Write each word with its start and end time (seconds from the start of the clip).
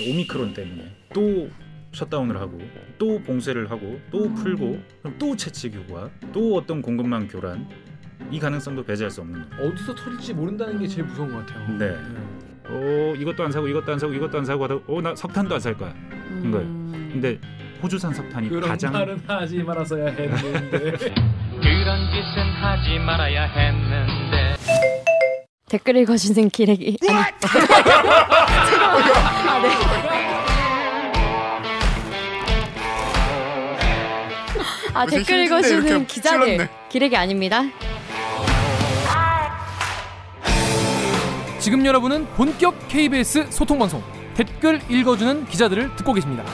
오미크론 0.00 0.52
때문에 0.54 0.94
또 1.14 1.48
셧다운을 1.92 2.38
하고 2.38 2.58
또 2.98 3.18
봉쇄를 3.22 3.70
하고 3.70 3.98
또 4.10 4.32
풀고 4.34 4.78
그럼 5.02 5.16
또 5.18 5.34
채취 5.36 5.70
교과 5.70 6.10
또 6.32 6.56
어떤 6.56 6.82
공급망 6.82 7.26
교란 7.26 7.66
이 8.30 8.38
가능성도 8.38 8.84
배제할 8.84 9.10
수 9.10 9.20
없는 9.22 9.48
거예요. 9.50 9.68
어디서 9.70 9.94
터질지 9.94 10.34
모른다는 10.34 10.78
게 10.78 10.86
제일 10.86 11.04
무서운 11.04 11.32
것 11.32 11.46
같아요. 11.46 11.78
네. 11.78 11.96
어 12.68 13.14
이것도 13.16 13.44
안 13.44 13.52
사고 13.52 13.68
이것도 13.68 13.92
안 13.92 13.98
사고 13.98 14.12
이것도 14.12 14.38
안 14.38 14.44
사고 14.44 14.64
하다 14.64 14.78
어나 14.88 15.14
석탄도 15.14 15.54
안 15.54 15.60
살 15.60 15.74
거야. 15.76 15.90
거예요. 15.92 16.58
음. 16.66 17.08
근데 17.12 17.38
호주산 17.82 18.12
석탄이 18.12 18.48
그런 18.48 18.68
가장 18.68 18.92
말은 18.92 19.20
하지 19.26 19.62
말았어야 19.62 20.06
했는데. 20.10 20.90
그런 21.62 22.10
짓은 22.10 22.42
하지 22.60 22.98
말아야 22.98 23.44
했는데 23.44 24.56
댓글 25.68 25.96
읽어주는 25.96 26.50
기레기. 26.50 26.96
아니. 27.08 27.32
아, 34.96 35.04
댓글 35.04 35.44
읽어주는 35.44 36.06
기자들 36.06 36.46
찔렀네. 36.46 36.70
기레기 36.88 37.16
아닙니다. 37.18 37.62
지금 41.58 41.84
여러분은 41.84 42.26
본격 42.36 42.88
KBS 42.88 43.50
소통 43.50 43.78
방송 43.78 44.02
댓글 44.34 44.80
읽어주는 44.88 45.44
기자들을 45.46 45.96
듣고 45.96 46.14
계십니다. 46.14 46.44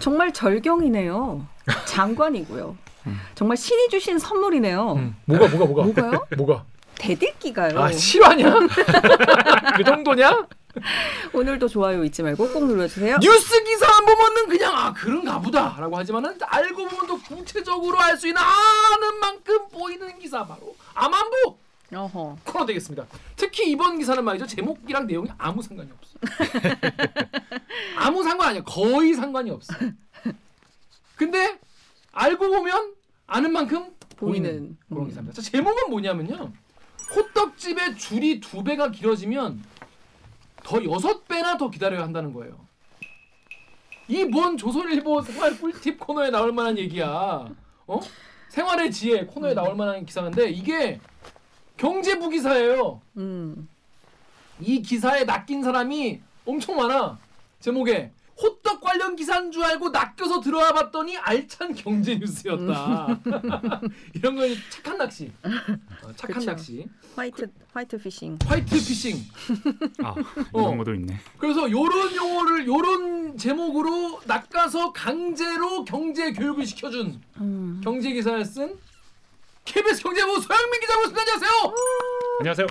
정말 0.00 0.32
절경이네요. 0.32 1.46
장관이고요. 1.84 2.76
정말 3.36 3.56
신이 3.56 3.88
주신 3.88 4.18
선물이네요. 4.18 4.92
음. 4.94 5.16
뭐가 5.26 5.46
뭐가 5.48 5.64
뭐가? 5.66 5.82
뭐가요? 5.84 6.26
뭐가? 6.36 6.64
대들기가요. 6.98 7.78
아 7.78 7.92
실화냐? 7.92 8.58
그 9.76 9.84
정도냐? 9.84 10.46
오늘도 11.32 11.68
좋아요 11.68 12.04
잊지 12.04 12.22
말고 12.22 12.52
꼭 12.52 12.66
눌러주세요. 12.66 13.18
뉴스 13.18 13.64
기사 13.64 13.86
안 13.86 14.04
보면은 14.04 14.48
그냥 14.48 14.76
아 14.76 14.92
그런가 14.92 15.40
보다라고 15.40 15.96
하지만은 15.96 16.38
알고 16.40 16.88
보면 16.88 17.06
또 17.06 17.18
구체적으로 17.20 17.98
알 18.00 18.16
수 18.16 18.26
있는 18.28 18.40
아는 18.40 19.20
만큼 19.20 19.68
보이는 19.68 20.18
기사 20.18 20.46
바로 20.46 20.76
암안보 20.94 21.58
어허. 21.92 22.38
코너 22.44 22.66
되겠습니다. 22.66 23.04
특히 23.36 23.70
이번 23.70 23.98
기사는 23.98 24.22
말이죠 24.22 24.46
제목이랑 24.46 25.06
내용이 25.06 25.28
아무 25.38 25.60
상관이 25.62 25.90
없어. 25.90 26.18
아무 27.96 28.22
상관 28.22 28.50
아니야. 28.50 28.62
거의 28.64 29.14
상관이 29.14 29.50
없어. 29.50 29.74
근데 31.16 31.58
알고 32.12 32.48
보면 32.48 32.94
아는 33.26 33.52
만큼 33.52 33.90
보이는 34.16 34.50
보이는. 34.50 34.78
그런 34.88 35.02
음. 35.04 35.08
기사입니다. 35.08 35.40
자, 35.40 35.50
제목은 35.50 35.90
뭐냐면요. 35.90 36.52
호떡집의 37.16 37.96
줄이 37.98 38.38
두 38.40 38.62
배가 38.62 38.90
길어지면 38.90 39.62
더 40.62 40.84
여섯 40.84 41.26
배나 41.26 41.56
더 41.56 41.70
기다려야 41.70 42.02
한다는 42.02 42.32
거예요. 42.32 42.58
이 44.08 44.24
뭔 44.30 44.56
조선일보 44.56 45.22
생활 45.22 45.58
꿀팁 45.58 45.98
코너에 46.00 46.30
나올 46.30 46.52
만한 46.52 46.76
얘기야. 46.78 47.48
어? 47.86 48.00
생활의 48.48 48.90
지혜 48.90 49.24
코너에 49.24 49.54
나올 49.54 49.74
만한 49.76 50.04
기사인데 50.04 50.50
이게 50.50 51.00
경제부 51.76 52.28
기사예요. 52.28 53.00
음. 53.16 53.68
이 54.60 54.82
기사에 54.82 55.24
낚인 55.24 55.62
사람이 55.62 56.20
엄청 56.44 56.76
많아. 56.76 57.18
제목에 57.60 58.12
호떡 58.42 58.69
관련 58.90 59.14
기사인 59.14 59.52
줄 59.52 59.62
알고 59.62 59.90
낚여서 59.90 60.40
들어와 60.40 60.72
봤더니 60.72 61.16
알찬 61.16 61.74
경제 61.74 62.16
뉴스였다. 62.16 63.20
이런 64.14 64.34
건 64.34 64.48
착한 64.68 64.98
낚시. 64.98 65.30
어, 65.44 66.12
착한 66.16 66.38
그쵸. 66.38 66.46
낚시. 66.50 66.88
white 67.14 67.46
white 67.72 67.98
fishing. 67.98 68.36
white 68.44 68.70
fishing. 68.74 69.16
아 70.02 70.08
어. 70.52 70.60
이런 70.60 70.78
것도 70.78 70.94
있네. 70.94 71.20
그래서 71.38 71.70
요런 71.70 72.16
용어를 72.16 72.66
요런 72.66 73.38
제목으로 73.38 74.20
낚아서 74.26 74.92
강제로 74.92 75.84
경제 75.84 76.32
교육을 76.32 76.66
시켜 76.66 76.90
준 76.90 77.20
음. 77.36 77.80
경제 77.84 78.12
기사를 78.12 78.44
쓴 78.44 78.76
KBS 79.66 80.02
경제부 80.02 80.40
소영민 80.40 80.80
기자 80.80 80.96
모십니다. 80.96 81.20
안녕하세요. 81.20 81.74
안녕하세요. 82.40 82.66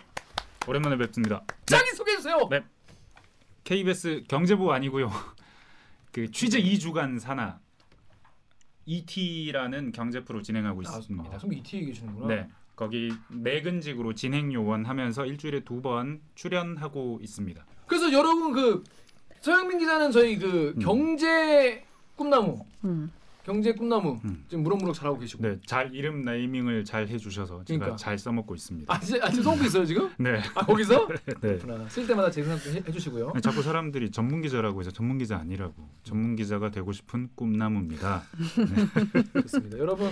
오랜만에 0.68 0.98
뵙습니다. 0.98 1.44
자기 1.66 1.92
소개해 1.96 2.18
주세요. 2.18 2.46
네. 2.52 2.62
KBS 3.64 4.24
경제부 4.28 4.74
아니고요. 4.74 5.10
그 6.12 6.30
취재 6.32 6.62
2주간 6.62 7.20
산하 7.20 7.60
ET라는 8.86 9.92
경제 9.92 10.24
프로 10.24 10.42
진행하고 10.42 10.82
있습니다. 10.82 11.36
아, 11.36 11.40
선배 11.40 11.58
이티 11.58 11.86
계시는구나. 11.86 12.28
네. 12.28 12.50
거기 12.76 13.12
내근직으로 13.30 14.14
진행 14.16 14.52
요원 14.54 14.86
하면서 14.86 15.26
일주일에 15.26 15.60
두 15.62 15.82
번 15.82 16.22
출연하고 16.36 17.20
있습니다. 17.22 17.66
그래서 17.86 18.12
여러분 18.12 18.54
그 18.54 18.84
서영민 19.42 19.80
기자는 19.80 20.12
저희 20.12 20.38
그 20.38 20.74
음. 20.76 20.80
경제 20.80 21.84
꿈나무 22.16 22.66
음. 22.86 23.12
경제 23.50 23.74
꿈나무 23.74 24.20
음. 24.26 24.46
지금 24.48 24.62
무럭무럭 24.64 24.94
잘하고 24.94 25.18
계시고. 25.18 25.42
네, 25.42 25.58
잘 25.66 25.92
이름 25.96 26.22
네이밍을 26.22 26.86
잘 26.86 27.08
해주셔서 27.08 27.64
제가 27.66 27.80
그러니까. 27.80 27.96
잘 27.96 28.16
써먹고 28.20 28.54
있습니다. 28.54 28.94
아 28.94 29.00
진짜 29.00 29.26
아 29.26 29.30
지금 29.30 29.44
성고 29.46 29.66
있어요 29.66 29.86
지금? 29.86 30.08
네, 30.20 30.40
아 30.54 30.64
거기서? 30.64 31.08
네. 31.26 31.34
그렇구나. 31.58 31.90
쓸 31.90 32.06
때마다 32.06 32.30
제 32.30 32.44
생각 32.44 32.62
좀 32.62 32.76
해- 32.76 32.84
해주시고요. 32.88 33.34
자꾸 33.42 33.64
사람들이 33.64 34.12
전문 34.12 34.44
기자라고 34.44 34.80
해서 34.82 34.92
전문 34.92 35.18
기자 35.18 35.38
아니라고 35.38 35.74
전문 36.04 36.36
기자가 36.36 36.70
되고 36.70 36.92
싶은 36.92 37.30
꿈나무입니다. 37.34 38.22
좋습니다. 39.42 39.80
여러분 39.80 40.12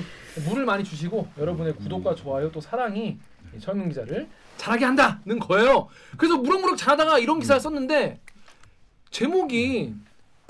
물을 0.49 0.65
많이 0.65 0.83
주시고 0.83 1.27
여러분의 1.37 1.75
구독과 1.75 2.15
좋아요 2.15 2.51
또 2.51 2.59
사랑이 2.59 3.19
이 3.55 3.59
서영민 3.59 3.89
기자를 3.89 4.27
잘하게 4.57 4.85
한다는 4.85 5.37
거예요. 5.37 5.89
그래서 6.17 6.37
무럭무럭 6.37 6.75
잘하다가 6.75 7.19
이런 7.19 7.39
기사를 7.39 7.61
썼는데 7.61 8.19
제목이 9.11 9.93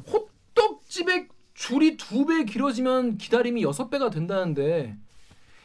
호떡집의 0.10 1.28
줄이 1.58 1.98
두 1.98 2.26
배 2.26 2.46
길어지면 2.46 3.18
기다림이 3.18 3.64
여섯 3.64 3.90
배가 3.90 4.10
된다는데 4.12 4.96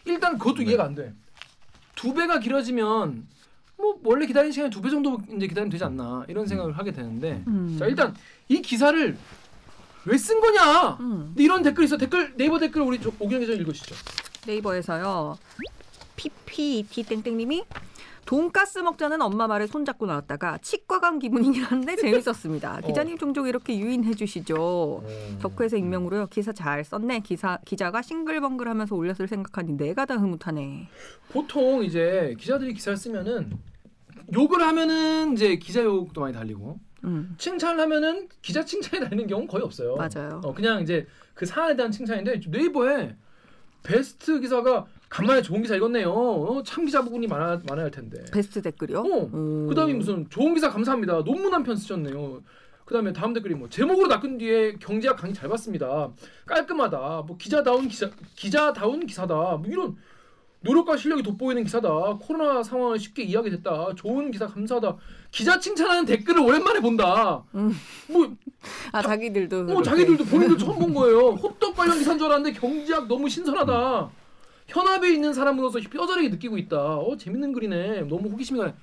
일단 0.06 0.38
그것도 0.38 0.56
네. 0.58 0.64
이해가 0.64 0.84
안 0.84 0.94
돼. 0.94 1.12
두 1.94 2.14
배가 2.14 2.40
길어지면 2.40 3.26
뭐 3.76 4.00
원래 4.04 4.26
기다리는 4.26 4.52
시간이 4.52 4.70
두 4.70 4.80
배 4.80 4.88
정도 4.88 5.20
이제 5.36 5.46
기다리면 5.46 5.70
되지 5.70 5.84
않나 5.84 6.24
이런 6.28 6.46
생각을 6.46 6.78
하게 6.78 6.92
되는데 6.92 7.44
음. 7.46 7.76
자 7.78 7.86
일단 7.86 8.14
이 8.48 8.62
기사를 8.62 9.16
왜 10.06 10.16
쓴 10.18 10.40
거냐? 10.40 10.96
음. 11.00 11.26
근데 11.28 11.44
이런 11.44 11.62
댓글 11.62 11.84
있어. 11.84 11.96
댓글 11.98 12.34
네이버 12.36 12.58
댓글 12.58 12.82
우리 12.82 12.98
저- 13.00 13.12
오경 13.18 13.38
기자 13.40 13.52
읽으시죠. 13.52 13.94
네이버에서요. 14.46 15.36
PPT 16.16 17.04
땡땡님이 17.04 17.64
돈가스 18.24 18.78
먹자는 18.78 19.20
엄마 19.20 19.46
말에 19.46 19.66
손잡고 19.66 20.06
나왔다가 20.06 20.58
치과 20.58 21.00
간 21.00 21.18
기분이긴 21.18 21.62
한데 21.64 21.96
재밌었습니다. 21.96 22.80
기자님 22.86 23.18
종종 23.18 23.46
이렇게 23.46 23.78
유인해 23.78 24.14
주시죠. 24.14 25.02
덕후에서 25.40 25.76
익명으로요. 25.76 26.28
기사 26.28 26.52
잘 26.52 26.84
썼네. 26.84 27.20
기사 27.20 27.58
기자가 27.64 28.00
싱글벙글하면서 28.02 28.94
올렸을 28.94 29.28
생각하니 29.28 29.76
내가 29.76 30.04
다 30.06 30.16
흐뭇하네. 30.16 30.88
보통 31.30 31.82
이제 31.84 32.34
기자들이 32.38 32.74
기사를 32.74 32.96
쓰면은 32.96 33.58
욕을 34.32 34.62
하면은 34.62 35.32
이제 35.32 35.56
기자 35.56 35.82
욕도 35.82 36.20
많이 36.20 36.32
달리고 36.32 36.78
음. 37.04 37.34
칭찬을 37.38 37.80
하면은 37.80 38.28
기자 38.40 38.64
칭찬이 38.64 39.02
달리는 39.02 39.26
경우는 39.26 39.48
거의 39.48 39.64
없어요. 39.64 39.96
맞아요. 39.96 40.40
어, 40.44 40.54
그냥 40.54 40.80
이제 40.80 41.06
그 41.34 41.44
사안에 41.44 41.74
대한 41.74 41.90
칭찬인데 41.90 42.40
네이버에 42.48 43.16
베스트 43.82 44.40
기사가 44.40 44.86
간만에 45.08 45.42
좋은 45.42 45.62
기사 45.62 45.76
읽었네요. 45.76 46.10
어, 46.10 46.62
참 46.64 46.84
기자 46.84 47.02
부분이 47.02 47.26
많아 47.26 47.60
많아야 47.68 47.84
할 47.84 47.90
텐데. 47.90 48.24
베스트 48.32 48.62
댓글이요? 48.62 49.00
어. 49.00 49.30
음. 49.34 49.66
그다음에 49.68 49.92
무슨 49.94 50.28
좋은 50.30 50.54
기사 50.54 50.70
감사합니다. 50.70 51.22
논문 51.24 51.52
한 51.52 51.62
편 51.64 51.76
쓰셨네요. 51.76 52.42
그다음에 52.84 53.12
다음 53.12 53.32
댓글이 53.32 53.54
뭐 53.54 53.68
제목으로 53.68 54.08
낚은 54.08 54.38
뒤에 54.38 54.74
경제학 54.80 55.16
강의 55.16 55.34
잘 55.34 55.48
봤습니다. 55.48 56.10
깔끔하다. 56.46 56.98
뭐 57.26 57.36
기자다운 57.38 57.88
기사 57.88 58.10
기자다운 58.34 59.06
기사다. 59.06 59.34
뭐 59.34 59.62
이런 59.66 59.96
노력과 60.62 60.96
실력이 60.96 61.22
돋보이는 61.22 61.64
기사다. 61.64 61.88
코로나 62.20 62.62
상황을 62.62 62.98
쉽게 62.98 63.22
이해하게 63.24 63.50
됐다. 63.50 63.94
좋은 63.96 64.30
기사 64.30 64.46
감사하다. 64.46 64.96
기자 65.30 65.58
칭찬하는 65.58 66.04
댓글을 66.06 66.40
오랜만에 66.40 66.80
본다. 66.80 67.42
음. 67.54 67.72
뭐, 68.08 68.34
아 68.92 69.02
자 69.02 69.16
기들도 69.16 69.56
뭐 69.64 69.66
그렇게. 69.76 69.90
자기들도 69.90 70.24
본인도 70.26 70.56
처음 70.56 70.78
본 70.78 70.94
거예요. 70.94 71.30
호떡 71.30 71.74
관련 71.74 71.98
기사인 71.98 72.18
줄 72.18 72.28
알았는데 72.28 72.58
경제학 72.58 73.08
너무 73.08 73.28
신선하다. 73.28 74.10
현업에 74.68 75.12
있는 75.12 75.32
사람으로서 75.34 75.80
뼈저리게 75.90 76.28
느끼고 76.28 76.56
있다. 76.58 76.76
어 76.98 77.16
재밌는 77.16 77.52
글이네. 77.52 78.02
너무 78.02 78.28
호기심이 78.30 78.58
가네. 78.60 78.74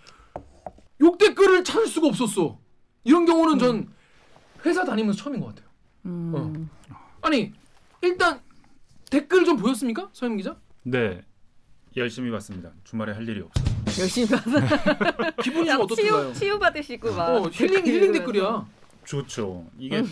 욕 1.02 1.18
댓글을 1.18 1.64
찾을 1.64 1.88
수가 1.88 2.08
없었어. 2.08 2.58
이런 3.06 3.26
경우는 3.26 3.58
전 3.58 3.88
회사 4.66 4.84
다니면서 4.84 5.18
처음인 5.24 5.40
것 5.40 5.48
같아요. 5.56 5.70
음. 6.08 6.70
아니 7.22 7.54
일단 8.02 8.42
댓글 9.10 9.46
좀 9.46 9.56
보였습니까, 9.58 10.10
서영 10.12 10.36
기자? 10.38 10.58
네, 10.84 11.24
열심히 12.00 12.32
봤습니다. 12.32 12.72
주말에 12.84 13.14
할 13.14 13.28
일이 13.28 13.42
없어. 13.42 13.64
열심히 14.02 14.28
봐서 14.30 14.50
기분이 15.44 15.66
좀 15.68 15.82
어떻던가요? 15.82 16.34
치유 16.34 16.40
치유 16.40 16.60
받으시고 16.60 17.14
막 17.14 17.30
어 17.30 17.50
힐링 17.50 17.86
힐링. 17.86 18.12
댓글이야. 18.14 18.66
좋죠. 19.06 19.66
이게 19.78 20.04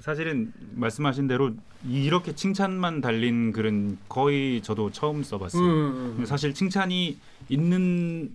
사실은 0.00 0.52
말씀하신 0.74 1.26
대로 1.28 1.54
이렇게 1.88 2.34
칭찬만 2.34 3.00
달린 3.00 3.52
글은 3.52 3.98
거의 4.08 4.60
저도 4.62 4.90
처음 4.90 5.22
써봤어요. 5.22 5.62
음. 5.62 6.12
근데 6.14 6.26
사실 6.26 6.54
칭찬이 6.54 7.18
있는 7.48 8.34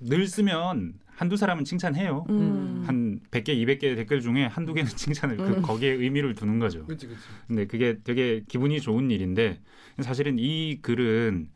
늘 0.00 0.26
쓰면 0.26 0.94
한두 1.14 1.36
사람은 1.36 1.64
칭찬해요. 1.64 2.26
음. 2.30 2.82
한 2.86 3.20
100개, 3.30 3.48
200개 3.50 3.94
댓글 3.96 4.20
중에 4.20 4.46
한두 4.46 4.74
개는 4.74 4.90
칭찬을 4.90 5.36
그 5.36 5.42
음. 5.44 5.62
거기에 5.62 5.90
의미를 5.92 6.34
두는 6.34 6.58
거죠. 6.58 6.84
그렇지 6.86 7.06
그렇지. 7.06 7.22
근데 7.46 7.66
그게 7.66 7.98
되게 8.02 8.42
기분이 8.48 8.80
좋은 8.80 9.10
일인데 9.10 9.60
사실은 10.00 10.36
이 10.40 10.78
글은 10.82 11.48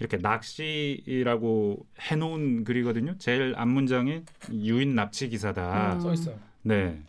이렇게 0.00 0.16
낚시라고 0.16 1.86
해놓은 2.00 2.64
글이거든요. 2.64 3.16
제일 3.18 3.54
앞 3.56 3.68
문장에 3.68 4.24
유인 4.50 4.94
납치 4.94 5.28
기사다. 5.28 5.94
음. 5.94 6.00
써 6.00 6.12
있어요. 6.14 6.38
네. 6.62 7.00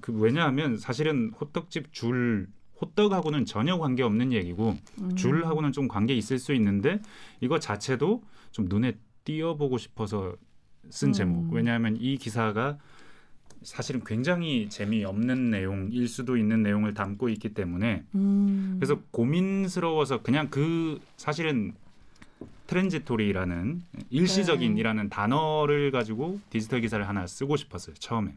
그 0.00 0.12
왜냐하면 0.12 0.76
사실은 0.76 1.32
호떡집 1.40 1.92
줄 1.92 2.48
호떡하고는 2.80 3.46
전혀 3.46 3.78
관계 3.78 4.02
없는 4.02 4.32
얘기고 4.32 4.76
음. 5.00 5.14
줄하고는 5.16 5.72
좀 5.72 5.88
관계 5.88 6.14
있을 6.14 6.38
수 6.38 6.52
있는데 6.54 7.00
이거 7.40 7.58
자체도 7.58 8.22
좀 8.50 8.66
눈에 8.68 8.98
띄어보고 9.24 9.78
싶어서 9.78 10.36
쓴 10.90 11.08
음. 11.08 11.12
제목. 11.12 11.52
왜냐하면 11.52 11.96
이 11.98 12.18
기사가 12.18 12.78
사실은 13.62 14.02
굉장히 14.04 14.68
재미없는 14.68 15.50
내용일 15.50 16.06
수도 16.06 16.36
있는 16.36 16.62
내용을 16.62 16.92
담고 16.92 17.30
있기 17.30 17.54
때문에 17.54 18.04
음. 18.14 18.76
그래서 18.78 19.00
고민스러워서 19.10 20.22
그냥 20.22 20.48
그 20.50 21.00
사실은 21.16 21.72
트랜지토리라는 22.66 23.82
일시적인이라는 24.10 25.08
단어를 25.08 25.90
가지고 25.90 26.40
디지털 26.50 26.80
기사를 26.80 27.06
하나 27.06 27.26
쓰고 27.26 27.56
싶었어요 27.56 27.94
처음에 27.96 28.34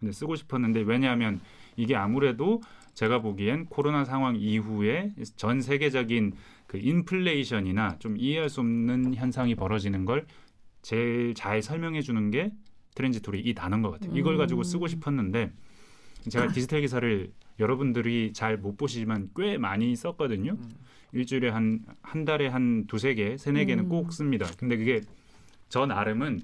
근데 0.00 0.12
쓰고 0.12 0.36
싶었는데 0.36 0.80
왜냐하면 0.80 1.40
이게 1.76 1.96
아무래도 1.96 2.60
제가 2.94 3.20
보기엔 3.20 3.66
코로나 3.66 4.04
상황 4.04 4.36
이후에 4.36 5.12
전 5.36 5.60
세계적인 5.60 6.34
그 6.66 6.78
인플레이션이나 6.78 7.98
좀 7.98 8.16
이해할 8.16 8.48
수 8.48 8.60
없는 8.60 9.14
현상이 9.14 9.54
벌어지는 9.54 10.04
걸 10.04 10.26
제일 10.82 11.34
잘 11.34 11.62
설명해 11.62 12.02
주는 12.02 12.30
게 12.30 12.50
transitory 12.94 13.40
이 13.40 13.54
단어인 13.54 13.82
것 13.82 13.92
같아요. 13.92 14.16
이걸 14.16 14.36
가지고 14.36 14.64
쓰고 14.64 14.88
싶었는데 14.88 15.52
제가 16.28 16.48
디지털 16.48 16.80
기사를 16.80 17.30
여러분들이 17.60 18.32
잘 18.32 18.56
못 18.58 18.76
보시지만 18.76 19.30
꽤 19.36 19.56
많이 19.58 19.94
썼거든요. 19.94 20.56
음. 21.12 21.18
일주일에 21.18 21.48
한 21.48 21.80
한 22.02 22.24
달에 22.24 22.48
한 22.48 22.86
두세 22.86 23.14
개, 23.14 23.36
세네 23.36 23.64
개는 23.66 23.84
음. 23.84 23.88
꼭 23.88 24.12
씁니다. 24.12 24.46
근데 24.58 24.76
그게 24.76 25.00
저 25.68 25.84
나름은 25.86 26.40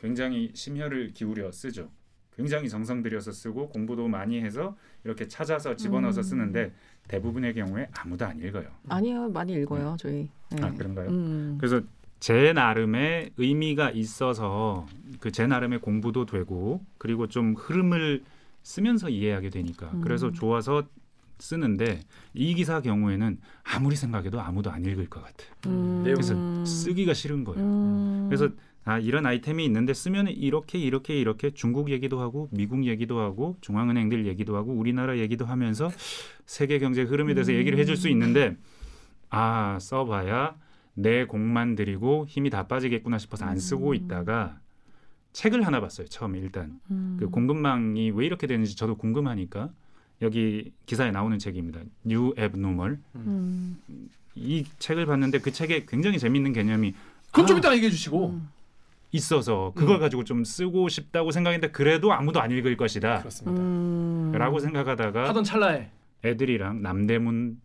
굉장히 0.00 0.50
심혈을 0.54 1.12
기울여 1.12 1.50
쓰죠. 1.52 1.88
굉장히 2.36 2.68
정성 2.68 3.02
들여서 3.02 3.32
쓰고 3.32 3.68
공부도 3.68 4.06
많이 4.06 4.40
해서 4.40 4.76
이렇게 5.04 5.26
찾아서 5.26 5.74
집어넣어서 5.74 6.20
음. 6.20 6.22
쓰는데 6.22 6.72
대부분의 7.08 7.54
경우에 7.54 7.88
아무도 7.96 8.24
안 8.26 8.40
읽어요. 8.40 8.68
아니요 8.88 9.28
많이 9.30 9.52
읽어요 9.54 9.96
저희. 9.98 10.28
네. 10.50 10.62
아 10.62 10.72
그런가요? 10.72 11.08
음. 11.10 11.56
그래서 11.58 11.80
제 12.20 12.52
나름의 12.52 13.30
의미가 13.36 13.90
있어서 13.92 14.86
그 15.20 15.30
제 15.32 15.46
나름의 15.46 15.80
공부도 15.80 16.26
되고 16.26 16.84
그리고 16.98 17.26
좀 17.26 17.54
흐름을 17.54 18.22
쓰면서 18.62 19.08
이해하게 19.08 19.50
되니까 19.50 19.90
음. 19.94 20.00
그래서 20.00 20.30
좋아서 20.32 20.84
쓰는데 21.38 22.00
이 22.34 22.54
기사 22.54 22.80
경우에는 22.80 23.38
아무리 23.62 23.96
생각해도 23.96 24.40
아무도 24.40 24.70
안 24.70 24.84
읽을 24.84 25.08
것 25.08 25.22
같아요. 25.22 25.50
음. 25.66 26.02
그래서 26.04 26.64
쓰기가 26.64 27.14
싫은 27.14 27.44
거예요. 27.44 27.60
음. 27.62 28.26
그래서 28.28 28.48
아 28.84 28.98
이런 28.98 29.26
아이템이 29.26 29.64
있는데 29.66 29.92
쓰면 29.92 30.28
이렇게 30.28 30.78
이렇게 30.78 31.20
이렇게 31.20 31.50
중국 31.50 31.90
얘기도 31.90 32.20
하고 32.20 32.48
미국 32.52 32.86
얘기도 32.86 33.20
하고 33.20 33.56
중앙은행들 33.60 34.26
얘기도 34.26 34.56
하고 34.56 34.72
우리나라 34.72 35.18
얘기도 35.18 35.44
하면서 35.44 35.90
세계 36.46 36.78
경제 36.78 37.02
흐름에 37.02 37.34
대해서 37.34 37.52
얘기를 37.52 37.78
해줄 37.78 37.98
수 37.98 38.08
있는데 38.08 38.56
아 39.28 39.78
써봐야 39.78 40.56
내 40.94 41.26
공만 41.26 41.74
들이고 41.74 42.26
힘이 42.28 42.48
다 42.48 42.66
빠지겠구나 42.66 43.18
싶어서 43.18 43.44
안 43.44 43.58
쓰고 43.58 43.92
있다가 43.92 44.58
책을 45.32 45.66
하나 45.66 45.80
봤어요 45.80 46.06
처음에 46.06 46.38
일단 46.38 46.80
음. 46.90 47.18
그 47.20 47.28
공급망이 47.28 48.10
왜 48.10 48.24
이렇게 48.24 48.46
되는지 48.46 48.74
저도 48.74 48.96
궁금하니까 48.96 49.70
여기 50.22 50.72
기사에 50.86 51.10
나오는 51.10 51.38
책입니다 51.38 51.80
New 52.06 52.34
Abnormal 52.38 52.98
음. 53.16 53.80
이 54.34 54.64
책을 54.78 55.06
봤는데 55.06 55.38
그 55.40 55.52
책에 55.52 55.84
굉장히 55.86 56.18
재밌는 56.18 56.52
개념이 56.52 56.94
그건 57.26 57.46
좀 57.46 57.56
아, 57.56 57.58
이따 57.58 57.74
얘기해 57.74 57.90
주시고. 57.90 58.30
음. 58.30 58.48
있어서 59.10 59.72
그걸 59.74 59.96
음. 59.96 60.00
가지고 60.00 60.24
좀 60.24 60.44
쓰고 60.44 60.88
싶다고 60.88 61.30
생각했는데 61.30 61.72
그래도 61.72 62.12
아무도 62.12 62.40
안 62.40 62.50
읽을 62.50 62.76
것이다 62.76 63.20
그렇습니다. 63.20 63.58
음. 63.62 64.32
라고 64.34 64.58
생각하다가 64.58 65.28
하던 65.28 65.44
찰나에 65.44 65.90
애들이랑 66.24 66.82
남대문 66.82 67.58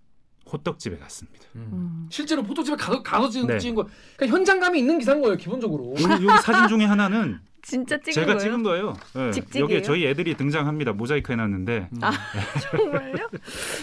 호떡집에 0.52 0.98
갔습니다 0.98 1.46
음. 1.56 2.08
실제로 2.10 2.44
포토집에 2.44 2.78
가서 2.78 3.02
가서 3.04 3.30
찍은, 3.30 3.48
네. 3.48 3.74
거. 3.74 3.88
그러니까 4.16 4.38
현장감이 4.38 4.80
있는 4.80 5.00
기사인 5.00 5.22
거예요 5.22 5.36
기본적으로. 5.38 5.94
여기, 6.02 6.26
여기 6.26 6.42
사진 6.42 6.68
중에 6.68 6.86
하나는 6.86 7.40
진짜 7.64 7.98
찍은 7.98 8.14
제가 8.14 8.26
거예요? 8.28 8.40
찍은 8.40 8.64
거예요 8.64 8.94
네, 9.16 9.32
직직이에요? 9.32 9.64
여기에 9.64 9.82
저희 9.82 10.06
애들이 10.06 10.36
등장합니다 10.36 10.94
모자이크 10.94 11.32
해놨는데 11.32 11.90
음. 11.92 11.98
아 12.04 12.12
정말요? 12.72 13.30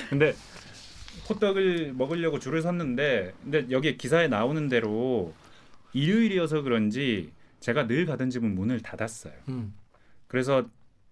근데 0.08 0.34
호떡을 1.28 1.94
먹으려고 1.94 2.38
줄을 2.38 2.62
섰는데 2.62 3.32
근데 3.42 3.66
여기 3.70 3.96
기사에 3.96 4.28
나오는 4.28 4.68
대로 4.68 5.34
일요일이어서 5.92 6.62
그런지 6.62 7.32
제가 7.60 7.86
늘 7.86 8.06
가던 8.06 8.30
집은 8.30 8.54
문을 8.54 8.80
닫았어요 8.80 9.32
음. 9.48 9.74
그래서 10.28 10.66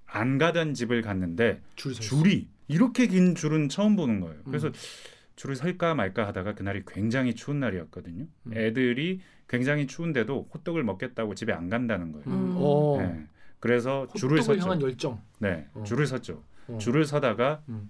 안 0.06 0.38
가던 0.38 0.74
집을 0.74 1.02
갔는데 1.02 1.60
있어. 1.76 2.00
줄이 2.00 2.48
이렇게 2.68 3.06
긴 3.06 3.34
줄은 3.34 3.68
처음 3.68 3.96
보는 3.96 4.20
거예요. 4.20 4.36
그래서 4.44 4.68
음. 4.68 4.72
줄을 5.38 5.54
설까 5.54 5.94
말까 5.94 6.26
하다가 6.26 6.56
그날이 6.56 6.82
굉장히 6.84 7.32
추운 7.36 7.60
날이었거든요. 7.60 8.26
음. 8.46 8.52
애들이 8.52 9.20
굉장히 9.46 9.86
추운데도 9.86 10.48
호떡을 10.52 10.82
먹겠다고 10.82 11.36
집에 11.36 11.52
안 11.52 11.70
간다는 11.70 12.10
거예요. 12.10 12.26
음. 12.26 12.32
음. 12.32 12.54
어. 12.56 12.96
네. 12.98 13.24
그래서 13.60 14.08
줄을 14.16 14.40
호떡을 14.40 14.56
섰죠. 14.56 14.64
향한 14.64 14.82
열정. 14.82 15.22
네, 15.38 15.68
어. 15.74 15.84
줄을 15.84 16.08
섰죠. 16.08 16.42
어. 16.66 16.78
줄을 16.78 17.04
서다가 17.04 17.62
음. 17.68 17.88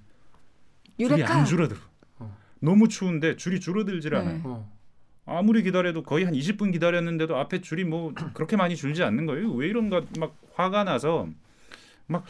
줄이 0.99 1.15
유레카. 1.15 1.35
안 1.35 1.45
줄어들어. 1.47 1.81
어. 2.19 2.37
너무 2.61 2.87
추운데 2.87 3.35
줄이 3.37 3.61
줄어들질 3.61 4.11
네. 4.11 4.19
않아요. 4.19 4.43
어. 4.45 4.79
아무리 5.25 5.63
기다려도 5.63 6.03
거의 6.03 6.27
한 6.27 6.35
20분 6.35 6.71
기다렸는데도 6.71 7.35
앞에 7.35 7.63
줄이 7.63 7.85
뭐 7.85 8.13
그렇게 8.35 8.59
많이 8.59 8.77
줄지 8.77 9.03
않는 9.03 9.25
거예요. 9.25 9.51
왜 9.53 9.69
이런가 9.69 10.03
막 10.19 10.37
화가 10.53 10.85
나서 10.85 11.27
막 12.07 12.25
하, 12.25 12.29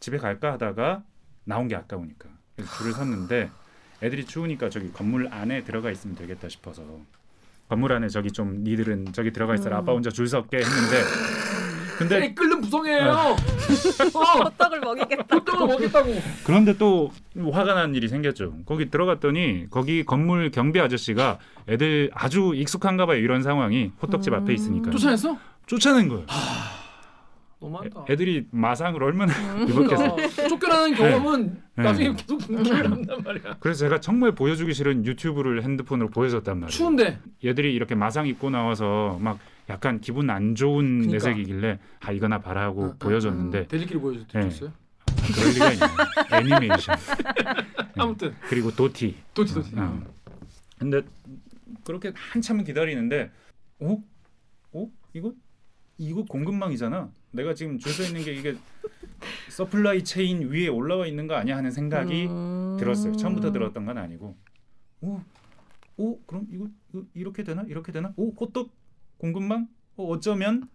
집에 0.00 0.16
갈까 0.16 0.52
하다가 0.54 1.04
나온 1.44 1.68
게 1.68 1.76
아까우니까 1.76 2.30
그래서 2.56 2.76
줄을 2.78 2.92
섰는데 2.92 3.50
애들이 4.02 4.24
추우니까 4.24 4.70
저기 4.70 4.92
건물 4.92 5.28
안에 5.30 5.64
들어가 5.64 5.90
있으면 5.90 6.16
되겠다 6.16 6.48
싶어서 6.48 6.82
건물 7.68 7.92
안에 7.92 8.08
저기 8.08 8.30
좀 8.30 8.62
니들은 8.64 9.12
저기 9.12 9.32
들어가 9.32 9.54
있어라 9.54 9.78
음. 9.78 9.82
아빠 9.82 9.92
혼자 9.92 10.10
줄 10.10 10.26
섰게 10.28 10.58
했는데 10.58 11.04
근데 11.98 12.26
이 12.26 12.34
끓는 12.34 12.60
부성이에요. 12.60 13.10
아. 13.10 13.30
어. 13.32 13.34
호떡을 14.44 14.80
먹이겠다. 14.80 15.34
호떡을 15.34 15.66
먹겠다고. 15.66 16.14
그런데 16.44 16.78
또 16.78 17.10
화가 17.36 17.74
난 17.74 17.92
일이 17.96 18.06
생겼죠. 18.06 18.54
거기 18.66 18.88
들어갔더니 18.88 19.66
거기 19.68 20.04
건물 20.04 20.52
경비 20.52 20.80
아저씨가 20.80 21.38
애들 21.68 22.10
아주 22.14 22.52
익숙한가 22.54 23.06
봐요. 23.06 23.18
이런 23.18 23.42
상황이 23.42 23.90
호떡집 24.00 24.32
앞에 24.32 24.54
있으니까 24.54 24.92
쫓아냈어? 24.92 25.36
쫓아낸 25.66 26.08
거예요. 26.08 26.24
너무한다. 27.60 28.04
애들이 28.08 28.46
마상을 28.50 29.02
얼마나 29.02 29.32
입었겠어요. 29.66 30.10
어, 30.10 30.48
쫓겨나는 30.48 30.94
경험은 30.94 31.60
네. 31.76 31.82
나중에 31.82 32.14
계속 32.14 32.38
기회를 32.38 32.90
한단 32.92 33.22
말이야. 33.22 33.56
그래서 33.60 33.80
제가 33.80 34.00
정말 34.00 34.32
보여주기 34.32 34.72
싫은 34.74 35.04
유튜브를 35.04 35.62
핸드폰으로 35.64 36.08
보여줬단 36.10 36.56
말이에요. 36.60 36.70
추운데 36.70 37.18
얘들이 37.44 37.74
이렇게 37.74 37.94
마상 37.94 38.26
입고 38.26 38.50
나와서 38.50 39.18
막 39.20 39.38
약간 39.68 40.00
기분 40.00 40.30
안 40.30 40.54
좋은 40.54 41.00
그러니까. 41.02 41.12
내색이길래 41.14 41.78
아 42.00 42.12
이거나 42.12 42.40
봐라고 42.40 42.82
어, 42.82 42.86
어, 42.90 42.94
보여줬는데 42.98 43.66
대리끼리 43.68 43.98
보여줬어요. 43.98 44.44
아, 44.44 44.48
그럴 45.34 45.52
리가 45.54 45.72
있나 45.72 45.86
애니메이션 46.38 46.94
아무튼 47.98 48.34
그리고 48.48 48.70
도티 48.70 49.16
도티 49.34 49.54
도티. 49.54 49.72
어. 49.76 50.00
근데 50.78 51.02
그렇게 51.84 52.12
한참을 52.14 52.64
기다리는데 52.64 53.30
어? 53.80 53.98
어? 54.72 54.86
이거 55.12 55.32
이거 55.98 56.22
공급망이잖아. 56.24 57.10
내가 57.30 57.54
지금 57.54 57.78
줄 57.78 57.92
서 57.92 58.02
있는 58.04 58.22
게 58.24 58.32
이게 58.34 58.56
supply 59.50 60.04
chain 60.04 60.50
위에 60.50 60.68
올라와 60.68 61.06
있는 61.06 61.26
거 61.26 61.34
아니야 61.34 61.56
하는 61.56 61.70
생각이 61.70 62.26
음. 62.26 62.76
들었어요. 62.78 63.16
처음부터 63.16 63.52
들었던 63.52 63.84
건 63.84 63.98
아니고. 63.98 64.36
오, 65.00 65.20
오, 65.96 66.20
그럼 66.22 66.46
이거, 66.52 66.68
이거 66.92 67.04
이렇게 67.14 67.42
되나? 67.42 67.64
이렇게 67.68 67.92
되나? 67.92 68.12
오, 68.16 68.30
호떡 68.32 68.70
공급망? 69.18 69.68
어, 69.96 70.04
어쩌면 70.04 70.68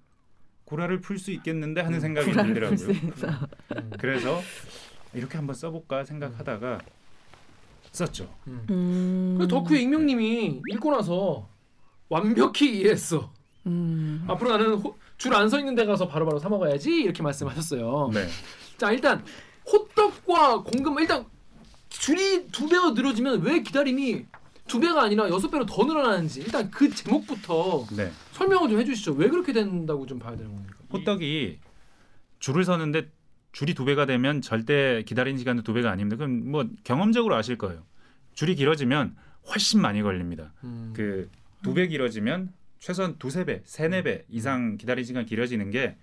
구라를 0.66 1.02
풀 1.02 1.18
수 1.18 1.32
있겠는데 1.32 1.82
하는 1.82 2.00
생각이 2.00 2.32
구라를 2.32 2.68
풀수 2.70 2.88
들더라고요. 2.88 3.48
음. 3.78 3.90
그래서 4.00 4.42
이렇게 5.14 5.38
한번 5.38 5.56
써볼까 5.56 6.04
생각하다가 6.06 6.80
썼죠. 7.92 8.34
음. 8.48 8.66
음. 8.70 9.36
그 9.40 9.48
덕후의 9.48 9.84
익명님이 9.84 10.62
읽고 10.72 10.92
나서 10.92 11.50
완벽히 12.10 12.80
이해했어. 12.80 13.32
음. 13.68 14.26
앞으로 14.28 14.52
나는 14.58 14.82
줄 15.18 15.34
안 15.34 15.48
서 15.48 15.60
있는 15.60 15.76
데 15.76 15.86
가서 15.86 16.08
바로바로 16.08 16.40
사 16.40 16.50
먹어야지 16.50 16.92
이렇게 16.92 17.24
말씀하셨어요. 17.24 18.12
네. 18.14 18.28
자 18.78 18.92
일단 18.92 19.24
호떡과 19.72 20.64
공급 20.64 21.00
일단 21.00 21.26
줄이 21.90 22.48
두 22.48 22.68
배가 22.68 22.92
늘어지면 22.92 23.42
왜 23.44 23.62
기다림이 23.62 24.26
두 24.68 24.80
배가 24.80 25.04
아니라 25.04 25.30
여섯 25.30 25.50
배로 25.50 25.66
더 25.66 25.84
늘어나는지 25.86 26.42
일단 26.42 26.70
그 26.72 26.90
제목부터 26.90 27.86
네. 27.96 28.12
설명을 28.32 28.70
좀 28.70 28.80
해주시죠. 28.80 29.14
왜 29.14 29.30
그렇게 29.30 29.54
된다고 29.54 30.06
좀 30.06 30.20
봐야 30.20 30.36
되는 30.36 30.52
겁니까? 30.52 30.74
호떡이 30.92 31.60
줄을 32.40 32.64
서는데 32.66 33.10
줄이 33.52 33.74
두 33.74 33.86
배가 33.86 34.06
되면 34.06 34.42
절대 34.42 35.04
기다리는 35.06 35.38
시간도 35.38 35.64
두 35.64 35.74
배가 35.74 35.92
아닙니다. 35.92 36.18
그럼 36.18 36.50
뭐 36.52 36.66
경험적으로 36.84 37.36
아실 37.36 37.58
거예요. 37.58 37.84
줄이 38.34 38.56
길어지면 38.56 39.16
훨씬 39.50 39.80
많이 39.82 40.02
걸립니다. 40.02 40.54
음. 40.64 40.94
그두 40.96 41.74
배 41.74 41.88
길어지면 41.88 42.52
최소한 42.84 43.16
두세 43.18 43.46
배, 43.46 43.62
세네 43.64 44.00
음. 44.00 44.04
배 44.04 44.26
이상 44.30 44.76
기다리는 44.76 45.06
시간 45.06 45.26
길어지는 45.26 45.70
게 45.72 45.96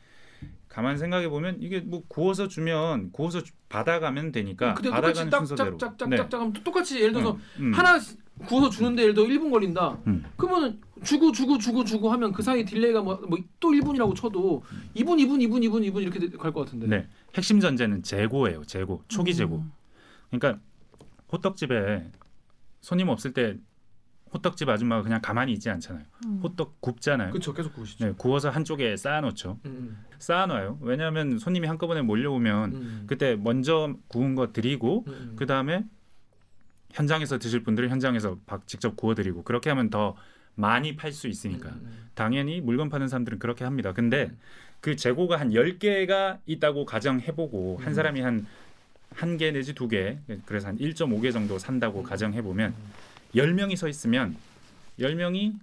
가만 0.66 0.96
생각해 0.96 1.28
보면 1.28 1.58
이게 1.60 1.80
뭐 1.80 2.02
구워서 2.08 2.48
주면 2.48 3.12
구워서 3.12 3.42
주- 3.42 3.52
받아가면 3.68 4.32
되니까 4.32 4.72
근데 4.72 4.88
똑같이 4.88 5.02
받아가는 5.20 5.46
순서대로. 5.46 5.76
딱짝짝짝짝짝 5.76 6.40
하면 6.40 6.52
똑같이 6.64 7.00
예를 7.00 7.12
들어서 7.12 7.32
음, 7.58 7.66
음. 7.66 7.72
하나 7.74 7.98
구워서 8.46 8.70
주는데 8.70 9.02
예를 9.02 9.12
들어 9.14 9.26
1분 9.26 9.50
걸린다. 9.50 9.98
음. 10.06 10.24
그러면 10.38 10.80
주고 11.04 11.32
주고 11.32 11.58
주고 11.58 11.84
주고 11.84 12.10
하면 12.12 12.32
그 12.32 12.42
사이 12.42 12.64
딜레이가 12.64 13.02
뭐 13.02 13.20
또 13.60 13.68
1분이라고 13.72 14.16
쳐도 14.16 14.62
2분 14.96 15.18
2분 15.18 15.38
2분 15.46 15.60
2분 15.68 15.86
2분 15.92 16.00
이렇게 16.00 16.30
갈 16.30 16.50
것 16.50 16.64
같은데. 16.64 16.86
네. 16.86 17.06
핵심 17.34 17.60
전제는 17.60 18.02
재고예요. 18.02 18.64
재고. 18.64 19.02
초기 19.08 19.34
재고. 19.34 19.62
그러니까 20.30 20.58
호떡집에 21.30 22.10
손님 22.80 23.10
없을 23.10 23.34
때 23.34 23.58
호떡집 24.32 24.68
아줌마가 24.68 25.02
그냥 25.02 25.20
가만히 25.20 25.52
있지 25.52 25.70
않잖아요. 25.70 26.04
호떡 26.42 26.80
굽잖아요. 26.80 27.30
그렇죠. 27.32 27.52
계속 27.52 27.74
구우시죠. 27.74 28.06
네, 28.06 28.12
구워서 28.16 28.50
한쪽에 28.50 28.96
쌓아놓죠. 28.96 29.58
음, 29.66 29.98
쌓아놔요. 30.18 30.78
왜냐하면 30.82 31.38
손님이 31.38 31.66
한꺼번에 31.66 32.02
몰려오면 32.02 32.72
음. 32.72 33.04
그때 33.08 33.34
먼저 33.36 33.94
구운 34.08 34.34
거 34.36 34.52
드리고 34.52 35.04
음, 35.08 35.12
음. 35.12 35.32
그 35.36 35.46
다음에 35.46 35.84
현장에서 36.92 37.38
드실 37.38 37.62
분들은 37.62 37.88
현장에서 37.88 38.38
박- 38.46 38.66
직접 38.66 38.96
구워드리고 38.96 39.42
그렇게 39.44 39.68
하면 39.70 39.90
더 39.90 40.16
많이 40.54 40.96
팔 40.96 41.12
수 41.12 41.26
있으니까 41.28 41.70
음, 41.70 42.08
당연히 42.14 42.60
물건 42.60 42.88
파는 42.88 43.08
사람들은 43.08 43.38
그렇게 43.38 43.64
합니다. 43.64 43.92
근데 43.92 44.24
음. 44.26 44.38
그 44.80 44.96
재고가 44.96 45.38
한 45.38 45.50
10개가 45.50 46.38
있다고 46.46 46.84
가정해보고 46.86 47.78
음. 47.80 47.84
한 47.86 47.94
사람이 47.94 48.20
한 48.20 48.46
한 49.16 49.36
개 49.38 49.50
내지 49.50 49.74
두 49.74 49.88
개 49.88 50.18
그래서 50.46 50.68
한 50.68 50.78
1.5개 50.78 51.32
정도 51.32 51.58
산다고 51.58 51.98
음. 52.00 52.04
가정해보면 52.04 52.72
10명이 53.34 53.76
서 53.76 53.88
있으면 53.88 54.36
10명이 54.98 55.54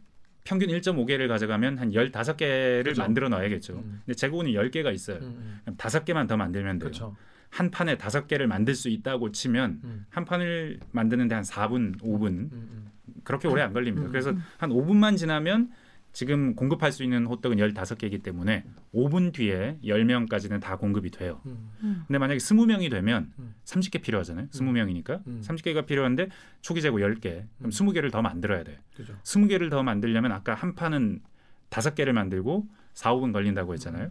평균 0.44 0.70
1.5개를 0.70 1.28
가져가면 1.28 1.78
한 1.78 1.92
15개를 1.92 2.86
그죠. 2.86 3.02
만들어 3.02 3.28
놔야겠죠. 3.28 3.74
음. 3.74 4.02
근데 4.06 4.16
재고는 4.16 4.52
10개가 4.52 4.94
있어요. 4.94 5.18
음, 5.18 5.24
음. 5.24 5.60
그럼 5.66 5.76
다섯 5.78 6.06
개만 6.06 6.28
더 6.28 6.38
만들면 6.38 6.80
돼요. 6.80 6.90
그렇죠. 6.90 7.16
한 7.50 7.70
판에 7.70 7.98
다섯 7.98 8.28
개를 8.28 8.48
만들 8.48 8.76
수 8.76 8.88
있다고 8.90 9.32
치면 9.32 9.82
음. 9.84 10.06
한 10.10 10.26
판을 10.26 10.80
만드는데 10.92 11.36
한 11.36 11.44
4분, 11.44 12.02
5분 12.02 12.28
음, 12.28 12.50
음. 12.54 12.92
그렇게 13.24 13.48
오래 13.48 13.62
안 13.62 13.74
걸립니다. 13.74 14.08
음. 14.08 14.12
그래서 14.12 14.34
한 14.58 14.70
5분만 14.70 15.18
지나면 15.18 15.70
지금 16.18 16.56
공급할 16.56 16.92
수 16.92 17.04
있는 17.04 17.28
호떡은 17.28 17.58
15개이기 17.58 18.24
때문에 18.24 18.66
5분 18.92 19.32
뒤에 19.34 19.78
10명까지는 19.84 20.60
다 20.60 20.76
공급이 20.76 21.12
돼요. 21.12 21.44
음. 21.46 21.70
근데 22.08 22.18
만약에 22.18 22.40
20명이 22.40 22.90
되면 22.90 23.32
음. 23.38 23.54
30개 23.64 24.02
필요하잖아요. 24.02 24.48
20명이니까. 24.48 25.22
음. 25.28 25.42
30개가 25.46 25.86
필요한데 25.86 26.30
초기 26.62 26.82
재고 26.82 26.98
10개. 26.98 27.22
그럼 27.22 27.46
음. 27.66 27.70
20개를 27.70 28.12
더 28.12 28.24
만들어야 28.24 28.64
돼. 28.64 28.80
그죠. 28.96 29.14
20개를 29.22 29.70
더 29.70 29.84
만들려면 29.84 30.32
아까 30.32 30.56
한 30.56 30.74
판은 30.74 31.22
다섯 31.70 31.94
개를 31.94 32.14
만들고 32.14 32.68
4, 32.96 33.14
5분 33.14 33.32
걸린다고 33.32 33.74
했잖아요. 33.74 34.10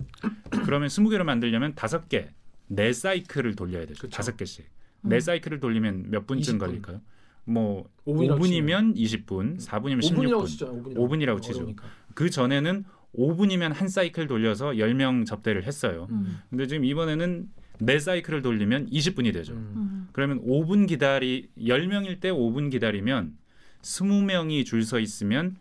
그러면 0.64 0.86
20개를 0.86 1.24
만들려면 1.24 1.74
다섯 1.74 2.08
개, 2.08 2.28
네 2.68 2.92
사이클을 2.92 3.56
돌려야 3.56 3.84
돼요. 3.84 3.96
다섯 4.12 4.36
개씩. 4.36 4.64
네 5.02 5.18
사이클을 5.18 5.58
돌리면 5.58 6.10
몇 6.10 6.28
분쯤 6.28 6.54
20분. 6.54 6.60
걸릴까요? 6.60 7.00
뭐 7.46 7.88
5분이라고 8.06 8.38
5분 8.40 8.52
이면 8.52 8.94
20분, 8.94 9.60
4분이면 9.60 10.00
5분이라고 10.02 10.42
16분. 10.42 10.46
치죠. 10.46 10.66
5분이라고, 10.82 10.96
5분이라고 10.96 11.42
치죠. 11.42 11.56
어려우니까. 11.58 11.84
그 12.14 12.30
전에는 12.30 12.84
5분이면 13.16 13.72
한 13.72 13.88
사이클 13.88 14.26
돌려서 14.26 14.70
10명 14.72 15.24
접대를 15.26 15.64
했어요. 15.64 16.06
음. 16.10 16.38
근데 16.50 16.66
지금 16.66 16.84
이번에는 16.84 17.48
네 17.80 17.98
사이클을 17.98 18.42
돌리면 18.42 18.90
20분이 18.90 19.32
되죠. 19.32 19.52
음. 19.54 20.08
그러면 20.12 20.40
5분 20.44 20.86
기다리 20.88 21.48
10명일 21.58 22.20
때 22.20 22.30
5분 22.30 22.70
기다리면 22.70 23.36
20명이 23.82 24.64
줄 24.66 24.82
서 24.82 24.98
있으면 24.98 25.56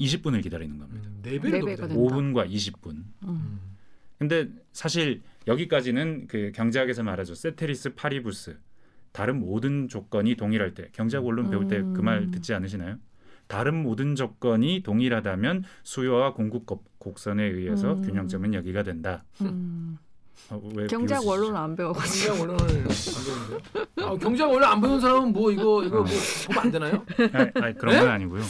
20분을 0.00 0.42
기다리는 0.42 0.78
겁니다. 0.78 1.08
음. 1.08 1.18
네 1.22 1.38
배를 1.38 1.50
네더 1.60 1.66
배가 1.66 1.86
기다려. 1.86 1.88
된다. 1.88 2.16
5분과 2.16 2.50
20분. 2.50 3.04
음. 3.24 3.60
근데 4.18 4.48
사실 4.72 5.20
여기까지는 5.46 6.26
그 6.26 6.52
경제학에서 6.54 7.02
말하죠. 7.02 7.34
세테리스 7.34 7.94
파리부스. 7.94 8.56
다른 9.12 9.40
모든 9.40 9.88
조건이 9.88 10.34
동일할 10.36 10.74
때 10.74 10.88
경제학 10.92 11.24
원론 11.24 11.50
배울 11.50 11.66
때 11.68 11.80
그말 11.94 12.18
음. 12.22 12.30
듣지 12.30 12.54
않으시나요? 12.54 12.96
다른 13.46 13.82
모든 13.82 14.14
조건이 14.14 14.82
동일하다면 14.82 15.64
수요와 15.82 16.34
공급 16.34 16.66
곡- 16.66 16.98
곡선에 16.98 17.42
의해서 17.42 17.94
음. 17.94 18.02
균형점은 18.02 18.52
여기가 18.54 18.82
된다. 18.82 19.24
음. 19.40 19.98
어, 20.50 20.60
왜 20.74 20.86
경제학? 20.86 21.26
원론을 21.26 21.56
안 21.56 21.74
배워가지고. 21.74 22.36
경제학 22.36 22.40
원론을 22.40 22.62
안 22.62 22.84
배우는데. 22.84 24.02
아, 24.02 24.16
경제학 24.16 24.50
원론 24.50 24.68
안 24.70 24.80
배우는 24.80 25.00
사람은 25.00 25.32
뭐 25.32 25.50
이거 25.50 25.82
이거 25.84 25.96
뭐 26.02 26.06
보면 26.46 26.62
안 26.64 26.70
되나요? 26.70 27.04
아니, 27.32 27.50
아니, 27.54 27.74
그런 27.78 27.94
네? 27.94 28.00
건 28.00 28.08
아니고요. 28.10 28.42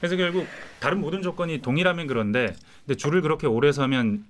그래서 0.00 0.16
결국 0.16 0.46
다른 0.78 1.00
모든 1.00 1.22
조건이 1.22 1.62
동일하면 1.62 2.06
그런데 2.06 2.54
근데 2.84 2.96
줄을 2.96 3.22
그렇게 3.22 3.46
오래 3.46 3.72
서면 3.72 4.24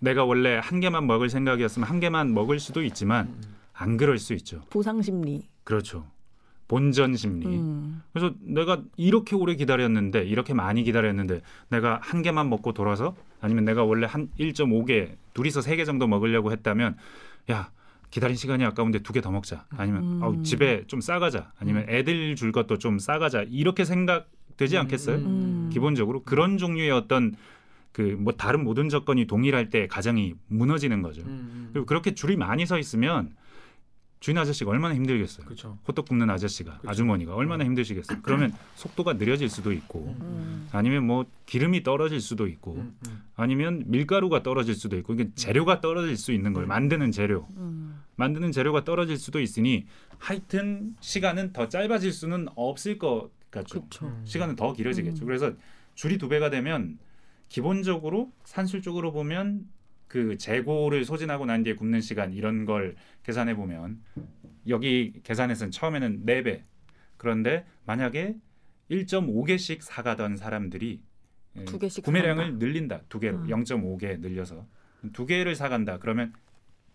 내가 0.00 0.24
원래 0.24 0.60
한 0.62 0.78
개만 0.80 1.06
먹을 1.06 1.28
생각이었으면 1.28 1.88
한 1.88 1.98
개만 2.00 2.32
먹을 2.34 2.60
수도 2.60 2.82
있지만 2.84 3.26
음. 3.26 3.42
안 3.78 3.96
그럴 3.96 4.18
수 4.18 4.34
있죠. 4.34 4.62
보상 4.70 5.00
심리. 5.02 5.48
그렇죠. 5.64 6.06
본전 6.66 7.16
심리. 7.16 7.46
음. 7.46 8.02
그래서 8.12 8.34
내가 8.40 8.82
이렇게 8.96 9.34
오래 9.36 9.54
기다렸는데 9.54 10.24
이렇게 10.24 10.52
많이 10.52 10.82
기다렸는데 10.82 11.40
내가 11.70 11.98
한 12.02 12.20
개만 12.22 12.50
먹고 12.50 12.72
돌아서 12.74 13.16
아니면 13.40 13.64
내가 13.64 13.84
원래 13.84 14.06
한 14.06 14.28
1.5개 14.38 15.12
둘이서 15.32 15.62
세 15.62 15.76
개 15.76 15.84
정도 15.86 16.06
먹으려고 16.06 16.52
했다면 16.52 16.96
야 17.50 17.70
기다린 18.10 18.36
시간이 18.36 18.64
아까운데 18.64 18.98
두 18.98 19.12
개 19.14 19.20
더 19.22 19.30
먹자 19.30 19.64
아니면 19.70 20.02
음. 20.02 20.22
아우, 20.22 20.42
집에 20.42 20.84
좀 20.88 21.00
싸가자 21.00 21.52
아니면 21.58 21.86
애들 21.88 22.36
줄 22.36 22.52
것도 22.52 22.76
좀 22.78 22.98
싸가자 22.98 23.44
이렇게 23.48 23.84
생각되지 23.84 24.76
않겠어요? 24.76 25.16
음. 25.16 25.70
기본적으로 25.72 26.22
그런 26.24 26.58
종류의 26.58 26.90
어떤 26.90 27.34
그뭐 27.92 28.32
다른 28.36 28.62
모든 28.64 28.90
조건이 28.90 29.26
동일할 29.26 29.70
때 29.70 29.86
가정이 29.86 30.34
무너지는 30.48 31.00
거죠. 31.00 31.22
음. 31.22 31.70
그리고 31.72 31.86
그렇게 31.86 32.14
줄이 32.14 32.36
많이 32.36 32.66
서 32.66 32.78
있으면 32.78 33.34
주인 34.20 34.36
아저씨가 34.36 34.70
얼마나 34.70 34.94
힘들겠어요. 34.94 35.46
그렇죠. 35.46 35.78
호떡 35.86 36.08
굽는 36.08 36.28
아저씨가 36.28 36.78
그쵸. 36.78 36.90
아주머니가 36.90 37.34
얼마나 37.34 37.64
힘드시겠어요. 37.64 38.18
그러면 38.22 38.52
속도가 38.74 39.14
느려질 39.14 39.48
수도 39.48 39.72
있고 39.72 40.16
음. 40.20 40.68
아니면 40.72 41.06
뭐 41.06 41.24
기름이 41.46 41.84
떨어질 41.84 42.20
수도 42.20 42.48
있고 42.48 42.74
음, 42.74 42.96
음. 43.06 43.22
아니면 43.36 43.84
밀가루가 43.86 44.42
떨어질 44.42 44.74
수도 44.74 44.96
있고 44.98 45.14
이게 45.14 45.30
재료가 45.34 45.80
떨어질 45.80 46.16
수 46.16 46.32
있는 46.32 46.52
거예요. 46.52 46.66
만드는 46.66 47.12
재료 47.12 47.46
음. 47.56 48.02
만드는 48.16 48.50
재료가 48.50 48.82
떨어질 48.84 49.16
수도 49.16 49.40
있으니 49.40 49.86
하여튼 50.18 50.96
시간은 51.00 51.52
더 51.52 51.68
짧아질 51.68 52.12
수는 52.12 52.48
없을 52.56 52.98
것 52.98 53.30
같죠. 53.52 53.80
그렇죠. 53.80 54.06
음. 54.06 54.22
시간은 54.24 54.56
더 54.56 54.72
길어지겠죠. 54.72 55.24
음. 55.24 55.26
그래서 55.26 55.52
줄이 55.94 56.18
두 56.18 56.28
배가 56.28 56.50
되면 56.50 56.98
기본적으로 57.48 58.32
산술적으로 58.44 59.12
보면 59.12 59.66
그 60.08 60.38
재고를 60.38 61.04
소진하고 61.04 61.46
난 61.46 61.62
뒤에 61.62 61.74
굽는 61.74 62.00
시간 62.00 62.32
이런 62.32 62.64
걸 62.64 62.96
계산해 63.22 63.54
보면 63.54 64.02
여기 64.66 65.20
계산에서는 65.22 65.70
처음에는 65.70 66.24
네 66.24 66.42
배. 66.42 66.64
그런데 67.16 67.66
만약에 67.84 68.36
1.5개씩 68.90 69.82
사가던 69.82 70.36
사람들이 70.36 71.00
예, 71.56 71.64
두 71.64 71.78
개씩 71.78 72.04
구매량을 72.04 72.44
사간다. 72.44 72.64
늘린다. 72.64 73.00
두 73.08 73.20
개로 73.20 73.38
음. 73.38 73.46
0.5개 73.46 74.18
늘려서 74.20 74.66
두 75.12 75.26
개를 75.26 75.54
사간다. 75.54 75.98
그러면 75.98 76.32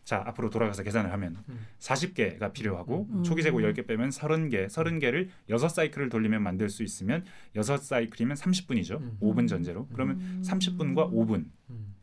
자 0.04 0.22
앞으로 0.26 0.50
돌아가서 0.50 0.84
계산을 0.84 1.12
하면 1.14 1.38
음. 1.48 1.60
40개가 1.80 2.52
필요하고 2.52 3.08
음. 3.10 3.24
초기 3.24 3.44
재고 3.44 3.60
10개 3.62 3.86
빼면 3.88 4.10
30개, 4.10 4.66
30개를 4.68 5.30
6사이클을 5.50 6.10
돌리면 6.12 6.42
만들 6.42 6.70
수 6.70 6.84
있으면 6.84 7.24
6사이클이면 7.56 8.36
30분이죠. 8.36 9.00
음. 9.00 9.18
5분 9.22 9.48
전제로. 9.48 9.88
그러면 9.94 10.42
30분과 10.44 11.12
5분 11.14 11.46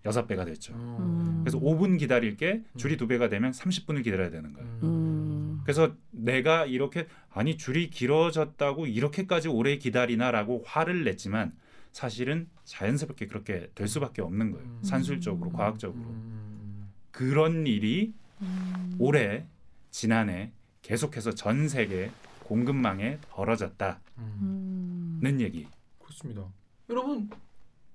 음. 0.04 0.11
6배가 0.11 0.45
됐죠. 0.47 0.75
음. 0.75 1.40
그래서 1.42 1.59
5분 1.59 1.99
기다릴 1.99 2.37
게 2.37 2.62
줄이 2.76 2.97
두 2.97 3.07
배가 3.07 3.28
되면 3.28 3.50
30분을 3.52 4.02
기다려야 4.02 4.30
되는 4.30 4.52
거예요. 4.52 4.69
음. 4.83 5.61
그래서 5.64 5.95
내가 6.11 6.66
이렇게 6.66 7.07
아니 7.30 7.57
줄이 7.57 7.90
길어졌다고 7.90 8.87
이렇게까지 8.87 9.49
오래 9.49 9.76
기다리나라고 9.76 10.62
화를 10.66 11.04
냈지만 11.04 11.52
사실은 11.92 12.49
자연스럽게 12.64 13.26
그렇게 13.26 13.71
될 13.75 13.88
수밖에 13.88 14.23
없는 14.23 14.52
거예요. 14.52 14.66
음. 14.66 14.80
산술적으로, 14.83 15.50
과학적으로. 15.50 16.02
음. 16.02 16.90
그런 17.11 17.66
일이 17.66 18.14
음. 18.40 18.97
올해 18.99 19.47
지난해 19.90 20.52
계속해서 20.83 21.35
전 21.35 21.69
세계 21.69 22.11
공급망에 22.45 23.19
벌어졌다는 23.30 23.97
음. 24.19 25.21
음. 25.25 25.40
얘기. 25.40 25.66
그렇습니다. 25.99 26.47
여러분 26.88 27.28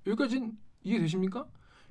여기까지는 0.06 0.56
이해되십니까? 0.84 1.46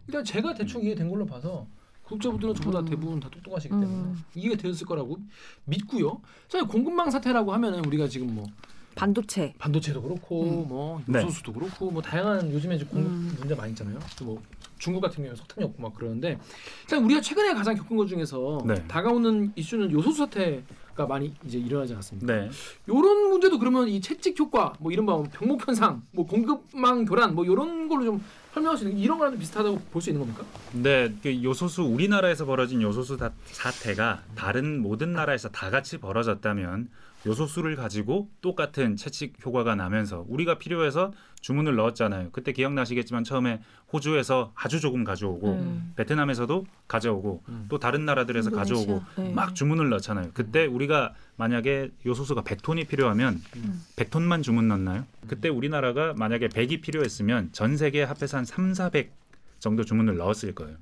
일단 0.08 0.24
제가 0.24 0.54
대충 0.54 0.84
이해된 0.84 1.10
걸로 1.10 1.26
봐서 1.26 1.66
구독자분들은 2.04 2.54
저보다 2.56 2.80
음. 2.80 2.86
대부분 2.86 3.20
다 3.20 3.30
똑똑하시기 3.30 3.70
때문에 3.70 3.88
음. 3.88 4.24
이해가 4.36 4.56
되었을 4.58 4.86
거라고 4.86 5.18
믿고요. 5.66 6.22
자 6.48 6.64
공급망 6.64 7.10
사태라고 7.10 7.52
하면은 7.54 7.84
우리가 7.86 8.08
지금 8.08 8.34
뭐 8.36 8.46
반도체. 8.94 9.54
반도체도 9.58 10.02
그렇고 10.02 10.44
음. 10.44 10.68
뭐 10.70 11.02
네. 11.06 11.22
요소수도 11.22 11.54
그렇고 11.54 11.92
뭐 11.92 12.02
다양한 12.02 12.52
요즘에 12.52 12.76
이제 12.76 12.86
공급 12.86 13.12
음. 13.12 13.36
문제 13.40 13.56
많이 13.56 13.72
있잖아요. 13.72 14.00
뭐 14.24 14.42
중국 14.78 15.02
같은 15.02 15.24
경우에 15.24 15.36
석탄이 15.36 15.66
없고 15.66 15.82
막 15.82 15.94
그러는데 15.96 16.38
일단 16.84 17.04
우리가 17.04 17.22
최근에 17.22 17.54
가장 17.54 17.76
겪은 17.76 17.98
것 17.98 18.08
중에서 18.08 18.64
네. 18.66 18.76
다가오는 18.88 19.54
이슈는 19.56 19.92
요소수 19.92 20.18
사태 20.18 20.64
가 20.96 21.06
많이 21.06 21.34
이제 21.46 21.58
일어나지 21.60 21.92
않았습니까? 21.94 22.34
네. 22.34 22.50
요런 22.88 23.30
문제도 23.30 23.60
그러면 23.60 23.88
이 23.90 24.00
채찍 24.00 24.40
효과 24.40 24.74
뭐 24.80 24.94
이른바 24.94 25.22
병목 25.24 25.68
현상 25.68 26.02
뭐 26.12 26.26
공급망 26.26 27.04
교란 27.04 27.36
뭐 27.36 27.46
요런 27.46 27.90
걸로 27.90 28.06
좀 28.06 28.24
설명할 28.54 28.78
수 28.78 28.86
있는 28.88 28.98
이런 28.98 29.18
거랑 29.18 29.34
좀 29.34 29.40
비슷하다고 29.42 29.78
볼 29.92 30.02
수 30.02 30.10
있는 30.10 30.22
겁니까? 30.22 30.46
근데 30.72 31.14
그 31.22 31.44
요소수 31.44 31.84
우리나라에서 31.84 32.46
벌어진 32.46 32.82
요소수 32.82 33.18
다- 33.18 33.32
사태가 33.48 34.24
다른 34.36 34.82
모든 34.82 35.12
나라에서 35.12 35.50
다 35.50 35.70
같이 35.70 35.98
벌어졌다면 35.98 36.88
요소수를 37.26 37.76
가지고 37.76 38.30
똑같은 38.42 38.96
채찍 38.96 39.46
효과가 39.46 39.76
나면서 39.76 40.26
우리가 40.28 40.58
필요해서 40.58 41.12
주문을 41.42 41.76
넣었잖아요. 41.76 42.30
그때 42.32 42.52
기억나시겠지만 42.52 43.24
처음에 43.24 43.62
호주에서 43.94 44.52
아주 44.56 44.80
조금 44.80 45.04
가져오고 45.04 45.54
음. 45.54 45.94
베트남에서도 45.96 46.66
가져오고 46.88 47.44
음. 47.50 47.66
또 47.70 47.78
다른 47.80 48.06
나라들에서 48.06 48.50
인도네시아. 48.50 48.76
가져오고 48.76 49.04
네. 49.18 49.34
막 49.34 49.54
주문을 49.56 49.90
넣잖아요. 49.90 50.32
그때 50.34 50.66
우리가 50.66 51.14
만약에 51.38 51.92
요소수가 52.06 52.44
100톤이 52.44 52.88
필요하면 52.88 53.42
음. 53.58 53.82
100톤만 53.96 54.44
주문 54.44 54.68
넣나요? 54.68 55.06
그때 55.28 55.50
우리나라가 55.50 56.14
만약에 56.18 56.48
100이 56.48 56.82
필요했으면 56.82 57.50
전 57.52 57.78
세계 57.78 58.04
합해서 58.04 58.38
한 58.38 58.46
3, 58.46 58.74
400 58.74 59.14
정도 59.60 59.84
주문을 59.84 60.18
넣었을 60.18 60.56
거예요. 60.56 60.78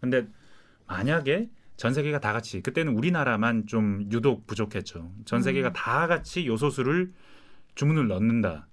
근데 0.00 0.26
만약에 0.86 1.48
전 1.76 1.92
세계가 1.92 2.20
다 2.20 2.32
같이 2.32 2.62
그때는 2.62 2.94
우리나라만 2.94 3.66
좀 3.66 4.08
유독 4.10 4.46
부족했죠. 4.46 5.10
전 5.24 5.42
세계가 5.42 5.72
다 5.72 6.06
같이 6.06 6.46
요소수를 6.46 7.12
주문을 7.74 8.08
넣는다. 8.08 8.66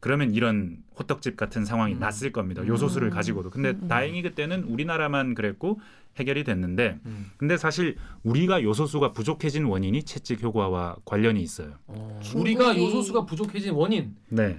그러면 0.00 0.32
이런 0.32 0.78
호떡집 0.98 1.36
같은 1.36 1.66
상황이 1.66 1.92
음. 1.94 1.98
났을 1.98 2.32
겁니다. 2.32 2.66
요소수를 2.66 3.08
음. 3.08 3.10
가지고도. 3.12 3.50
근데 3.50 3.70
음. 3.70 3.86
다행히 3.88 4.22
그때는 4.22 4.64
우리나라만 4.64 5.34
그랬고 5.34 5.78
해결이 6.16 6.44
됐는데 6.44 6.98
음. 7.04 7.30
근데 7.36 7.58
사실 7.58 7.96
우리가 8.22 8.62
요소수가 8.62 9.12
부족해진 9.12 9.64
원인이 9.64 10.02
채찍 10.04 10.42
효과와 10.42 10.96
관련이 11.04 11.40
있어요. 11.42 11.74
어, 11.86 12.18
우리가 12.34 12.76
요소수가 12.76 13.26
부족해진 13.26 13.72
원인 13.74 14.16
네. 14.30 14.58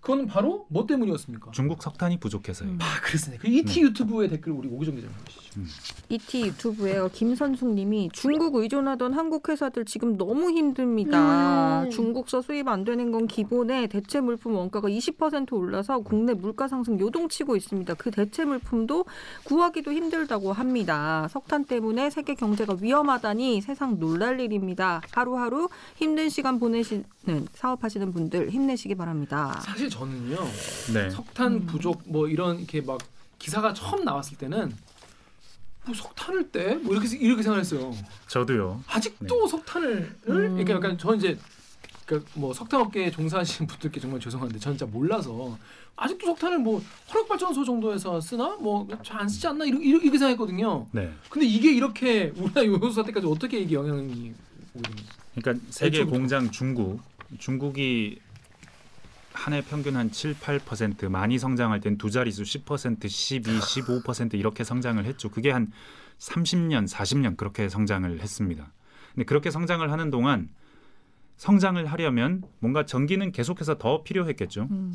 그건 0.00 0.26
바로 0.26 0.66
뭐 0.68 0.86
때문이었습니까? 0.86 1.50
중국 1.50 1.82
석탄이 1.82 2.18
부족해서요. 2.20 2.70
음. 2.70 2.78
아 2.80 3.00
그렇습니다. 3.02 3.42
그 3.42 3.48
ET 3.48 3.80
유튜브의 3.82 4.30
댓글 4.30 4.52
우리 4.52 4.68
오기정 4.68 4.94
기자님 4.94 5.14
보시죠. 5.24 5.60
ET 6.08 6.42
유튜브에 6.46 7.08
김선숙님이 7.12 8.10
중국 8.12 8.54
의존하던 8.54 9.12
한국 9.12 9.48
회사들 9.48 9.84
지금 9.84 10.16
너무 10.16 10.50
힘듭니다. 10.50 11.82
음. 11.82 11.90
중국서 11.90 12.40
수입 12.40 12.68
안 12.68 12.84
되는 12.84 13.10
건 13.12 13.26
기본에 13.26 13.88
대체 13.88 14.20
물품 14.20 14.54
원가가 14.56 14.88
20% 14.88 15.52
올라서 15.52 15.98
국내 15.98 16.32
물가 16.32 16.66
상승 16.66 16.98
요동치고 16.98 17.56
있습니다. 17.56 17.94
그 17.94 18.10
대체 18.10 18.44
물품도 18.44 19.04
구하기도 19.44 19.92
힘들다고 19.92 20.52
합니다. 20.52 21.28
석탄 21.30 21.64
때문에 21.64 22.08
세계 22.10 22.34
경제가 22.34 22.76
위험하다니 22.80 23.60
세상 23.60 23.98
놀랄 23.98 24.40
일입니다. 24.40 25.02
하루하루 25.10 25.68
힘든 25.96 26.30
시간 26.30 26.58
보내시는 26.58 27.04
사업하시는 27.52 28.12
분들 28.12 28.50
힘내시기 28.50 28.94
바랍니다. 28.94 29.60
사실 29.62 29.89
저는요 29.90 30.36
네. 30.94 31.10
석탄 31.10 31.52
음. 31.54 31.66
부족 31.66 32.02
뭐 32.06 32.28
이런 32.28 32.58
이렇게 32.58 32.80
막 32.80 32.98
기사가 33.38 33.74
처음 33.74 34.04
나왔을 34.04 34.38
때는 34.38 34.74
뭐 35.86 35.94
석탄을 35.94 36.50
떼? 36.50 36.74
뭐 36.76 36.94
이렇게 36.94 37.16
이렇게 37.16 37.42
생각했어요. 37.42 37.94
저도요. 38.28 38.82
아직도 38.86 39.46
석탄을 39.48 39.88
음. 40.28 40.56
그러니까 40.56 40.74
약간 40.74 40.98
저는 40.98 41.18
이제 41.18 41.38
그러니까 42.06 42.30
뭐 42.34 42.52
석탄 42.52 42.80
업계에 42.80 43.10
종사하시는 43.10 43.66
분들께 43.66 43.98
정말 44.00 44.20
죄송한데 44.20 44.58
저는 44.58 44.76
진짜 44.78 44.90
몰라서 44.90 45.56
아직도 45.96 46.26
석탄을 46.26 46.58
뭐 46.58 46.82
화력 47.08 47.28
발전소 47.28 47.64
정도에서 47.64 48.20
쓰나 48.20 48.56
뭐 48.56 48.86
잘 49.02 49.20
안 49.20 49.28
쓰지 49.28 49.46
않나 49.46 49.64
이렇게, 49.64 49.84
이렇게 49.84 50.08
생각했거든요. 50.10 50.86
네. 50.92 51.12
근데 51.28 51.46
이게 51.46 51.72
이렇게 51.72 52.32
우리나라 52.36 52.66
요소 52.66 52.90
사태까지 52.92 53.26
어떻게 53.26 53.60
이게 53.60 53.74
영향이 53.74 54.32
오게 54.74 54.82
됩니까? 54.82 55.14
그러니까 55.34 55.66
세계. 55.70 56.04
공장 56.04 56.50
중국, 56.50 57.00
중국이 57.38 58.18
한 59.32 59.52
해 59.54 59.62
평균 59.62 59.96
한 59.96 60.10
7, 60.10 60.34
8% 60.34 61.08
많이 61.08 61.38
성장할 61.38 61.80
땐 61.80 61.96
두 61.98 62.10
자릿수 62.10 62.42
10%, 62.42 63.08
12, 63.08 63.58
15% 63.58 64.34
이렇게 64.34 64.64
성장을 64.64 65.04
했죠. 65.04 65.30
그게 65.30 65.50
한 65.50 65.72
30년, 66.18 66.88
40년 66.88 67.36
그렇게 67.36 67.68
성장을 67.68 68.20
했습니다. 68.20 68.72
근데 69.14 69.24
그렇게 69.24 69.50
성장을 69.50 69.90
하는 69.90 70.10
동안 70.10 70.48
성장을 71.36 71.84
하려면 71.86 72.42
뭔가 72.58 72.84
전기는 72.84 73.32
계속해서 73.32 73.78
더 73.78 74.02
필요했겠죠. 74.02 74.68
음. 74.70 74.92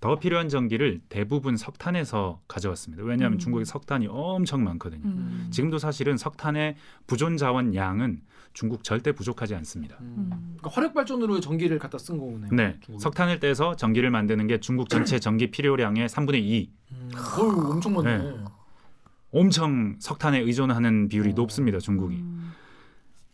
더 0.00 0.18
필요한 0.18 0.48
전기를 0.48 1.00
대부분 1.08 1.56
석탄에서 1.56 2.40
가져왔습니다. 2.48 3.02
왜냐하면 3.04 3.36
음. 3.36 3.38
중국에 3.38 3.64
석탄이 3.64 4.06
엄청 4.08 4.64
많거든요. 4.64 5.02
음. 5.04 5.48
지금도 5.50 5.78
사실은 5.78 6.16
석탄의 6.16 6.76
부존 7.06 7.36
자원 7.36 7.74
양은 7.74 8.20
중국 8.56 8.82
절대 8.82 9.12
부족하지 9.12 9.54
않습니다. 9.56 9.98
음. 10.00 10.30
그러니까 10.56 10.70
화력 10.70 10.94
발전으로 10.94 11.40
전기를 11.40 11.78
갖다 11.78 11.98
쓴 11.98 12.16
거네요. 12.16 12.48
네, 12.52 12.78
중국이. 12.80 13.02
석탄을 13.02 13.38
떼서 13.38 13.76
전기를 13.76 14.10
만드는 14.10 14.46
게 14.46 14.60
중국 14.60 14.88
전체 14.88 15.18
전기 15.18 15.50
필요량의 15.50 16.08
3분의 16.08 16.36
2. 16.36 16.70
음. 16.92 17.10
어휴, 17.38 17.72
엄청 17.72 17.92
많네. 17.92 18.16
네. 18.16 18.34
엄청 19.30 19.96
석탄에 19.98 20.38
의존하는 20.40 21.08
비율이 21.08 21.32
어. 21.32 21.34
높습니다. 21.34 21.78
중국이. 21.78 22.16
음. 22.16 22.54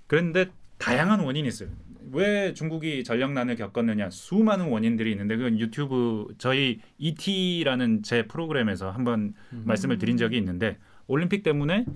그런데 0.08 0.50
다양한 0.78 1.20
원인이 1.20 1.46
있어요. 1.46 1.68
왜 2.10 2.52
중국이 2.52 3.04
전력난을 3.04 3.54
겪었느냐 3.54 4.10
수많은 4.10 4.70
원인들이 4.70 5.12
있는데 5.12 5.36
그건 5.36 5.60
유튜브 5.60 6.34
저희 6.38 6.80
ET라는 6.98 8.02
제 8.02 8.26
프로그램에서 8.26 8.90
한번 8.90 9.34
음. 9.52 9.62
말씀을 9.66 9.98
드린 9.98 10.16
적이 10.16 10.38
있는데 10.38 10.78
올림픽 11.06 11.44
때문에 11.44 11.86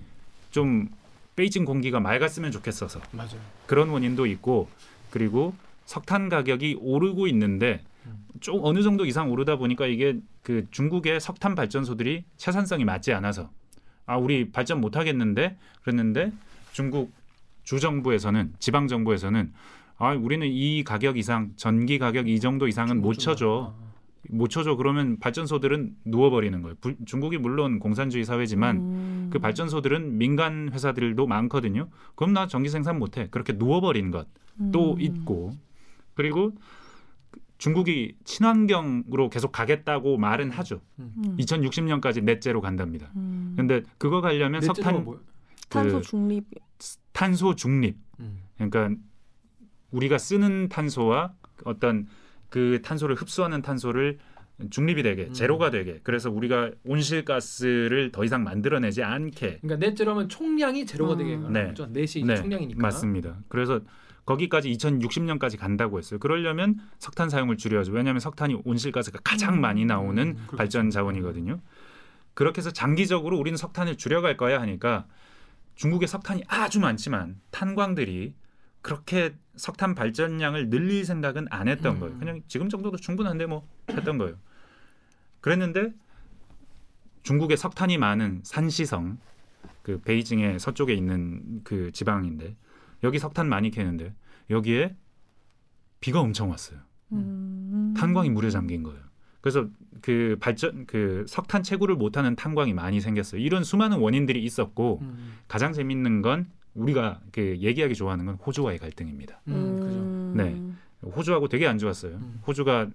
좀 0.52 0.90
베이징 1.36 1.64
공기가 1.66 2.00
맑았으면 2.00 2.50
좋겠어서 2.50 3.00
맞아요. 3.12 3.38
그런 3.66 3.90
원인도 3.90 4.26
있고 4.26 4.68
그리고 5.10 5.54
석탄 5.84 6.28
가격이 6.28 6.78
오르고 6.80 7.26
있는데 7.28 7.82
음. 8.06 8.24
좀 8.40 8.60
어느 8.62 8.82
정도 8.82 9.04
이상 9.04 9.30
오르다 9.30 9.56
보니까 9.56 9.86
이게 9.86 10.18
그 10.42 10.66
중국의 10.70 11.20
석탄 11.20 11.54
발전소들이 11.54 12.24
채산성이 12.36 12.84
맞지 12.84 13.12
않아서 13.12 13.50
아 14.06 14.16
우리 14.16 14.50
발전 14.50 14.80
못 14.80 14.96
하겠는데 14.96 15.56
그랬는데 15.82 16.32
중국 16.72 17.12
주정부에서는 17.64 18.54
지방 18.58 18.88
정부에서는 18.88 19.52
아 19.98 20.12
우리는 20.12 20.46
이 20.46 20.84
가격 20.84 21.18
이상 21.18 21.52
전기 21.56 21.98
가격 21.98 22.28
이 22.28 22.40
정도 22.40 22.66
이상은 22.66 23.00
못 23.00 23.14
쳐줘 23.14 23.74
못 24.30 24.48
쳐줘 24.48 24.76
그러면 24.76 25.18
발전소들은 25.18 25.96
누워버리는 26.04 26.60
거예요. 26.62 26.76
불- 26.80 26.96
중국이 27.06 27.38
물론 27.38 27.78
공산주의 27.78 28.24
사회지만 28.24 28.76
음. 28.76 29.30
그 29.32 29.38
발전소들은 29.38 30.18
민간 30.18 30.70
회사들도 30.72 31.26
많거든요. 31.26 31.88
그럼 32.14 32.32
나 32.32 32.46
전기 32.46 32.68
생산 32.68 32.98
못해. 32.98 33.28
그렇게 33.30 33.52
누워버린 33.54 34.10
것도 34.10 34.94
음. 34.94 35.00
있고 35.00 35.52
그리고 36.14 36.52
중국이 37.58 38.14
친환경으로 38.24 39.30
계속 39.30 39.50
가겠다고 39.52 40.18
말은 40.18 40.50
하죠. 40.50 40.80
음. 40.98 41.36
2060년까지 41.38 42.22
넷제로 42.22 42.60
간답니다. 42.60 43.10
음. 43.16 43.54
근데 43.56 43.82
그거 43.98 44.20
가려면 44.20 44.60
석탄 44.60 45.04
뭐예요? 45.04 45.22
탄소 45.68 45.96
그 45.96 46.02
중립 46.02 46.44
탄소 47.12 47.54
중립. 47.54 47.96
음. 48.20 48.40
그러니까 48.56 48.90
우리가 49.90 50.18
쓰는 50.18 50.68
탄소와 50.68 51.32
어떤 51.64 52.06
그 52.48 52.80
탄소를 52.82 53.16
흡수하는 53.16 53.62
탄소를 53.62 54.18
중립이 54.70 55.02
되게 55.02 55.24
음. 55.24 55.32
제로가 55.32 55.70
되게 55.70 56.00
그래서 56.02 56.30
우리가 56.30 56.70
온실가스를 56.84 58.10
더 58.10 58.24
이상 58.24 58.42
만들어내지 58.42 59.02
않게 59.02 59.58
그러니까 59.60 59.86
넷제로면 59.86 60.28
총량이 60.28 60.86
제로가 60.86 61.14
음. 61.14 61.18
되게 61.18 61.36
네. 61.36 61.66
거죠. 61.68 61.86
넷이 61.86 62.24
네, 62.24 62.36
총량이니까. 62.36 62.80
맞습니다. 62.80 63.36
그래서 63.48 63.80
거기까지 64.24 64.72
2060년까지 64.72 65.58
간다고 65.58 65.98
했어요. 65.98 66.18
그러려면 66.18 66.76
석탄 66.98 67.28
사용을 67.28 67.56
줄여야죠. 67.56 67.92
왜냐하면 67.92 68.20
석탄이 68.20 68.60
온실가스가 68.64 69.20
가장 69.22 69.54
음. 69.54 69.60
많이 69.60 69.84
나오는 69.84 70.36
음. 70.38 70.56
발전 70.56 70.90
자원이거든요. 70.90 71.60
그렇게 72.34 72.58
해서 72.58 72.70
장기적으로 72.70 73.38
우리는 73.38 73.56
석탄을 73.56 73.96
줄여갈 73.96 74.36
거야 74.36 74.60
하니까 74.60 75.06
중국의 75.76 76.08
석탄이 76.08 76.42
아주 76.48 76.80
많지만 76.80 77.40
탄광들이 77.50 78.34
그렇게 78.86 79.34
석탄 79.56 79.96
발전량을 79.96 80.70
늘릴 80.70 81.04
생각은 81.04 81.48
안 81.50 81.66
했던 81.66 81.96
음. 81.96 82.00
거예요. 82.00 82.18
그냥 82.20 82.42
지금 82.46 82.68
정도도 82.68 82.98
충분한데 82.98 83.46
뭐 83.46 83.66
했던 83.90 84.16
거예요. 84.16 84.36
그랬는데 85.40 85.92
중국의 87.24 87.56
석탄이 87.56 87.98
많은 87.98 88.42
산시성 88.44 89.18
그 89.82 90.00
베이징의 90.02 90.60
서쪽에 90.60 90.94
있는 90.94 91.62
그 91.64 91.90
지방인데 91.90 92.56
여기 93.02 93.18
석탄 93.18 93.48
많이 93.48 93.72
캐는데 93.72 94.14
여기에 94.50 94.94
비가 95.98 96.20
엄청 96.20 96.50
왔어요. 96.50 96.78
음. 97.10 97.92
탄광이 97.96 98.30
물에 98.30 98.50
잠긴 98.50 98.84
거예요. 98.84 99.00
그래서 99.40 99.68
그 100.00 100.36
발전 100.38 100.86
그 100.86 101.24
석탄 101.26 101.64
채굴을 101.64 101.96
못하는 101.96 102.36
탄광이 102.36 102.72
많이 102.72 103.00
생겼어요. 103.00 103.40
이런 103.40 103.64
수많은 103.64 103.98
원인들이 103.98 104.44
있었고 104.44 105.00
음. 105.02 105.38
가장 105.48 105.72
재밌는 105.72 106.22
건 106.22 106.46
우리가 106.76 107.20
그 107.32 107.56
얘기하기 107.60 107.94
좋아하는 107.94 108.26
건 108.26 108.34
호주와의 108.36 108.78
갈등입니다. 108.78 109.40
음, 109.48 109.80
그죠. 109.80 109.98
음. 109.98 110.34
네. 110.36 111.10
호주하고 111.10 111.48
되게 111.48 111.66
안 111.66 111.78
좋았어요. 111.78 112.12
음. 112.14 112.40
호주가 112.46 112.88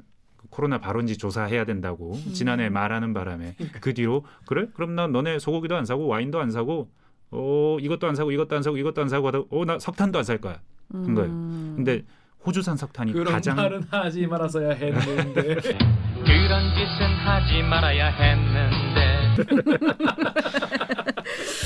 코로나 0.50 0.80
발원지 0.80 1.18
조사해야 1.18 1.66
된다고 1.66 2.14
지난해 2.34 2.70
말하는 2.70 3.14
바람에 3.14 3.56
그 3.80 3.94
뒤로 3.94 4.26
그래? 4.48 4.68
그럼 4.74 4.96
나 4.96 5.08
너네 5.08 5.40
소고기도 5.40 5.76
안 5.76 5.86
사고 5.86 6.08
와인도 6.08 6.40
안 6.40 6.50
사고 6.52 6.90
어 7.30 7.78
이것도 7.80 8.08
안 8.08 8.16
사고 8.16 8.32
이것도 8.32 8.56
안 8.56 8.64
사고 8.64 8.78
이것도 8.78 9.02
안 9.02 9.08
사고 9.08 9.28
하다 9.28 9.44
어나 9.52 9.80
석탄도 9.80 10.18
안 10.20 10.26
살 10.26 10.40
거야. 10.40 10.60
한 10.92 11.14
거예요. 11.14 11.30
음. 11.32 11.74
근데 11.78 12.04
호주산 12.46 12.76
석탄이 12.76 13.14
그런 13.14 13.34
가장 13.34 13.56
말은 13.56 13.84
하지 13.90 14.28
말았어야 14.28 14.72
했는데. 14.72 15.56
그런 16.26 16.76
짓은 16.76 17.06
하지 17.24 17.64
말아야 17.64 18.08
했는데 18.10 19.22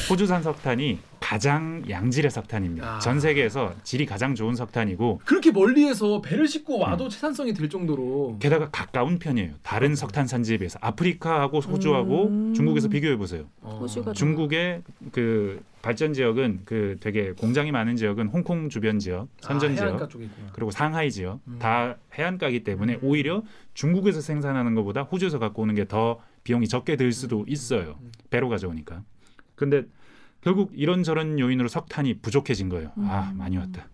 호주산 0.09 0.43
석탄이 0.43 0.99
가장 1.25 1.81
양질의 1.89 2.29
석탄입니다. 2.29 2.97
아. 2.97 2.99
전 2.99 3.19
세계에서 3.19 3.73
질이 3.81 4.05
가장 4.05 4.35
좋은 4.35 4.53
석탄이고 4.53 5.21
그렇게 5.25 5.51
멀리에서 5.51 6.21
배를 6.21 6.47
싣고 6.47 6.75
음. 6.75 6.81
와도 6.81 7.09
채산성이 7.09 7.51
될 7.55 7.67
정도로. 7.67 8.37
게다가 8.39 8.69
가까운 8.69 9.17
편이에요. 9.17 9.53
다른 9.63 9.95
석탄 9.95 10.27
산지에 10.27 10.57
비해서 10.57 10.77
아프리카하고 10.83 11.61
호주하고 11.61 12.27
음. 12.27 12.53
중국에서 12.53 12.89
비교해 12.89 13.15
보세요. 13.17 13.45
어. 13.61 13.87
중국의 14.13 14.83
그 15.11 15.63
발전 15.81 16.13
지역은 16.13 16.61
그 16.63 16.97
되게 16.99 17.31
공장이 17.31 17.71
많은 17.71 17.95
지역은 17.95 18.27
홍콩 18.27 18.69
주변 18.69 18.99
지역, 18.99 19.27
선전 19.41 19.71
아, 19.71 19.75
지역. 19.75 20.09
그리고 20.53 20.69
상하이 20.69 21.09
지역 21.09 21.39
음. 21.47 21.57
다 21.57 21.95
해안가이기 22.13 22.63
때문에 22.63 22.95
음. 22.97 22.99
오히려 23.01 23.41
중국에서 23.73 24.21
생산하는 24.21 24.75
것보다 24.75 25.01
호주에서 25.01 25.39
갖고 25.39 25.63
오는 25.63 25.73
게 25.73 25.85
더 25.85 26.19
비용이 26.43 26.67
적게 26.67 26.95
들 26.97 27.11
수도 27.11 27.45
있어요. 27.47 27.97
음. 27.99 28.11
배로 28.29 28.47
가져오니까. 28.47 29.01
근데 29.55 29.85
결국 30.45 30.73
이런저런 30.75 31.39
요인으로 31.39 31.67
석탄이 31.67 32.19
부족해진 32.19 32.69
거예요. 32.69 32.91
아 32.97 33.31
음. 33.33 33.37
많이 33.39 33.57
왔다. 33.57 33.89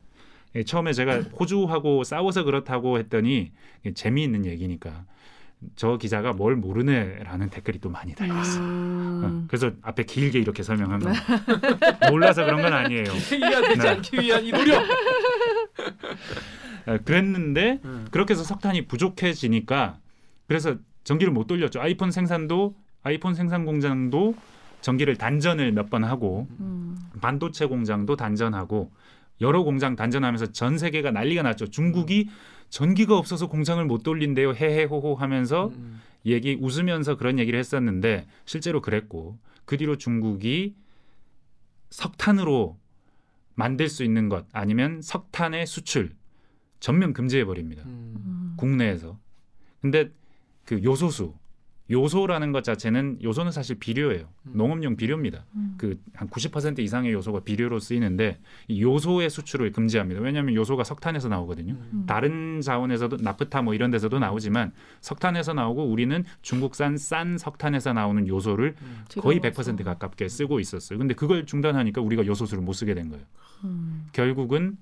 예, 0.54 0.64
처음에 0.64 0.92
제가 0.92 1.22
호주하고 1.40 2.04
싸워서 2.04 2.44
그렇다고 2.44 3.00
했더니 3.00 3.54
재미있는 3.96 4.46
얘기니까 4.46 5.06
저 5.78 5.96
기자가 5.96 6.34
뭘 6.34 6.58
모르네라는 6.58 7.52
댓글이 7.52 7.80
또 7.80 7.90
많이 7.90 8.14
달렸어요. 8.14 8.64
음. 8.66 9.22
어, 9.24 9.48
그래서 9.48 9.72
앞에 9.82 10.04
길게 10.04 10.40
이렇게 10.40 10.62
설명한 10.62 11.00
거 11.00 11.12
몰라서 12.12 12.44
그런 12.44 12.62
건 12.62 12.74
아니에요. 12.74 13.06
이해가 13.06 13.62
되지 13.70 13.80
네. 13.80 13.88
않기 13.88 14.20
위한 14.20 14.44
이 14.44 14.52
노력. 14.52 14.84
어, 16.86 16.98
그랬는데 17.06 17.80
음. 17.86 18.08
그렇게 18.12 18.34
해서 18.34 18.44
석탄이 18.44 18.88
부족해지니까 18.88 20.00
그래서 20.50 20.76
전기를 21.06 21.32
못 21.32 21.48
돌렸죠. 21.48 21.80
아이폰 21.80 22.12
생산도 22.12 22.76
아이폰 23.04 23.36
생산 23.36 23.64
공장도 23.64 24.36
전기를 24.82 25.16
단전을 25.18 25.72
몇 25.72 25.90
번 25.90 26.04
하고 26.04 26.48
음. 26.60 26.98
반도체 27.22 27.66
공장도 27.66 28.16
단전하고 28.16 28.92
여러 29.42 29.64
공장 29.64 29.96
단전하면서 29.96 30.48
전 30.52 30.78
세계가 30.78 31.12
난리가 31.12 31.42
났죠. 31.44 31.68
중국이 31.68 32.30
전기가 32.70 33.18
없어서 33.18 33.48
공장을 33.48 33.84
못 33.86 34.04
돌린대요. 34.04 34.54
헤헤호호 34.54 35.16
하면서 35.16 35.68
음. 35.70 36.02
얘기 36.26 36.58
웃으면서 36.60 37.18
그런 37.18 37.40
얘기를 37.40 37.60
했었는데 37.60 38.28
실제로 38.46 38.82
그랬고 38.82 39.38
그 39.66 39.78
뒤로 39.78 39.98
중국이 39.98 40.76
석탄으로 41.90 42.80
만들 43.56 43.90
수 43.90 44.04
있는 44.04 44.30
것 44.30 44.46
아니면 44.54 45.02
석탄의 45.02 45.66
수출 45.68 46.12
전면 46.80 47.14
금지해 47.14 47.46
버립니다. 47.46 47.84
음. 47.86 48.14
음. 48.18 48.54
국내에서. 48.58 49.20
근데 49.82 50.12
그 50.66 50.82
요소수 50.84 51.34
요소라는 51.92 52.52
것 52.52 52.64
자체는 52.64 53.20
요소는 53.22 53.52
사실 53.52 53.78
비료예요. 53.78 54.28
음. 54.48 54.52
농업용 54.56 54.96
비료입니다. 54.96 55.46
음. 55.56 55.76
그한 55.78 56.30
90% 56.30 56.80
이상의 56.80 57.12
요소가 57.12 57.42
비료로 57.42 57.80
쓰이는데 57.80 58.40
이 58.68 58.82
요소의 58.82 59.30
수출을 59.30 59.72
금지합니다. 59.72 60.22
왜냐하면 60.22 60.56
요소가 60.56 60.84
석탄에서 60.84 61.28
나오거든요. 61.28 61.74
음. 61.74 62.06
다른 62.08 62.62
자원에서도 62.62 63.18
나프타 63.22 63.62
뭐 63.62 63.74
이런 63.74 63.92
데서도 63.92 64.20
나오지만 64.20 64.72
석탄에서 65.02 65.54
나오고 65.54 65.86
우리는 65.86 66.24
중국산 66.42 66.98
싼 66.98 67.38
석탄에서 67.38 67.94
나오는 67.94 68.28
요소를 68.28 68.76
음. 68.82 69.04
거의 69.20 69.40
들어가서. 69.40 69.76
100% 69.76 69.84
가깝게 69.84 70.30
쓰고 70.30 70.60
있었어요. 70.60 70.98
근데 70.98 71.14
그걸 71.14 71.46
중단하니까 71.46 72.02
우리가 72.02 72.26
요소수를 72.26 72.64
못 72.64 72.74
쓰게 72.74 72.94
된 72.94 73.10
거예요. 73.10 73.26
음. 73.66 74.08
결국은 74.14 74.78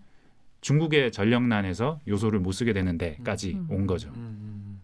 중국의 0.62 1.12
전력난에서 1.12 2.02
요소를 2.08 2.40
못 2.40 2.52
쓰게 2.52 2.74
되는 2.74 2.98
데까지 2.98 3.54
음. 3.54 3.68
온 3.70 3.88
거죠. 3.88 4.10
음, 4.10 4.16
음. 4.16 4.82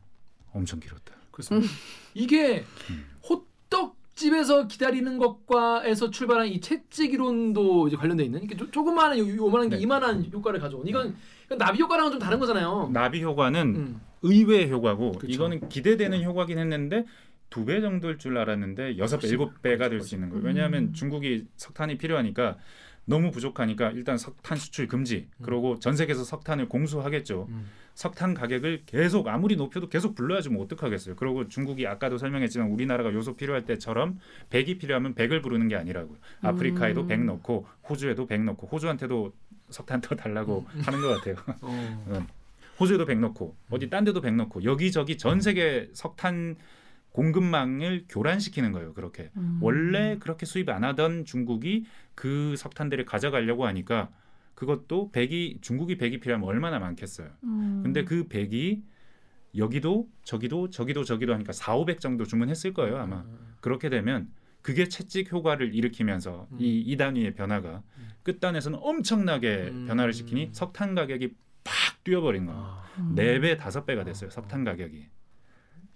엄청 0.53 0.79
길었다. 0.79 1.13
그렇습니다. 1.35 1.67
이게 2.13 2.63
음. 2.89 3.05
호떡 3.29 3.97
집에서 4.15 4.67
기다리는 4.67 5.17
것과에서 5.17 6.09
출발한 6.09 6.47
이 6.47 6.61
채찍 6.61 7.13
이론도 7.13 7.89
이제 7.89 7.97
관련돼 7.97 8.23
있는 8.23 8.41
이게 8.43 8.55
조, 8.55 8.71
조그마한 8.71 9.17
요, 9.19 9.27
요만한 9.35 9.67
게 9.69 9.75
네. 9.75 9.81
이만한 9.81 10.25
효과를 10.31 10.61
가져온 10.61 10.87
이건, 10.87 11.15
이건 11.45 11.57
나비 11.57 11.81
효과랑은 11.81 12.11
좀 12.11 12.19
다른 12.19 12.39
거잖아요. 12.39 12.89
나비 12.93 13.21
효과는 13.21 13.75
음. 13.75 14.01
의외의 14.21 14.71
효과고 14.71 15.11
그쵸. 15.13 15.31
이거는 15.31 15.67
기대되는 15.67 16.23
효과긴 16.23 16.57
했는데 16.57 17.05
두 17.49 17.65
배 17.65 17.81
정도일 17.81 18.17
줄 18.17 18.37
알았는데 18.37 18.97
여섯 18.97 19.17
배, 19.19 19.27
일곱 19.27 19.61
배가 19.61 19.89
될 19.89 19.99
훨씬, 19.99 20.07
수 20.07 20.15
있는 20.15 20.29
거예요. 20.29 20.43
음. 20.43 20.47
왜냐하면 20.47 20.93
중국이 20.93 21.45
석탄이 21.57 21.97
필요하니까 21.97 22.57
너무 23.05 23.31
부족하니까 23.31 23.91
일단 23.91 24.17
석탄 24.17 24.57
수출 24.57 24.87
금지. 24.87 25.27
음. 25.39 25.43
그러고 25.43 25.79
전 25.79 25.95
세계에서 25.95 26.23
석탄을 26.23 26.67
공수하겠죠. 26.67 27.47
음. 27.49 27.69
석탄 27.93 28.33
가격을 28.33 28.83
계속 28.85 29.27
아무리 29.27 29.55
높여도 29.55 29.87
계속 29.87 30.15
불러야지 30.15 30.49
뭐 30.49 30.63
어떡하겠어요. 30.65 31.15
그리고 31.15 31.47
중국이 31.47 31.87
아까도 31.87 32.17
설명했지만 32.17 32.69
우리나라가 32.69 33.13
요소 33.13 33.35
필요할 33.35 33.65
때처럼 33.65 34.19
백이 34.49 34.79
필요하면 34.79 35.13
백을 35.13 35.41
부르는 35.41 35.69
게 35.69 35.75
아니라고요. 35.75 36.17
아프리카에도 36.41 37.01
음. 37.01 37.07
백 37.07 37.23
넣고 37.23 37.65
호주에도 37.89 38.25
백 38.25 38.41
넣고 38.43 38.67
호주한테도 38.67 39.33
석탄 39.69 40.01
더 40.01 40.15
달라고 40.15 40.65
하는 40.81 41.01
것 41.01 41.07
같아요. 41.15 41.35
어. 41.61 42.03
음. 42.07 42.27
호주에도 42.79 43.05
백 43.05 43.19
넣고 43.19 43.55
어디 43.69 43.89
딴 43.89 44.03
데도 44.03 44.19
백 44.19 44.33
넣고 44.35 44.63
여기저기 44.63 45.17
전 45.17 45.39
세계 45.39 45.89
석탄 45.93 46.57
공급망을 47.15 48.05
교란시키는 48.09 48.73
거예요. 48.73 48.93
그렇게 48.93 49.29
음. 49.37 49.59
원래 49.61 50.17
그렇게 50.19 50.45
수입 50.45 50.67
안 50.67 50.83
하던 50.83 51.23
중국이 51.23 51.85
그 52.15 52.55
석탄들을 52.57 53.05
가져가려고 53.05 53.65
하니까 53.67 54.09
그것도 54.55 55.11
백이 55.11 55.59
중국이 55.61 55.97
백이 55.97 56.19
필요하면 56.19 56.47
얼마나 56.47 56.79
많겠어요. 56.79 57.29
음. 57.43 57.81
근데 57.83 58.03
그 58.05 58.27
백이 58.27 58.83
여기도 59.57 60.09
저기도 60.23 60.69
저기도 60.69 61.03
저기도 61.03 61.33
하니까 61.33 61.53
4, 61.53 61.75
500 61.75 61.99
정도 61.99 62.25
주문했을 62.25 62.73
거예요 62.73 62.97
아마. 62.97 63.23
그렇게 63.61 63.89
되면 63.89 64.29
그게 64.61 64.87
채찍 64.87 65.31
효과를 65.31 65.75
일으키면서 65.75 66.47
음. 66.51 66.57
이, 66.59 66.79
이 66.79 66.97
단위의 66.97 67.35
변화가 67.35 67.83
끝단에서는 68.23 68.79
엄청나게 68.81 69.69
음. 69.71 69.85
변화를 69.87 70.13
시키니 70.13 70.49
석탄 70.53 70.95
가격이 70.95 71.35
팍 71.63 72.03
뛰어버린 72.03 72.45
거예요. 72.45 72.59
아, 72.59 72.83
음. 72.99 73.13
네 73.15 73.39
배, 73.39 73.57
다섯 73.57 73.85
배가 73.85 74.03
됐어요. 74.03 74.29
석탄 74.29 74.63
가격이. 74.63 75.07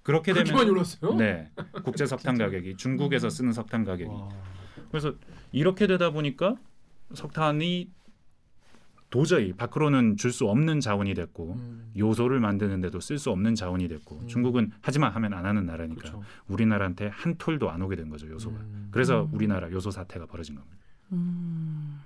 그렇게 0.03 0.33
그렇게 0.33 0.51
많이 0.51 0.65
되면 0.65 0.75
올랐어요? 0.75 1.15
네 1.15 1.51
국제 1.83 2.05
석탄? 2.05 2.37
가격이 2.37 2.77
중국에서 2.77 3.27
음. 3.27 3.29
쓰는 3.29 3.53
석탄 3.53 3.83
가격이 3.83 4.09
와. 4.09 4.29
그래서 4.89 5.13
이렇게 5.51 5.87
되다 5.87 6.09
보니까 6.11 6.55
석탄이 7.13 7.89
도저히 9.09 9.53
밖으로는 9.53 10.17
줄 10.17 10.31
수 10.31 10.47
없는 10.47 10.81
자원이 10.81 11.15
됐고 11.15 11.53
음. 11.53 11.91
요소를 11.97 12.39
만드는데도 12.39 12.99
쓸 12.99 13.17
수 13.17 13.31
없는 13.31 13.55
자원이 13.55 13.87
됐고 13.87 14.19
음. 14.19 14.27
중국은 14.27 14.71
하지만 14.81 15.11
하면 15.13 15.33
안 15.33 15.45
하는 15.47 15.65
나라니까 15.65 16.01
그렇죠. 16.01 16.21
우리나라한테 16.47 17.07
한 17.07 17.35
톨도 17.37 17.71
안 17.71 17.81
오게 17.81 17.95
된 17.95 18.09
거죠 18.09 18.29
요소가. 18.29 18.55
음. 18.59 18.89
그래서 18.91 19.23
음. 19.23 19.33
우리나라 19.33 19.71
요소 19.71 19.89
사태가 19.89 20.27
벌어진 20.27 20.55
겁니다. 20.55 20.77
음. 21.11 21.99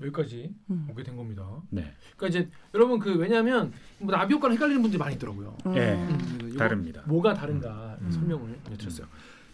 여기까지 0.00 0.52
음. 0.70 0.86
오게 0.90 1.02
된 1.02 1.16
겁니다. 1.16 1.44
네, 1.70 1.92
그러니까 2.16 2.26
이제 2.40 2.50
여러분 2.74 2.98
그 2.98 3.14
왜냐하면 3.16 3.72
뭐 3.98 4.12
나비 4.12 4.34
효과랑 4.34 4.54
헷갈리는 4.54 4.80
분들이 4.82 4.98
많이 4.98 5.14
있더라고요. 5.16 5.56
예. 5.74 5.94
음. 5.94 6.38
이거 6.48 6.58
다릅니다. 6.58 7.02
뭐가 7.06 7.34
다른가 7.34 7.96
음. 8.00 8.10
설명을 8.10 8.58
드렸어요. 8.78 9.06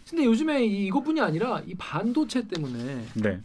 근데 0.09 0.25
요즘에 0.25 0.65
이- 0.65 0.87
이것뿐이 0.87 1.21
아니라 1.21 1.61
이 1.65 1.73
반도체 1.75 2.47
때문에 2.47 3.05
네, 3.15 3.41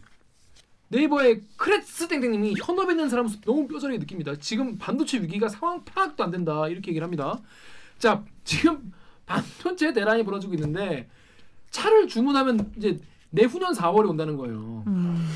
네이버의 0.89 1.41
크레스 1.57 2.07
땡땡님이 2.07 2.55
현업에 2.63 2.93
있는 2.93 3.09
사람 3.09 3.27
너무 3.45 3.67
뼈저리게 3.67 3.99
느낍니다. 3.99 4.35
지금 4.39 4.77
반도체 4.77 5.21
위기가 5.21 5.47
상황 5.49 5.83
파악도 5.83 6.23
안 6.23 6.31
된다 6.31 6.67
이렇게 6.67 6.89
얘기를 6.91 7.03
합니다. 7.05 7.39
자 7.99 8.23
지금 8.43 8.91
반도체 9.25 9.93
대란이 9.93 10.23
벌어지고 10.23 10.53
있는데 10.53 11.09
차를 11.71 12.07
주문하면 12.07 12.71
이제 12.77 12.99
내후년 13.29 13.73
4월에 13.73 14.09
온다는 14.09 14.37
거예요. 14.37 14.83
음. 14.87 15.27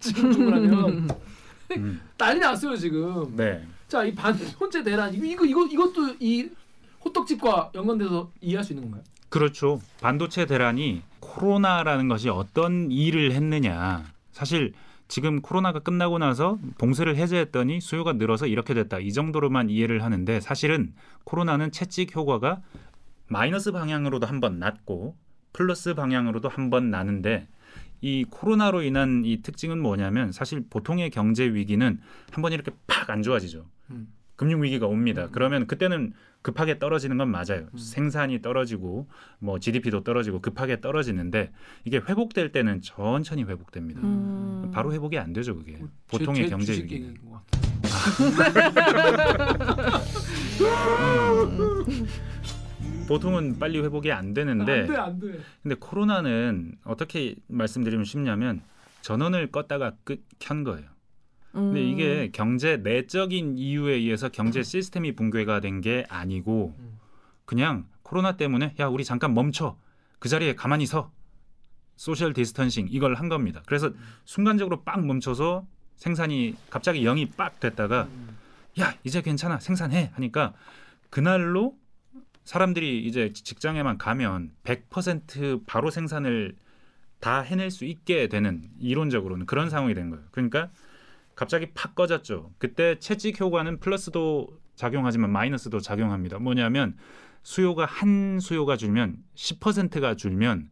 지금 0.00 0.30
주문하면 0.32 1.08
음, 1.76 2.00
난리 2.18 2.38
났어요 2.40 2.76
지금. 2.76 3.34
네. 3.36 3.66
자이 3.88 4.14
반도체 4.14 4.82
대란 4.82 5.14
이거 5.14 5.24
이거 5.24 5.44
이거 5.46 5.66
이것도 5.66 6.16
이 6.20 6.50
호떡집과 7.04 7.72
연관돼서 7.74 8.30
이해할 8.40 8.64
수 8.64 8.72
있는 8.72 8.84
건가요? 8.90 9.02
그렇죠. 9.28 9.80
반도체 10.00 10.46
대란이 10.46 11.02
코로나라는 11.20 12.08
것이 12.08 12.28
어떤 12.28 12.90
일을 12.90 13.32
했느냐. 13.32 14.04
사실 14.30 14.72
지금 15.08 15.42
코로나가 15.42 15.80
끝나고 15.80 16.18
나서 16.18 16.58
봉쇄를 16.78 17.16
해제했더니 17.16 17.80
수요가 17.80 18.12
늘어서 18.14 18.46
이렇게 18.46 18.74
됐다. 18.74 19.00
이 19.00 19.12
정도로만 19.12 19.70
이해를 19.70 20.02
하는데 20.02 20.40
사실은 20.40 20.94
코로나는 21.24 21.72
채찍 21.72 22.14
효과가 22.14 22.62
마이너스 23.26 23.72
방향으로도 23.72 24.26
한 24.26 24.40
번 24.40 24.58
났고 24.58 25.16
플러스 25.52 25.94
방향으로도 25.94 26.48
한 26.48 26.70
번 26.70 26.90
나는데 26.90 27.48
이 28.00 28.24
코로나로 28.28 28.82
인한 28.82 29.22
이 29.24 29.40
특징은 29.42 29.78
뭐냐면 29.80 30.30
사실 30.32 30.64
보통의 30.68 31.10
경제 31.10 31.44
위기는 31.44 32.00
한 32.32 32.42
번 32.42 32.52
이렇게 32.52 32.70
팍 32.86 33.10
안 33.10 33.22
좋아지죠. 33.22 33.66
음. 33.90 34.08
금융 34.36 34.62
위기가 34.62 34.86
옵니다. 34.86 35.28
그러면 35.32 35.66
그때는 35.66 36.12
급하게 36.44 36.78
떨어지는 36.78 37.16
건 37.16 37.30
맞아요. 37.30 37.66
음. 37.72 37.78
생산이 37.78 38.42
떨어지고 38.42 39.08
뭐 39.38 39.58
GDP도 39.58 40.04
떨어지고 40.04 40.42
급하게 40.42 40.78
떨어지는데 40.78 41.50
이게 41.86 41.96
회복될 41.96 42.52
때는 42.52 42.82
천천히 42.82 43.44
회복됩니다. 43.44 44.02
음. 44.02 44.70
바로 44.72 44.92
회복이 44.92 45.18
안 45.18 45.32
되죠 45.32 45.56
그게 45.56 45.78
제- 45.78 45.84
보통의 46.06 46.42
제 46.44 46.50
경제 46.50 46.66
주식 46.66 46.82
위기는. 46.84 47.14
보통은 53.08 53.58
빨리 53.58 53.80
회복이 53.80 54.12
안 54.12 54.34
되는데 54.34 54.80
안 54.82 54.86
돼, 54.86 54.96
안 54.96 55.18
돼. 55.20 55.40
근데 55.62 55.74
코로나는 55.76 56.76
어떻게 56.84 57.36
말씀드리면 57.48 58.04
쉽냐면 58.04 58.60
전원을 59.00 59.50
껐다가 59.50 59.94
끄, 60.04 60.18
켠 60.38 60.62
거예요. 60.64 60.88
근데 61.54 61.80
음. 61.80 61.86
이게 61.86 62.30
경제 62.32 62.76
내적인 62.76 63.56
이유에 63.58 63.94
의해서 63.94 64.28
경제 64.28 64.62
시스템이 64.62 65.12
붕괴가 65.14 65.60
된 65.60 65.80
게 65.80 66.04
아니고 66.08 66.74
음. 66.78 66.98
그냥 67.44 67.86
코로나 68.02 68.36
때문에 68.36 68.74
야 68.80 68.86
우리 68.88 69.04
잠깐 69.04 69.34
멈춰 69.34 69.78
그 70.18 70.28
자리에 70.28 70.54
가만히 70.54 70.86
서 70.86 71.12
social 71.96 72.32
distancing 72.32 72.88
이걸 72.90 73.14
한 73.14 73.28
겁니다. 73.28 73.62
그래서 73.66 73.92
순간적으로 74.24 74.82
빡 74.82 75.04
멈춰서 75.06 75.66
생산이 75.96 76.56
갑자기 76.70 77.02
0이 77.04 77.36
빡 77.36 77.60
됐다가 77.60 78.08
음. 78.10 78.36
야 78.80 78.94
이제 79.04 79.22
괜찮아 79.22 79.60
생산해 79.60 80.10
하니까 80.14 80.54
그날로 81.10 81.76
사람들이 82.44 83.04
이제 83.06 83.32
직장에만 83.32 83.96
가면 83.98 84.52
100% 84.64 85.66
바로 85.66 85.90
생산을 85.90 86.56
다 87.20 87.40
해낼 87.40 87.70
수 87.70 87.84
있게 87.84 88.28
되는 88.28 88.68
이론적으로는 88.80 89.46
그런 89.46 89.70
상황이 89.70 89.94
된 89.94 90.10
거예요. 90.10 90.24
그러니까 90.30 90.70
갑자기 91.34 91.72
팍 91.74 91.94
꺼졌죠. 91.94 92.52
그때 92.58 92.98
채찍 92.98 93.40
효과는 93.40 93.80
플러스도 93.80 94.48
작용하지만 94.76 95.30
마이너스도 95.30 95.80
작용합니다. 95.80 96.38
뭐냐면 96.38 96.96
수요가 97.42 97.84
한 97.84 98.38
수요가 98.40 98.76
줄면 98.76 99.18
10%가 99.34 100.14
줄면 100.14 100.70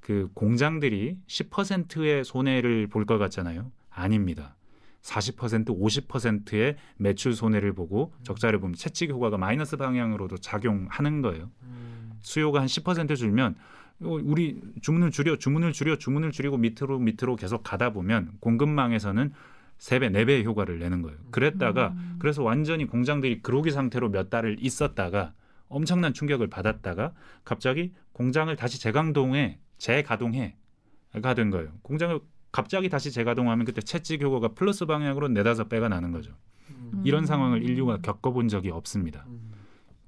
그 0.00 0.28
공장들이 0.34 1.18
10%의 1.26 2.24
손해를 2.24 2.86
볼 2.86 3.04
것 3.04 3.18
같잖아요. 3.18 3.70
아닙니다. 3.90 4.56
40% 5.02 5.66
50%의 5.68 6.76
매출 6.96 7.34
손해를 7.34 7.72
보고 7.72 8.12
적자를 8.22 8.58
보면 8.60 8.74
채찍 8.74 9.10
효과가 9.10 9.38
마이너스 9.38 9.76
방향으로도 9.76 10.38
작용하는 10.38 11.22
거예요. 11.22 11.50
음. 11.62 12.12
수요가 12.20 12.60
한 12.60 12.66
10% 12.66 13.16
줄면 13.16 13.54
어, 14.00 14.18
우리 14.22 14.60
주문을 14.80 15.10
줄여 15.10 15.36
주문을 15.36 15.72
줄여 15.72 15.96
주문을 15.96 16.30
줄이고 16.32 16.56
밑으로 16.56 16.98
밑으로 16.98 17.36
계속 17.36 17.62
가다 17.62 17.90
보면 17.90 18.32
공급망에서는 18.40 19.32
세 19.78 19.98
배, 20.00 20.08
네 20.08 20.24
배의 20.24 20.44
효과를 20.44 20.78
내는 20.78 21.02
거예요. 21.02 21.16
그랬다가 21.30 21.94
그래서 22.18 22.42
완전히 22.42 22.86
공장들이 22.86 23.42
그로기 23.42 23.70
상태로 23.70 24.10
몇 24.10 24.28
달을 24.28 24.56
있었다가 24.60 25.32
엄청난 25.68 26.12
충격을 26.12 26.48
받았다가 26.48 27.12
갑자기 27.44 27.92
공장을 28.12 28.54
다시 28.56 28.80
재강동해 28.80 29.58
재가동해가 29.78 31.34
된 31.36 31.50
거예요. 31.50 31.72
공장을 31.82 32.18
갑자기 32.50 32.88
다시 32.88 33.12
재가동하면 33.12 33.64
그때 33.66 33.80
채찍 33.80 34.22
효과가 34.22 34.48
플러스 34.54 34.86
방향으로 34.86 35.28
네다섯 35.28 35.68
배가 35.68 35.88
나는 35.88 36.10
거죠. 36.10 36.32
음. 36.70 37.02
이런 37.04 37.26
상황을 37.26 37.62
인류가 37.62 37.98
겪어본 37.98 38.48
적이 38.48 38.70
없습니다. 38.70 39.24
음. 39.28 39.52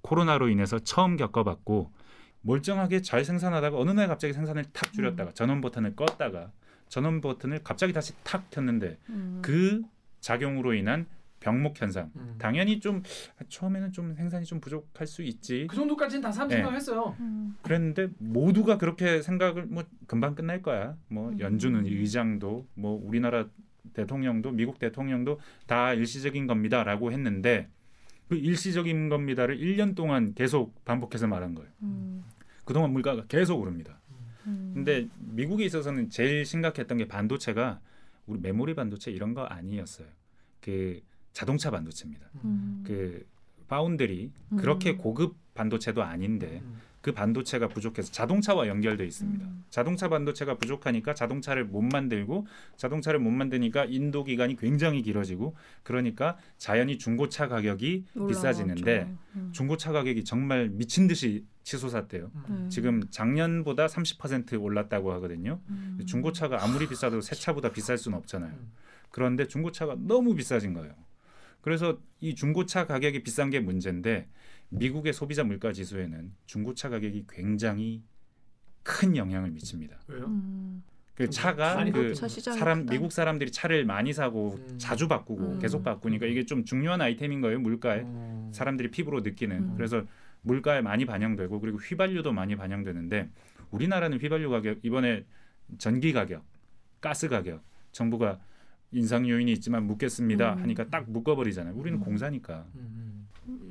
코로나로 0.00 0.48
인해서 0.48 0.78
처음 0.78 1.16
겪어봤고 1.16 1.92
멀쩡하게 2.42 3.02
잘 3.02 3.24
생산하다가 3.24 3.76
어느 3.76 3.90
날 3.90 4.08
갑자기 4.08 4.32
생산을 4.32 4.64
탁 4.72 4.92
줄였다가 4.92 5.32
전원 5.32 5.60
버튼을 5.60 5.94
껐다가 5.94 6.50
전원 6.90 7.20
버튼을 7.20 7.60
갑자기 7.62 7.92
다시 7.92 8.12
탁 8.24 8.50
켰는데 8.50 8.98
음. 9.08 9.38
그 9.40 9.82
작용으로 10.20 10.74
인한 10.74 11.06
병목 11.38 11.80
현상. 11.80 12.10
음. 12.16 12.34
당연히 12.36 12.80
좀 12.80 13.02
처음에는 13.48 13.92
좀 13.92 14.14
생산이 14.14 14.44
좀 14.44 14.60
부족할 14.60 15.06
수 15.06 15.22
있지. 15.22 15.66
그 15.70 15.76
정도까지는 15.76 16.20
다 16.20 16.30
사람 16.30 16.48
네. 16.48 16.56
생각했어요. 16.56 17.16
음. 17.20 17.56
그랬는데 17.62 18.08
모두가 18.18 18.76
그렇게 18.76 19.22
생각을 19.22 19.66
뭐 19.66 19.84
금방 20.06 20.34
끝날 20.34 20.60
거야. 20.60 20.96
뭐 21.08 21.32
연준은 21.38 21.86
의장도 21.86 22.66
뭐 22.74 23.00
우리나라 23.02 23.46
대통령도 23.94 24.50
미국 24.50 24.78
대통령도 24.78 25.40
다 25.66 25.94
일시적인 25.94 26.46
겁니다라고 26.46 27.12
했는데 27.12 27.68
그 28.28 28.34
일시적인 28.36 29.08
겁니다를 29.08 29.58
1년 29.58 29.94
동안 29.94 30.34
계속 30.34 30.84
반복해서 30.84 31.28
말한 31.28 31.54
거예요. 31.54 31.70
음. 31.82 32.24
그동안 32.64 32.92
물가가 32.92 33.24
계속 33.26 33.60
오릅니다. 33.60 33.99
음. 34.46 34.72
근데 34.74 35.08
미국에 35.18 35.64
있어서는 35.64 36.10
제일 36.10 36.44
심각했던 36.44 36.98
게 36.98 37.08
반도체가 37.08 37.80
우리 38.26 38.40
메모리 38.40 38.74
반도체 38.74 39.10
이런 39.10 39.34
거 39.34 39.44
아니었어요. 39.44 40.06
그 40.60 41.00
자동차 41.32 41.70
반도체입니다. 41.70 42.28
음. 42.44 42.82
그 42.86 43.26
파운드리 43.68 44.30
음. 44.52 44.56
그렇게 44.56 44.96
고급 44.96 45.36
반도체도 45.54 46.02
아닌데 46.02 46.60
음. 46.64 46.80
그 47.00 47.12
반도체가 47.12 47.68
부족해서 47.68 48.12
자동차와 48.12 48.68
연결돼 48.68 49.04
있습니다. 49.06 49.44
음. 49.44 49.64
자동차 49.70 50.08
반도체가 50.08 50.58
부족하니까 50.58 51.14
자동차를 51.14 51.64
못 51.64 51.80
만들고 51.80 52.46
자동차를 52.76 53.20
못 53.20 53.30
만드니까 53.30 53.86
인도 53.86 54.22
기간이 54.24 54.56
굉장히 54.56 55.00
길어지고 55.02 55.56
그러니까 55.82 56.36
자연히 56.58 56.98
중고차 56.98 57.48
가격이 57.48 58.04
비싸지는데 58.28 58.92
올라가죠. 58.92 59.18
음. 59.36 59.50
중고차 59.52 59.92
가격이 59.92 60.24
정말 60.24 60.68
미친 60.68 61.06
듯이 61.06 61.46
치솟았대요. 61.62 62.30
네. 62.48 62.68
지금 62.68 63.02
작년보다 63.10 63.86
30% 63.86 64.60
올랐다고 64.60 65.12
하거든요. 65.14 65.60
음. 65.68 66.00
중고차가 66.06 66.62
아무리 66.62 66.86
비싸도 66.86 67.22
새 67.22 67.34
차보다 67.34 67.72
비쌀 67.72 67.96
수는 67.96 68.18
없잖아요. 68.18 68.52
음. 68.52 68.72
그런데 69.10 69.46
중고차가 69.46 69.96
너무 69.98 70.34
비싸진 70.34 70.74
거예요. 70.74 70.92
그래서 71.62 71.98
이 72.20 72.34
중고차 72.34 72.86
가격이 72.86 73.22
비싼 73.22 73.50
게 73.50 73.60
문제인데 73.60 74.28
미국의 74.70 75.12
소비자 75.12 75.44
물가 75.44 75.72
지수에는 75.72 76.32
중고차 76.46 76.88
가격이 76.88 77.26
굉장히 77.28 78.02
큰 78.82 79.16
영향을 79.16 79.50
미칩니다. 79.50 80.00
왜요? 80.08 80.26
음. 80.26 80.82
그 81.14 81.28
차가 81.28 81.84
그 81.92 82.14
사람 82.14 82.80
크다. 82.80 82.92
미국 82.94 83.12
사람들이 83.12 83.52
차를 83.52 83.84
많이 83.84 84.12
사고 84.12 84.54
음. 84.54 84.78
자주 84.78 85.06
바꾸고 85.06 85.52
음. 85.52 85.58
계속 85.58 85.84
바꾸니까 85.84 86.24
이게 86.24 86.46
좀 86.46 86.64
중요한 86.64 87.02
아이템인 87.02 87.42
거예요 87.42 87.60
물가에 87.60 88.02
어. 88.06 88.50
사람들이 88.54 88.90
피부로 88.90 89.20
느끼는 89.20 89.56
음. 89.56 89.74
그래서 89.76 90.02
물가에 90.40 90.80
많이 90.80 91.04
반영되고 91.04 91.60
그리고 91.60 91.76
휘발유도 91.76 92.32
많이 92.32 92.56
반영되는데 92.56 93.28
우리나라는 93.70 94.18
휘발유 94.18 94.48
가격 94.48 94.78
이번에 94.82 95.26
전기 95.76 96.14
가격, 96.14 96.42
가스 97.02 97.28
가격 97.28 97.62
정부가 97.92 98.40
인상 98.92 99.28
요인이 99.28 99.52
있지만 99.52 99.86
묶겠습니다 99.86 100.54
음. 100.54 100.62
하니까 100.62 100.88
딱 100.88 101.10
묶어버리잖아요. 101.10 101.74
우리는 101.74 101.98
음. 101.98 102.02
공사니까 102.02 102.66
음, 102.76 103.19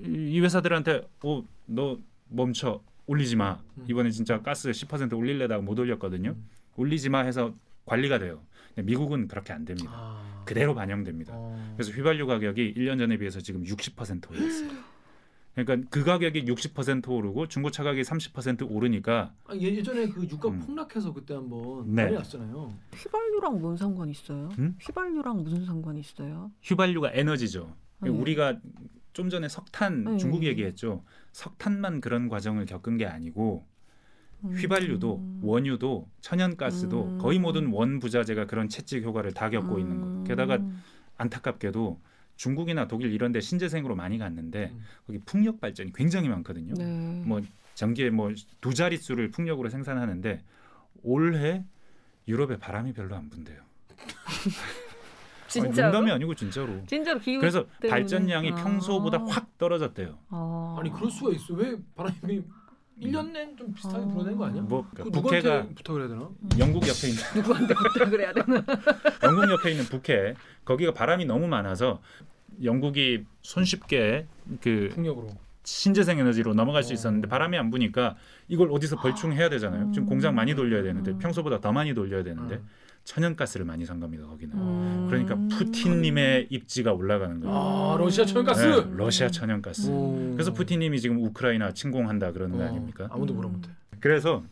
이, 0.06 0.32
이 0.36 0.40
회사들한테 0.40 1.08
어 1.24 1.44
너 1.70 1.98
멈춰 2.30 2.82
올리지 3.06 3.36
마 3.36 3.60
음. 3.78 3.86
이번에 3.88 4.12
진짜 4.12 4.42
가스 4.42 4.70
10% 4.72 5.18
올릴래다가 5.18 5.62
못 5.62 5.78
올렸거든요. 5.80 6.32
음. 6.32 6.50
올리지 6.76 7.10
마 7.10 7.20
해서 7.22 7.54
관리가 7.86 8.20
돼요. 8.20 8.42
근데 8.76 8.84
미국은 8.84 9.28
그렇게 9.28 9.54
안 9.54 9.62
음. 9.62 9.66
됩니다. 9.66 9.92
아. 9.94 10.44
그대로 10.46 10.74
반영됩니다. 10.76 11.34
어. 11.36 11.74
그래서 11.76 11.92
휘발유 11.92 12.26
가격이 12.28 12.74
1년 12.76 12.98
전에 12.98 13.18
비해서 13.18 13.40
지금 13.40 13.64
60% 13.64 14.32
올랐어요. 14.32 14.70
그러니까 15.56 15.88
그 15.90 16.04
가격이 16.04 16.46
60% 16.46 17.10
오르고 17.10 17.48
중고차 17.48 17.84
가격이 17.84 18.04
30% 18.04 18.68
오르니까 18.70 19.34
아, 19.46 19.56
예, 19.56 19.62
예전에 19.62 20.08
그 20.08 20.24
유가 20.24 20.50
음. 20.50 20.60
폭락해서 20.60 21.14
그때 21.14 21.34
한번 21.34 21.94
네. 21.94 22.04
난리 22.04 22.16
났잖아요. 22.16 22.74
휘발유랑 22.96 23.60
뭔 23.60 23.76
상관 23.76 24.10
있어요? 24.10 24.50
음? 24.58 24.76
휘발유랑 24.80 25.44
무슨 25.44 25.66
상관 25.66 25.98
있어요? 25.98 26.52
휘발유가 26.62 27.12
에너지죠. 27.14 27.76
네. 28.02 28.10
우리가 28.10 28.60
좀 29.14 29.30
전에 29.30 29.48
석탄 29.50 30.04
네. 30.04 30.18
중국 30.18 30.44
얘기했죠. 30.44 31.04
석탄만 31.32 32.02
그런 32.02 32.30
과정을 32.30 32.66
겪은 32.66 32.98
게 32.98 33.06
아니고 33.06 33.66
음. 34.46 34.56
휘발유도 34.56 35.40
원유도 35.42 36.08
천연가스도 36.22 37.04
음. 37.06 37.18
거의 37.18 37.40
모든 37.40 37.68
원 37.68 38.00
부자재가 38.00 38.46
그런 38.46 38.70
채찍 38.70 39.04
효과를 39.04 39.34
다 39.34 39.50
겪고 39.50 39.80
있는 39.80 40.02
거예요. 40.02 40.24
게다가 40.24 40.56
음. 40.58 40.82
안타깝게도 41.18 42.00
중국이나 42.38 42.88
독일 42.88 43.12
이런 43.12 43.32
데 43.34 43.42
신재생으로 43.42 43.96
많이 43.96 44.18
갔는데 44.18 44.72
음. 44.74 44.82
거기 45.06 45.20
풍력 45.26 45.60
발전이 45.60 45.92
굉장히 45.94 46.30
많거든요. 46.30 46.74
네. 46.76 47.22
뭐 47.26 47.42
전기에 47.76 48.10
뭐 48.12 48.32
두 48.62 48.74
자릿수를 48.74 49.32
풍력으로 49.32 49.70
생산하는데 49.70 50.42
올해 51.04 51.66
유럽에 52.28 52.58
바람이 52.58 52.94
별로 52.94 53.16
안 53.16 53.30
분대요. 53.30 53.62
아니, 55.58 55.68
진짜로? 55.68 55.92
농담이 55.92 56.12
아니고 56.12 56.36
진짜로. 56.36 56.86
진짜로 56.86 57.20
기후 57.20 57.40
그래서 57.40 57.66
때문에? 57.82 57.90
발전량이 57.90 58.52
아. 58.52 58.56
평소보다 58.56 59.24
확 59.28 59.58
떨어졌대요. 59.58 60.18
아. 60.30 60.78
아니 60.80 60.92
그럴 60.92 61.10
수가 61.10 61.32
있어. 61.32 61.54
왜 61.56 61.76
바람이 61.96 62.44
1년 63.02 63.32
낸좀 63.32 63.74
비슷하게 63.74 64.04
아. 64.04 64.08
불어낸 64.08 64.38
거 64.38 64.46
아니야? 64.46 64.62
뭐그 64.64 64.90
그러니까 64.94 65.22
북해가 65.22 65.68
부탁을 65.76 66.02
해야 66.02 66.10
되나? 66.10 66.30
영국 66.60 66.88
옆에 66.88 67.08
있는 67.08 67.24
누구한테 67.36 67.74
부탁을 67.74 68.20
해야 68.22 68.34
되나? 68.34 68.64
영국 69.24 69.50
옆에 69.52 69.72
있는 69.72 69.86
북해 69.86 70.36
거기가 70.66 70.94
바람이 70.94 71.26
너무 71.26 71.48
많아서 71.48 72.02
영국이 72.64 73.26
손쉽게 73.42 74.28
그 74.62 74.90
풍력으로. 74.94 75.30
신재생 75.64 76.18
에너지로 76.18 76.54
넘어갈 76.56 76.84
수 76.84 76.92
어. 76.92 76.94
있었는데 76.94 77.28
바람이 77.28 77.58
안 77.58 77.70
부니까 77.70 78.16
이걸 78.48 78.70
어디서 78.72 78.96
벌충해야 78.98 79.50
되잖아요. 79.50 79.92
지금 79.92 80.08
공장 80.08 80.34
많이 80.34 80.56
돌려야 80.56 80.82
되는데 80.82 81.12
음. 81.12 81.20
평소보다 81.20 81.60
더 81.62 81.72
많이 81.72 81.94
돌려야 81.94 82.24
되는데 82.24 82.56
음. 82.56 82.68
천연가스를 83.14 83.66
많이 83.66 83.86
산 83.88 84.00
겁니다. 84.00 84.28
거기는. 84.28 84.56
음. 84.56 85.08
그러니까 85.10 85.36
푸틴님의 85.58 86.48
입지가 86.52 86.94
올라가는 86.94 87.40
거예요. 87.40 87.56
아 87.56 87.96
러시아 87.98 88.24
천연가스. 88.24 88.62
네, 88.66 88.86
러시아 88.96 89.30
천연가스. 89.30 89.90
오. 89.90 90.34
그래서 90.34 90.54
푸틴님이 90.54 91.00
지금 91.02 91.18
우크라이나 91.26 91.74
침공한다 91.74 92.32
그러는 92.34 92.58
거 92.60 92.64
어, 92.64 92.68
아닙니까? 92.68 93.08
아무도 93.12 93.34
뭐라 93.34 93.50
못해. 93.50 93.70
그래서 94.00 94.44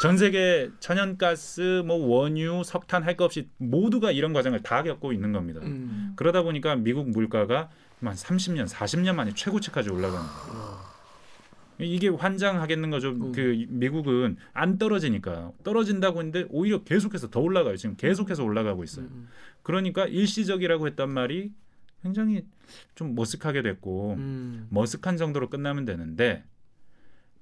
전 0.00 0.16
세계 0.16 0.70
천연가스, 0.80 1.82
뭐 1.86 1.96
원유, 1.96 2.62
석탄 2.64 3.02
할 3.02 3.16
것 3.18 3.24
없이 3.26 3.48
모두가 3.58 4.12
이런 4.12 4.32
과정을 4.32 4.62
다 4.62 4.82
겪고 4.82 5.12
있는 5.12 5.32
겁니다. 5.32 5.60
음. 5.62 6.14
그러다 6.16 6.40
보니까 6.42 6.76
미국 6.76 7.10
물가가 7.10 7.68
한 8.02 8.14
30년, 8.14 8.66
40년 8.66 9.14
만에 9.14 9.32
최고치까지 9.34 9.90
올라가는 9.90 10.24
거예요. 10.26 10.89
이게 11.80 12.08
환장하겠는 12.08 12.90
거죠. 12.90 13.10
음. 13.10 13.32
그 13.32 13.64
미국은 13.68 14.36
안 14.52 14.78
떨어지니까 14.78 15.52
떨어진다고 15.64 16.18
했는데 16.20 16.46
오히려 16.50 16.82
계속해서 16.84 17.30
더 17.30 17.40
올라가요. 17.40 17.76
지금 17.76 17.96
계속해서 17.96 18.44
올라가고 18.44 18.84
있어요. 18.84 19.06
음. 19.06 19.28
그러니까 19.62 20.06
일시적이라고 20.06 20.86
했던 20.86 21.12
말이 21.12 21.52
굉장히 22.02 22.44
좀 22.94 23.14
머쓱하게 23.14 23.62
됐고 23.62 24.14
음. 24.14 24.68
머쓱한 24.72 25.18
정도로 25.18 25.50
끝나면 25.50 25.84
되는데 25.84 26.44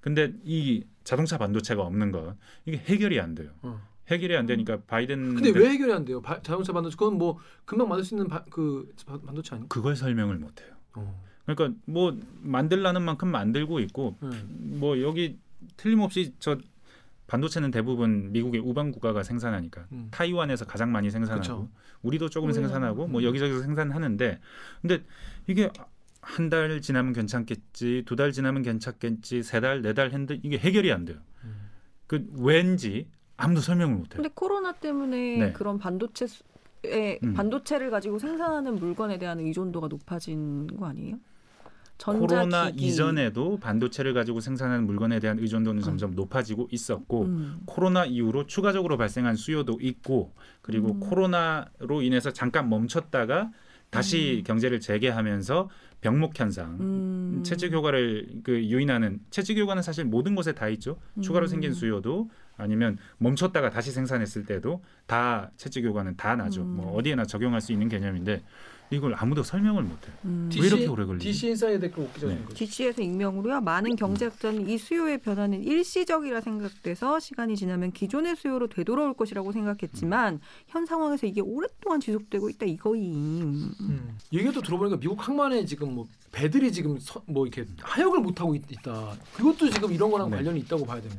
근데 0.00 0.32
이 0.44 0.84
자동차 1.04 1.38
반도체가 1.38 1.82
없는 1.82 2.12
거 2.12 2.36
이게 2.64 2.78
해결이 2.78 3.20
안 3.20 3.34
돼요. 3.34 3.50
어. 3.62 3.80
해결이 4.08 4.36
안 4.36 4.46
되니까 4.46 4.80
바이든 4.86 5.34
근데 5.34 5.52
대- 5.52 5.58
왜 5.58 5.68
해결이 5.70 5.92
안 5.92 6.04
돼요? 6.04 6.22
바, 6.22 6.40
자동차 6.40 6.72
반도체 6.72 6.96
그건 6.96 7.18
뭐 7.18 7.38
금방 7.66 7.88
만들 7.88 8.04
수 8.04 8.14
있는 8.14 8.26
바, 8.26 8.42
그 8.44 8.90
바- 9.06 9.18
반도체 9.20 9.54
아니야? 9.54 9.66
그걸 9.68 9.96
설명을 9.96 10.36
못 10.38 10.60
해요. 10.62 10.70
어. 10.94 11.27
그러니까 11.54 11.78
뭐 11.86 12.16
만들라는 12.42 13.02
만큼 13.02 13.28
만들고 13.28 13.80
있고 13.80 14.16
음. 14.22 14.76
뭐 14.78 15.00
여기 15.00 15.38
틀림없이 15.76 16.34
저 16.38 16.58
반도체는 17.26 17.70
대부분 17.70 18.32
미국의 18.32 18.60
우방 18.60 18.90
국가가 18.92 19.22
생산하니까 19.22 19.86
음. 19.92 20.08
타이완에서 20.10 20.66
가장 20.66 20.92
많이 20.92 21.10
생산하고 21.10 21.40
그쵸. 21.40 21.68
우리도 22.02 22.28
조금 22.28 22.50
음. 22.50 22.52
생산하고 22.52 23.06
뭐 23.06 23.20
음. 23.20 23.24
여기저기서 23.24 23.62
생산하는데 23.62 24.40
근데 24.82 25.02
이게 25.46 25.70
한 26.20 26.50
달 26.50 26.80
지나면 26.82 27.12
괜찮겠지 27.14 28.02
두 28.04 28.16
달 28.16 28.32
지나면 28.32 28.62
괜찮겠지 28.62 29.42
세 29.42 29.60
달 29.60 29.80
네 29.82 29.94
달 29.94 30.06
했는데 30.10 30.38
이게 30.42 30.58
해결이 30.58 30.92
안 30.92 31.04
돼요. 31.06 31.16
음. 31.44 31.68
그 32.06 32.26
왠지 32.38 33.08
아무도 33.38 33.60
설명을 33.60 33.94
못 33.94 34.02
해요. 34.12 34.16
근데 34.16 34.28
코로나 34.34 34.72
때문에 34.72 35.38
네. 35.38 35.52
그런 35.52 35.78
반도체 35.78 36.26
에 36.84 37.18
음. 37.24 37.34
반도체를 37.34 37.90
가지고 37.90 38.18
생산하는 38.18 38.76
물건에 38.76 39.18
대한 39.18 39.40
의존도가 39.40 39.88
높아진 39.88 40.66
거 40.68 40.86
아니에요? 40.86 41.18
코로나 42.02 42.42
전자기기. 42.42 42.86
이전에도 42.86 43.58
반도체를 43.58 44.14
가지고 44.14 44.40
생산하는 44.40 44.86
물건에 44.86 45.18
대한 45.20 45.38
의존도는 45.38 45.82
점점 45.82 46.14
높아지고 46.14 46.68
있었고 46.70 47.22
음. 47.22 47.60
코로나 47.66 48.04
이후로 48.04 48.46
추가적으로 48.46 48.96
발생한 48.96 49.36
수요도 49.36 49.78
있고 49.80 50.32
그리고 50.62 50.92
음. 50.92 51.00
코로나로 51.00 52.02
인해서 52.02 52.32
잠깐 52.32 52.68
멈췄다가 52.68 53.50
다시 53.90 54.42
경제를 54.46 54.80
재개하면서 54.80 55.70
병목 56.00 56.38
현상 56.38 56.76
음. 56.80 57.42
채찍 57.42 57.72
효과를 57.72 58.28
그 58.44 58.62
유인하는 58.64 59.18
채찍 59.30 59.58
효과는 59.58 59.82
사실 59.82 60.04
모든 60.04 60.34
곳에 60.34 60.52
다 60.52 60.68
있죠. 60.68 60.98
추가로 61.20 61.46
음. 61.46 61.48
생긴 61.48 61.72
수요도 61.72 62.30
아니면 62.56 62.98
멈췄다가 63.18 63.70
다시 63.70 63.90
생산했을 63.90 64.44
때도 64.44 64.82
다 65.06 65.50
채찍 65.56 65.84
효과는 65.84 66.16
다 66.16 66.36
나죠. 66.36 66.62
음. 66.62 66.76
뭐 66.76 66.96
어디에나 66.96 67.24
적용할 67.24 67.60
수 67.60 67.72
있는 67.72 67.88
개념인데 67.88 68.42
이걸 68.90 69.14
아무도 69.14 69.42
설명을 69.42 69.82
못 69.82 70.06
해요. 70.06 70.16
음. 70.24 70.50
왜 70.58 70.66
이렇게 70.66 70.86
오래 70.86 71.04
걸리지? 71.04 71.26
DC 71.26 71.48
인사이드 71.48 71.80
댓글 71.80 72.04
웃기죠. 72.04 72.28
네. 72.28 72.34
네. 72.36 72.54
DC에서 72.54 73.02
익명으로요. 73.02 73.60
많은 73.60 73.96
경제학자는 73.96 74.68
이 74.68 74.78
수요의 74.78 75.18
변화는 75.18 75.62
일시적이라 75.62 76.40
생각돼서 76.40 77.20
시간이 77.20 77.56
지나면 77.56 77.92
기존의 77.92 78.36
수요로 78.36 78.68
되돌아올 78.68 79.14
것이라고 79.14 79.52
생각했지만 79.52 80.40
현 80.68 80.86
상황에서 80.86 81.26
이게 81.26 81.40
오랫동안 81.40 82.00
지속되고 82.00 82.48
있다 82.50 82.66
이거임. 82.66 83.74
음. 83.80 84.18
얘기를 84.32 84.52
또 84.52 84.62
들어보니까 84.62 84.98
미국 84.98 85.26
항만에 85.26 85.66
지금 85.66 85.94
뭐 85.94 86.08
배들이 86.32 86.72
지금 86.72 86.98
서, 86.98 87.22
뭐 87.26 87.46
이렇게 87.46 87.70
하역을 87.80 88.20
못 88.20 88.40
하고 88.40 88.54
있, 88.54 88.62
다 88.82 89.16
그것도 89.34 89.70
지금 89.70 89.92
이런 89.92 90.10
거랑 90.10 90.30
네. 90.30 90.36
관련이 90.36 90.60
있다고 90.60 90.86
봐야 90.86 91.00
되네. 91.00 91.14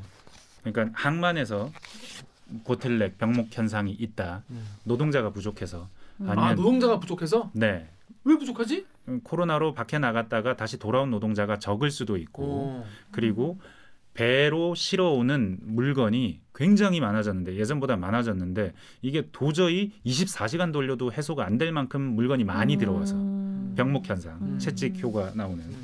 그러니까 0.64 1.00
항만에서 1.00 1.72
보틀렉 2.64 3.18
병목 3.18 3.48
현상이 3.52 3.92
있다. 3.92 4.44
음. 4.50 4.66
노동자가 4.84 5.30
부족해서 5.30 5.84
음. 5.84 5.99
아니면 6.22 6.40
아 6.40 6.54
노동자가 6.54 7.00
부족해서 7.00 7.52
네 7.54 7.88
왜 8.26 8.38
부족하지? 8.38 8.86
음, 9.08 9.22
코로나로 9.24 9.74
밖에 9.74 9.98
나갔다가 9.98 10.56
다시 10.56 10.78
돌아온 10.78 11.10
노동자가 11.10 11.58
적을 11.58 11.90
수도 11.90 12.18
있고 12.18 12.44
어. 12.44 12.86
그리고 13.12 13.60
배로 14.14 14.76
실어오는 14.76 15.60
물건이 15.62 16.42
굉장히 16.54 17.00
많아졌는데 17.00 17.56
예전보다 17.56 17.96
많아졌는데 17.96 18.74
이게 19.02 19.30
도저히 19.32 19.94
24시간 20.06 20.74
돌려도 20.74 21.14
해소가 21.14 21.46
안 21.46 21.58
될 21.58 21.72
만큼 21.72 22.02
물건이 22.02 22.44
많이 22.44 22.78
들어와서 22.78 23.16
음. 23.16 23.74
병목 23.78 24.08
현상, 24.10 24.38
음. 24.42 24.60
채찍 24.60 25.02
효과 25.02 25.32
나오는 25.34 25.64
음. 25.64 25.84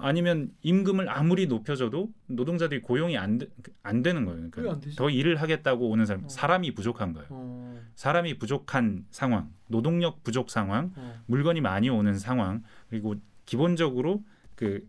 아니면 0.00 0.50
임금을 0.62 1.08
아무리 1.08 1.46
높여줘도 1.46 2.12
노동자들이 2.26 2.80
고용이 2.82 3.16
안, 3.16 3.38
되, 3.38 3.46
안 3.82 4.02
되는 4.02 4.24
거예요. 4.24 4.50
그러니까? 4.50 4.90
더 4.96 5.10
일을 5.10 5.40
하겠다고 5.40 5.88
오는 5.88 6.06
사람 6.06 6.24
어. 6.24 6.28
사람이 6.28 6.74
부족한 6.74 7.12
거예요. 7.12 7.26
어. 7.30 7.80
사람이 7.94 8.38
부족한 8.38 9.06
상황, 9.10 9.50
노동력 9.68 10.22
부족 10.22 10.50
상황, 10.50 10.92
어. 10.96 11.20
물건이 11.26 11.60
많이 11.60 11.88
오는 11.88 12.18
상황, 12.18 12.62
그리고 12.88 13.14
기본적으로 13.46 14.24
그 14.54 14.86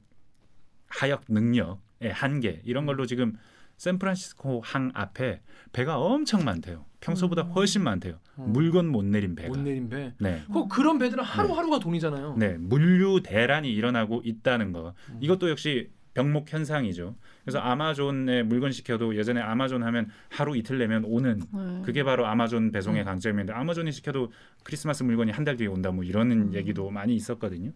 하역 0.87 1.23
능력의 1.27 2.11
한계 2.11 2.61
이런 2.65 2.85
걸로 2.85 3.05
지금 3.05 3.37
샌프란시스코 3.77 4.61
항 4.63 4.91
앞에 4.93 5.41
배가 5.73 5.97
엄청 5.97 6.43
많대요. 6.43 6.85
평소보다 7.01 7.43
음. 7.43 7.51
훨씬 7.51 7.83
많대요. 7.83 8.19
어. 8.38 8.45
물건 8.47 8.88
못 8.88 9.03
내린 9.05 9.35
배가. 9.35 9.49
못 9.49 9.59
내린 9.59 9.89
배. 9.89 10.13
네. 10.19 10.41
그 10.51 10.67
그런 10.67 10.97
배들은 10.97 11.23
하루하루가 11.23 11.79
돈이잖아요. 11.79 12.35
네, 12.38 12.57
물류 12.57 13.21
대란이 13.23 13.71
일어나고 13.71 14.21
있다는 14.23 14.71
거. 14.71 14.93
음. 15.11 15.17
이것도 15.21 15.49
역시 15.49 15.91
병목 16.15 16.51
현상이죠. 16.51 17.15
그래서 17.43 17.59
아마존에 17.59 18.41
물건 18.43 18.71
시켜도 18.71 19.17
예전에 19.17 19.41
아마존 19.41 19.83
하면 19.83 20.07
하루 20.29 20.55
이틀 20.55 20.77
내면 20.77 21.03
오는 21.03 21.39
네. 21.39 21.81
그게 21.85 22.03
바로 22.03 22.25
아마존 22.25 22.71
배송의 22.71 23.01
음. 23.01 23.05
강점인데 23.05 23.51
아마존이 23.53 23.91
시켜도 23.91 24.31
크리스마스 24.63 25.03
물건이 25.03 25.31
한 25.31 25.43
달 25.45 25.57
뒤에 25.57 25.67
온다 25.67 25.91
뭐 25.91 26.03
이러는 26.05 26.47
음. 26.49 26.53
얘기도 26.53 26.89
많이 26.89 27.13
있었거든요. 27.15 27.71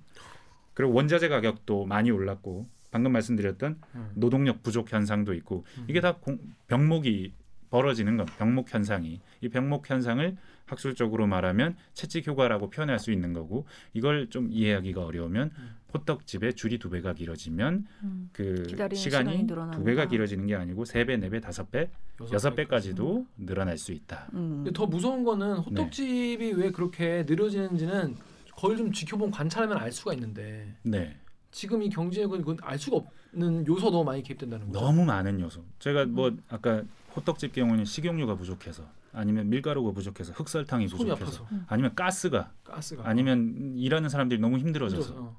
그리고 0.74 0.94
원자재 0.94 1.28
가격도 1.28 1.86
많이 1.86 2.10
올랐고 2.10 2.68
방금 2.92 3.12
말씀드렸던 3.12 3.80
음. 3.96 4.12
노동력 4.16 4.64
부족 4.64 4.92
현상도 4.92 5.34
있고 5.36 5.66
음. 5.78 5.86
이게 5.88 6.02
다 6.02 6.16
공- 6.18 6.40
병목이 6.68 7.34
벌어지는 7.70 8.18
건 8.18 8.26
병목 8.38 8.74
현상이 8.74 9.20
이 9.42 9.50
병목 9.50 9.88
현상을 9.90 10.36
학술적으로 10.66 11.28
말하면 11.28 11.76
채찍 11.94 12.28
효과라고 12.28 12.70
표현할 12.72 12.98
수 13.00 13.12
있는 13.12 13.34
거고 13.34 13.66
이걸 13.94 14.30
좀 14.30 14.50
이해하기가 14.52 15.04
어려우면 15.06 15.52
음. 15.56 15.76
호떡집의 15.94 16.56
줄이 16.56 16.78
두 16.80 16.90
배가 16.90 17.14
길어지면 17.14 17.86
음. 18.04 18.30
그 18.34 18.68
시간이. 18.96 19.46
두 19.72 19.84
배가 19.84 20.08
길어지는 20.08 20.46
게 20.48 20.56
아니고 20.56 20.86
세 20.86 21.06
배, 21.06 21.18
네 21.18 21.30
배, 21.30 21.40
다섯 21.40 21.72
배, 21.72 21.90
여섯 22.32 22.54
배까지도 22.56 23.26
늘어날 23.38 23.78
수 23.78 23.92
있다. 23.92 24.30
음. 24.34 24.64
근데 24.64 24.72
더 24.72 24.86
무서운 24.86 25.24
거는 25.24 25.58
호떡집이 25.58 26.54
왜 26.54 26.72
그렇게 26.72 27.24
느려지는지는 27.28 28.16
거의 28.56 28.78
좀 28.78 28.92
지켜보면 28.92 29.32
관찰하면 29.32 29.78
알 29.78 29.92
수가 29.92 30.14
있는데 30.14 30.76
네. 30.84 31.16
지금 31.52 31.82
이 31.82 31.90
경제력은 31.90 32.40
그건 32.40 32.58
알 32.62 32.78
수가 32.78 32.98
없는 33.34 33.66
요소 33.68 33.90
너무 33.90 34.04
많이 34.04 34.22
개입된다는 34.24 34.68
거죠. 34.68 34.80
너무 34.80 35.06
많은 35.06 35.40
요소. 35.40 35.64
제가 35.80 36.06
뭐 36.06 36.30
음. 36.30 36.42
아까 36.50 36.84
호떡집 37.16 37.54
경우는 37.54 37.86
식용유가 37.86 38.36
부족해서 38.36 38.84
아니면 39.12 39.50
밀가루가 39.50 39.92
부족해서 39.92 40.34
흑설탕이 40.34 40.88
부족해서 40.88 41.44
아파서 41.44 41.48
아니면 41.68 41.96
가스가 41.96 42.52
가스가 42.64 43.08
아니면 43.08 43.74
일하는 43.78 44.10
사람들이 44.10 44.40
너무 44.40 44.58
힘들어져서 44.60 45.02
힘들어서. 45.02 45.24
어. 45.28 45.36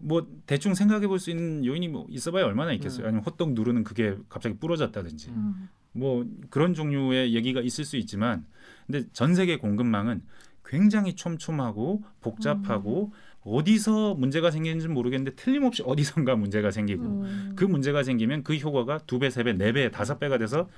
뭐 0.00 0.26
대충 0.46 0.74
생각해 0.74 1.06
볼 1.08 1.18
수 1.18 1.30
있는 1.30 1.64
요인이 1.64 1.88
뭐 1.88 2.06
있어봐야 2.10 2.44
얼마나 2.44 2.72
있겠어요. 2.72 3.04
음. 3.04 3.08
아니면 3.08 3.24
호떡 3.24 3.52
누르는 3.54 3.84
그게 3.84 4.16
갑자기 4.28 4.56
부러졌다든지 4.58 5.30
음. 5.30 5.68
뭐 5.92 6.24
그런 6.50 6.74
종류의 6.74 7.34
얘기가 7.34 7.60
있을 7.62 7.84
수 7.84 7.96
있지만 7.96 8.44
근데 8.86 9.04
전 9.12 9.34
세계 9.34 9.56
공급망은 9.56 10.22
굉장히 10.64 11.14
촘촘하고 11.16 12.04
복잡하고 12.20 13.12
어디서 13.42 14.14
문제가 14.14 14.50
생기는지 14.50 14.88
모르겠는데 14.88 15.36
틀림없이 15.36 15.82
어디선가 15.86 16.36
문제가 16.36 16.70
생기고 16.70 17.04
음. 17.04 17.52
그 17.56 17.64
문제가 17.64 18.02
생기면 18.02 18.42
그 18.42 18.54
효과가 18.56 18.98
두 19.06 19.18
배, 19.18 19.30
세 19.30 19.42
배, 19.42 19.52
네 19.52 19.72
배, 19.72 19.90
다섯 19.90 20.18
배가 20.18 20.38
돼서 20.38 20.68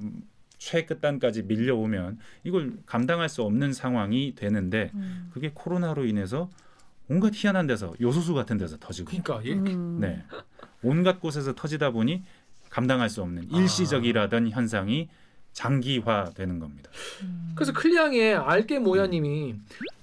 음, 0.00 0.22
최끝단까지 0.58 1.42
밀려오면 1.42 2.18
이걸 2.44 2.78
감당할 2.86 3.28
수 3.28 3.42
없는 3.42 3.72
상황이 3.72 4.34
되는데 4.34 4.90
음. 4.94 5.30
그게 5.32 5.50
코로나로 5.52 6.06
인해서 6.06 6.50
온갖 7.08 7.32
희한한 7.34 7.66
데서 7.66 7.92
요소수 8.00 8.32
같은 8.34 8.56
데서 8.56 8.78
터지고 8.78 9.10
그러니까 9.10 9.44
얘 9.44 9.52
음. 9.54 9.98
네 10.00 10.24
온갖 10.82 11.20
곳에서 11.20 11.54
터지다 11.54 11.90
보니 11.90 12.22
감당할 12.70 13.10
수 13.10 13.22
없는 13.22 13.50
일시적이라던 13.50 14.50
현상이 14.50 15.08
장기화되는 15.54 16.58
겁니다. 16.58 16.90
그래서 17.54 17.72
클리앙의 17.72 18.34
알게 18.34 18.78
모야님이 18.80 19.54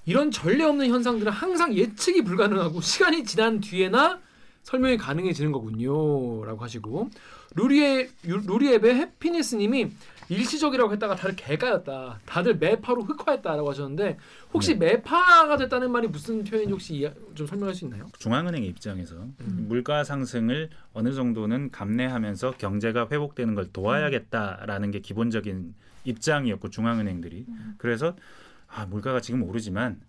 이런 0.05 0.31
전례 0.31 0.63
없는 0.63 0.87
현상들은 0.89 1.31
항상 1.31 1.73
예측이 1.75 2.23
불가능하고 2.23 2.81
시간이 2.81 3.23
지난 3.23 3.59
뒤에나 3.61 4.19
설명이 4.63 4.97
가능해지는 4.97 5.51
거군요라고 5.51 6.63
하시고 6.63 7.09
루리의 7.55 8.09
유- 8.27 8.37
루리앱의 8.45 8.95
해피니스님이 8.95 9.91
일시적이라고 10.31 10.93
했다가 10.93 11.15
다들 11.15 11.35
개가였다. 11.35 12.19
다들 12.25 12.55
매파로 12.55 13.03
흑화했다라고 13.03 13.69
하셨는데 13.69 14.17
혹시 14.53 14.75
매파가 14.75 15.57
됐다는 15.57 15.91
말이 15.91 16.07
무슨 16.07 16.43
표현인지 16.45 16.71
혹시 16.71 17.11
좀 17.35 17.45
설명할 17.45 17.75
수 17.75 17.83
있나요? 17.83 18.07
중앙은행 18.17 18.63
입장에서 18.63 19.15
음. 19.15 19.65
물가 19.67 20.05
상승을 20.05 20.69
어느 20.93 21.13
정도는 21.13 21.71
감내하면서 21.71 22.51
경제가 22.51 23.09
회복되는 23.11 23.55
걸 23.55 23.67
도와야겠다라는 23.73 24.91
게 24.91 24.99
기본적인 25.01 25.75
입장이었고 26.05 26.69
중앙은행들이 26.69 27.45
그래서 27.77 28.15
아 28.67 28.85
물가가 28.85 29.19
지금 29.19 29.43
오르지만 29.43 29.99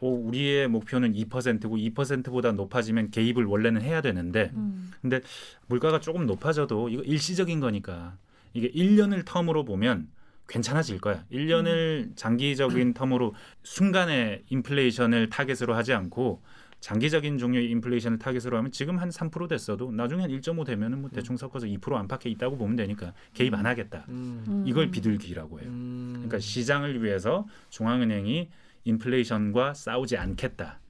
오, 0.00 0.14
우리의 0.28 0.68
목표는 0.68 1.12
2%고 1.14 1.76
2%보다 1.76 2.52
높아지면 2.52 3.10
개입을 3.10 3.44
원래는 3.44 3.82
해야 3.82 4.00
되는데 4.00 4.50
음. 4.54 4.92
근데 5.00 5.20
물가가 5.66 6.00
조금 6.00 6.26
높아져도 6.26 6.88
이거 6.88 7.02
일시적인 7.02 7.60
거니까 7.60 8.16
이게 8.58 8.70
1년을 8.70 9.24
term으로 9.24 9.64
보면 9.64 10.08
괜찮아질 10.48 11.00
거야. 11.00 11.24
1년을 11.30 12.16
장기적인 12.16 12.94
term으로 12.94 13.32
순간에 13.62 14.42
인플레이션을 14.48 15.28
타겟으로 15.30 15.74
하지 15.74 15.92
않고 15.92 16.42
장기적인 16.80 17.38
종류의 17.38 17.70
인플레이션을 17.70 18.18
타겟으로 18.18 18.56
하면 18.58 18.70
지금 18.72 18.98
한 18.98 19.10
3% 19.10 19.48
됐어도 19.48 19.90
나중에 19.92 20.22
한 20.22 20.30
1.5 20.30 20.64
되면은 20.64 21.00
뭐 21.02 21.10
대충 21.10 21.36
섞어서 21.36 21.66
2% 21.66 21.94
안팎에 21.94 22.30
있다고 22.30 22.56
보면 22.56 22.76
되니까 22.76 23.12
개입 23.34 23.54
안 23.54 23.66
하겠다. 23.66 24.04
음. 24.08 24.64
이걸 24.66 24.90
비둘기라고 24.90 25.60
해요. 25.60 25.68
음. 25.68 26.10
그러니까 26.14 26.38
시장을 26.38 27.02
위해서 27.02 27.46
중앙은행이 27.70 28.48
인플레이션과 28.84 29.74
싸우지 29.74 30.16
않겠다. 30.16 30.80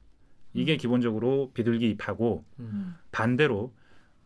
이게 0.55 0.77
기본적으로 0.77 1.51
비둘기 1.55 1.91
입하고 1.91 2.45
음. 2.59 2.95
반대로 3.11 3.73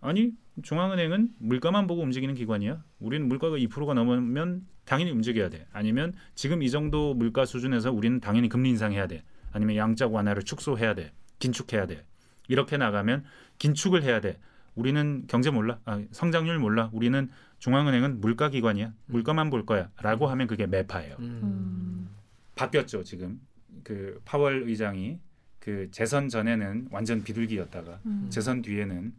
아니 0.02 0.32
중앙은행은 0.62 1.30
물가만 1.38 1.86
보고 1.86 2.02
움직이는 2.02 2.34
기관이야. 2.34 2.82
우리는 2.98 3.26
물가가 3.26 3.56
2%가 3.56 3.94
넘으면 3.94 4.66
당연히 4.84 5.12
움직여야 5.12 5.48
돼. 5.48 5.66
아니면 5.72 6.12
지금 6.34 6.62
이 6.62 6.70
정도 6.70 7.14
물가 7.14 7.46
수준에서 7.46 7.92
우리는 7.92 8.20
당연히 8.20 8.48
금리 8.48 8.68
인상해야 8.70 9.06
돼. 9.06 9.22
아니면 9.52 9.76
양적 9.76 10.12
완화를 10.12 10.42
축소해야 10.42 10.94
돼. 10.94 11.12
긴축해야 11.38 11.86
돼. 11.86 12.04
이렇게 12.48 12.76
나가면 12.76 13.24
긴축을 13.58 14.02
해야 14.02 14.20
돼. 14.20 14.38
우리는 14.74 15.24
경제 15.28 15.50
몰라. 15.50 15.78
아, 15.84 16.02
성장률 16.10 16.58
몰라. 16.58 16.90
우리는 16.92 17.30
중앙은행은 17.60 18.20
물가 18.20 18.48
기관이야. 18.48 18.92
물가만 19.06 19.50
볼 19.50 19.64
거야.라고 19.64 20.26
하면 20.26 20.46
그게 20.48 20.66
매파예요. 20.66 21.16
음. 21.20 22.08
바뀌었죠 22.56 23.04
지금 23.04 23.40
그 23.84 24.20
파월 24.24 24.64
의장이 24.64 25.18
그 25.58 25.88
재선 25.92 26.28
전에는 26.28 26.88
완전 26.90 27.22
비둘기였다가 27.22 28.00
음. 28.04 28.26
재선 28.30 28.62
뒤에는 28.62 29.12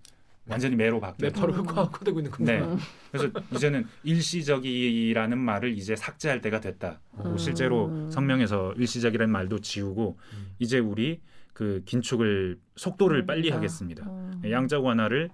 완전히 0.46 0.76
매로 0.76 1.00
바뀌었죠. 1.00 1.34
매파로 1.48 1.54
흑화되고 1.64 2.20
있는 2.20 2.32
겁니다. 2.32 2.68
네. 2.68 2.78
그래서 3.12 3.30
이제는 3.56 3.86
일시적이라는 4.04 5.38
말을 5.38 5.78
이제 5.78 5.96
삭제할 5.96 6.42
때가 6.42 6.60
됐다. 6.60 7.00
뭐 7.12 7.32
음. 7.32 7.38
실제로 7.38 8.10
성명에서 8.12 8.74
일시적이라는 8.74 9.32
말도 9.32 9.60
지우고 9.60 10.18
음. 10.34 10.48
이제 10.60 10.80
우리 10.80 11.22
그 11.54 11.82
긴축을 11.86 12.60
속도를 12.76 13.22
음, 13.22 13.26
빨리 13.26 13.52
아. 13.52 13.56
하겠습니다. 13.56 14.06
음. 14.06 14.42
양적 14.50 14.84
완화를 14.84 15.30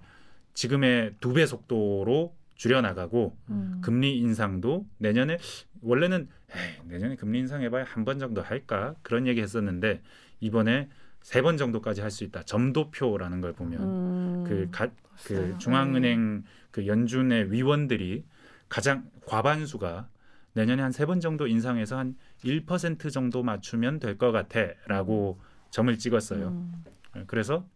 지금의 0.54 1.14
두 1.20 1.32
배 1.32 1.46
속도로 1.46 2.34
줄여 2.54 2.82
나가고 2.82 3.36
음. 3.48 3.80
금리 3.82 4.18
인상도 4.18 4.86
내년에 4.98 5.38
원래는 5.80 6.28
에이, 6.50 6.88
내년에 6.88 7.16
금리 7.16 7.38
인상해봐야 7.38 7.84
한 7.84 8.04
번 8.04 8.18
정도 8.18 8.42
할까 8.42 8.94
그런 9.02 9.26
얘기 9.26 9.40
했었는데 9.40 10.02
이번에 10.40 10.88
세 11.22 11.42
번 11.42 11.56
정도까지 11.56 12.00
할 12.00 12.10
수 12.10 12.24
있다. 12.24 12.42
점도표라는 12.42 13.40
걸 13.40 13.52
보면 13.52 13.82
음. 13.82 14.44
그, 14.44 14.68
가, 14.70 14.88
그. 15.24 15.56
중앙은행 15.58 16.44
그 16.70 16.86
연준의 16.86 17.52
위원들이 17.52 18.24
가장 18.68 19.10
과반수가 19.26 20.08
내년에 20.54 20.82
한 20.82 20.90
세 20.92 21.06
번 21.06 21.20
정도 21.20 21.46
인상해서 21.46 21.98
한 21.98 22.16
1% 22.44 23.12
정도 23.12 23.42
맞추면 23.42 23.98
될 24.00 24.16
것 24.18 24.32
같아라고 24.32 25.40
점을 25.70 25.96
찍었어요. 25.96 26.48
음. 26.48 26.84
그래서 27.26 27.66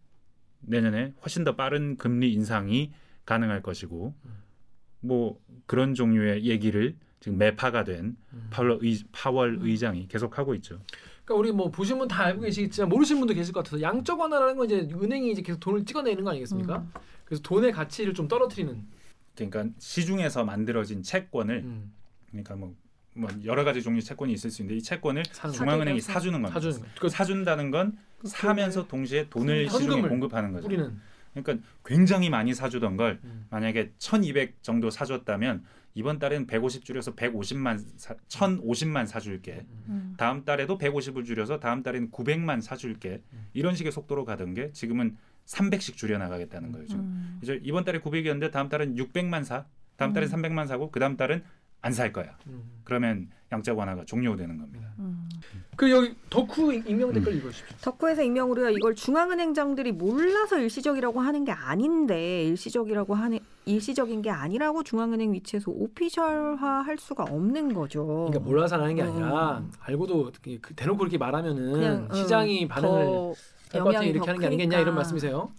내년에 0.61 1.13
훨씬 1.21 1.43
더 1.43 1.55
빠른 1.55 1.97
금리 1.97 2.33
인상이 2.33 2.91
가능할 3.25 3.61
것이고 3.61 4.13
뭐 5.01 5.39
그런 5.67 5.93
종류의 5.93 6.45
얘기를 6.45 6.95
지금 7.19 7.37
매파가 7.37 7.83
된 7.83 8.17
음. 8.33 8.47
파월, 8.49 8.79
의, 8.81 8.99
파월 9.11 9.59
의장이 9.61 10.07
계속 10.07 10.37
하고 10.37 10.53
있죠. 10.55 10.81
그러니까 11.25 11.39
우리 11.39 11.51
뭐 11.51 11.69
보신 11.71 11.97
분 11.97 12.07
다 12.07 12.23
알고 12.25 12.41
계시겠지만 12.41 12.87
모르시는 12.89 13.19
분도 13.19 13.33
계실 13.33 13.51
것 13.53 13.63
같아서 13.63 13.81
양적 13.81 14.19
완화라는 14.19 14.55
건 14.55 14.65
이제 14.67 14.87
은행이 14.93 15.31
이제 15.31 15.41
계속 15.41 15.59
돈을 15.59 15.83
찍어내는 15.85 16.23
거 16.23 16.29
아니겠습니까? 16.31 16.77
음. 16.77 16.91
그래서 17.25 17.41
돈의 17.41 17.71
가치를 17.71 18.13
좀 18.13 18.27
떨어뜨리는. 18.27 18.83
그러니까 19.35 19.65
시중에서 19.79 20.45
만들어진 20.45 21.01
채권을 21.01 21.63
음. 21.63 21.91
그러니까 22.29 22.55
뭐, 22.55 22.75
뭐 23.15 23.29
여러 23.43 23.63
가지 23.63 23.81
종류 23.81 24.01
채권이 24.01 24.31
있을 24.33 24.51
수 24.51 24.61
있는데 24.61 24.77
이 24.77 24.81
채권을. 24.83 25.23
중앙은행이. 25.53 25.99
사주는 25.99 26.33
겁니다. 26.41 26.53
사주는 26.53 26.79
거. 26.79 26.85
그 27.01 27.09
사준다는 27.09 27.71
건 27.71 27.97
사면서 28.23 28.87
동시에 28.87 29.27
돈을 29.29 29.69
시중에 29.69 30.03
공급하는 30.07 30.51
거죠. 30.53 30.67
우리는 30.67 30.95
그러니까 31.43 31.67
굉장히 31.83 32.29
많이 32.29 32.53
사주던 32.53 32.97
걸 32.97 33.19
음. 33.23 33.47
만약에 33.49 33.93
1,200 33.99 34.63
정도 34.63 34.89
사줬다면 34.89 35.63
이번 35.93 36.19
달에는 36.19 36.45
150 36.47 36.83
줄여서 36.83 37.15
150만 37.15 37.79
사, 37.97 38.15
1,050만 38.27 39.07
사줄게. 39.07 39.65
음. 39.87 40.15
다음 40.17 40.43
달에도 40.43 40.77
150을 40.77 41.25
줄여서 41.25 41.59
다음 41.59 41.83
달에는 41.83 42.11
900만 42.11 42.61
사줄게. 42.61 43.21
음. 43.31 43.47
이런 43.53 43.75
식의 43.75 43.91
속도로 43.91 44.25
가던 44.25 44.53
게 44.53 44.71
지금은 44.73 45.17
300씩 45.45 45.95
줄여 45.95 46.17
나가겠다는 46.17 46.71
거예요. 46.71 46.87
지금. 46.87 47.03
음. 47.03 47.39
이제 47.41 47.59
이번 47.63 47.85
달에 47.85 47.99
900이었는데 47.99 48.51
다음 48.51 48.67
달은 48.67 48.95
600만 48.95 49.43
사. 49.45 49.65
다음 49.95 50.11
달에 50.11 50.25
음. 50.27 50.31
300만 50.31 50.67
사고 50.67 50.91
그 50.91 50.99
다음 50.99 51.15
달은 51.15 51.43
안 51.85 51.91
살 51.93 52.11
거야. 52.11 52.35
음. 52.47 52.63
그러면 52.83 53.29
양적 53.51 53.77
완화가 53.77 54.05
종료되는 54.05 54.57
겁니다. 54.57 54.89
음. 54.97 55.29
그 55.75 55.89
여기 55.91 56.15
덕후 56.31 56.73
익명 56.73 57.13
댓글 57.13 57.33
음. 57.33 57.37
읽어주십시오. 57.37 57.77
덕후에서 57.81 58.23
익명으로요. 58.23 58.71
이걸 58.71 58.95
중앙은행장들이 58.95 59.91
몰라서 59.91 60.57
일시적이라고 60.57 61.19
하는 61.21 61.45
게 61.45 61.51
아닌데 61.51 62.43
일시적이라고 62.45 63.13
하는 63.13 63.37
일시적인 63.65 64.23
게 64.23 64.31
아니라고 64.31 64.81
중앙은행 64.81 65.31
위치에서 65.33 65.69
오피셜화할 65.69 66.97
수가 66.97 67.23
없는 67.25 67.75
거죠. 67.75 68.03
그러니까 68.29 68.39
몰라서 68.39 68.77
하는 68.81 68.95
게 68.95 69.03
아니라 69.03 69.59
음. 69.59 69.71
알고도 69.81 70.31
그- 70.41 70.57
그 70.59 70.73
대놓고 70.73 70.97
그렇게 70.97 71.19
말하면은 71.19 71.71
그냥, 71.71 72.07
음, 72.09 72.15
시장이 72.15 72.67
반응을 72.67 73.33
영향이 73.75 74.07
이렇게 74.07 74.25
더 74.25 74.31
하는 74.31 74.39
게 74.41 74.47
아니겠냐. 74.47 74.79
이런 74.79 74.95
말씀이세요? 74.95 75.51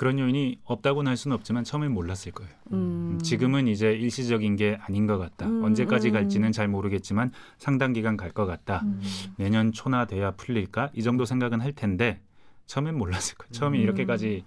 그런 0.00 0.18
요인이 0.18 0.60
없다고는 0.64 1.10
할 1.10 1.18
수는 1.18 1.34
없지만 1.34 1.62
처음엔 1.62 1.92
몰랐을 1.92 2.32
거예요. 2.32 2.50
음. 2.72 3.18
지금은 3.22 3.68
이제 3.68 3.92
일시적인 3.92 4.56
게 4.56 4.78
아닌 4.80 5.06
것 5.06 5.18
같다. 5.18 5.44
음, 5.44 5.62
언제까지 5.62 6.08
음. 6.08 6.12
갈지는 6.14 6.52
잘 6.52 6.68
모르겠지만 6.68 7.30
상당 7.58 7.92
기간 7.92 8.16
갈 8.16 8.32
것 8.32 8.46
같다. 8.46 8.80
음. 8.82 9.02
내년 9.36 9.72
초나 9.72 10.06
돼야 10.06 10.30
풀릴까? 10.30 10.88
이 10.94 11.02
정도 11.02 11.26
생각은 11.26 11.60
할 11.60 11.74
텐데 11.74 12.18
처음엔 12.64 12.96
몰랐을 12.96 13.34
거예요. 13.36 13.52
처음에 13.52 13.76
음. 13.76 13.82
이렇게까지 13.82 14.42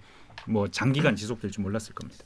뭐 0.47 0.67
장기간 0.69 1.15
지속될 1.15 1.51
줄 1.51 1.61
몰랐을 1.61 1.93
겁니다. 1.93 2.23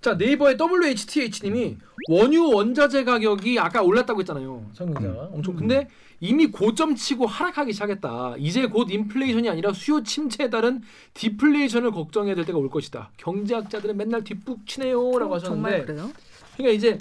자 0.00 0.14
네이버의 0.14 0.56
WHTH님이 0.58 1.76
원유 2.08 2.48
원자재 2.54 3.04
가격이 3.04 3.58
아까 3.58 3.82
올랐다고 3.82 4.20
했잖아요. 4.20 4.70
정 4.72 4.94
기자. 4.94 5.00
음. 5.06 5.28
엄청 5.32 5.54
근데 5.54 5.86
이미 6.20 6.48
고점 6.48 6.96
치고 6.96 7.26
하락하기 7.26 7.72
시작했다. 7.72 8.34
이제 8.38 8.66
곧 8.66 8.90
인플레이션이 8.90 9.48
아니라 9.48 9.72
수요 9.72 10.02
침체에 10.02 10.50
따른 10.50 10.82
디플레이션을 11.14 11.92
걱정해야 11.92 12.34
될 12.34 12.44
때가 12.44 12.58
올 12.58 12.68
것이다. 12.68 13.10
경제학자들은 13.18 13.96
맨날 13.96 14.24
뒷북 14.24 14.66
치네요라고 14.66 15.34
어, 15.34 15.38
정말 15.38 15.72
하셨는데 15.74 15.92
그래요? 15.92 16.12
그러니까 16.56 16.76
이제 16.76 16.98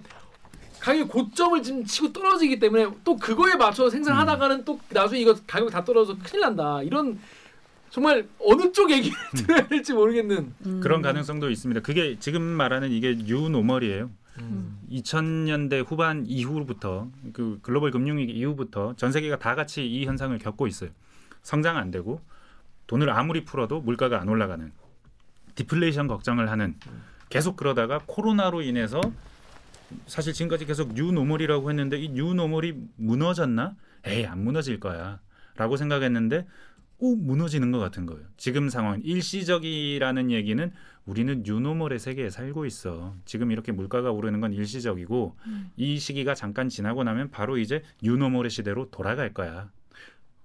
가격이 0.80 1.09
고점을 1.09 1.63
지금 1.63 1.84
치고 1.84 2.13
떨어지기 2.13 2.59
때문에 2.59 2.88
또 3.03 3.18
그거에 3.18 3.55
맞춰서 3.55 3.89
생산하다가는 3.89 4.63
또 4.63 4.80
나중에 4.89 5.22
이거 5.22 5.36
가격 5.47 5.72
다 5.72 5.84
떨어져서 5.84 6.20
큰일 6.24 6.41
난다. 6.41 6.84
이런 6.84 7.20
정말 7.89 8.28
어느 8.39 8.72
쪽 8.72 8.91
얘기를 8.91 9.18
들어야 9.36 9.68
될지 9.68 9.93
모르겠는. 9.93 10.53
음. 10.65 10.80
그런 10.82 11.01
가능성도 11.01 11.49
있습니다. 11.49 11.82
그게 11.82 12.18
지금 12.20 12.43
말하는 12.43 12.91
이게 12.91 13.15
뉴노멀이에요. 13.18 14.11
음. 14.39 14.79
2000년대 14.91 15.85
후반 15.85 16.25
이후부터 16.25 17.09
그 17.33 17.59
글로벌 17.61 17.91
금융위기 17.91 18.31
이후부터 18.33 18.95
전 18.95 19.11
세계가 19.11 19.39
다 19.39 19.55
같이 19.55 19.85
이 19.85 20.05
현상을 20.05 20.38
겪고 20.38 20.67
있어요. 20.67 20.89
성장 21.41 21.77
안 21.77 21.91
되고 21.91 22.21
돈을 22.88 23.09
아무리 23.09 23.43
풀어도 23.43 23.81
물가가 23.81 24.21
안 24.21 24.29
올라가는 24.29 24.71
디플레이션 25.55 26.07
걱정을 26.07 26.49
하는 26.51 26.75
계속 27.29 27.55
그러다가 27.55 28.01
코로나로 28.05 28.61
인해서 28.61 29.01
사실 30.05 30.33
지금까지 30.33 30.65
계속 30.65 30.93
new 30.93 31.10
normal이라고 31.10 31.69
했는데 31.69 31.97
이 31.97 32.09
new 32.09 32.29
normal이 32.29 32.73
무너졌나? 32.97 33.75
에이 34.05 34.25
안 34.25 34.43
무너질 34.43 34.79
거야 34.79 35.19
라고 35.55 35.75
생각했는데 35.75 36.45
오 36.99 37.15
무너지는 37.15 37.71
것 37.71 37.79
같은 37.79 38.05
거예요. 38.05 38.23
지금 38.37 38.69
상황 38.69 39.01
일시적이라는 39.01 40.31
얘기는 40.31 40.71
우리는 41.05 41.43
new 41.45 41.60
normal의 41.60 41.99
세계에 41.99 42.29
살고 42.29 42.65
있어. 42.65 43.15
지금 43.25 43.51
이렇게 43.51 43.71
물가가 43.71 44.11
오르는 44.11 44.41
건 44.41 44.51
일시적이고 44.53 45.35
음. 45.45 45.71
이 45.77 45.99
시기가 45.99 46.33
잠깐 46.33 46.69
지나고 46.69 47.03
나면 47.03 47.29
바로 47.29 47.57
이제 47.57 47.83
new 48.01 48.15
normal의 48.15 48.49
시대로 48.49 48.89
돌아갈 48.89 49.33
거야. 49.33 49.69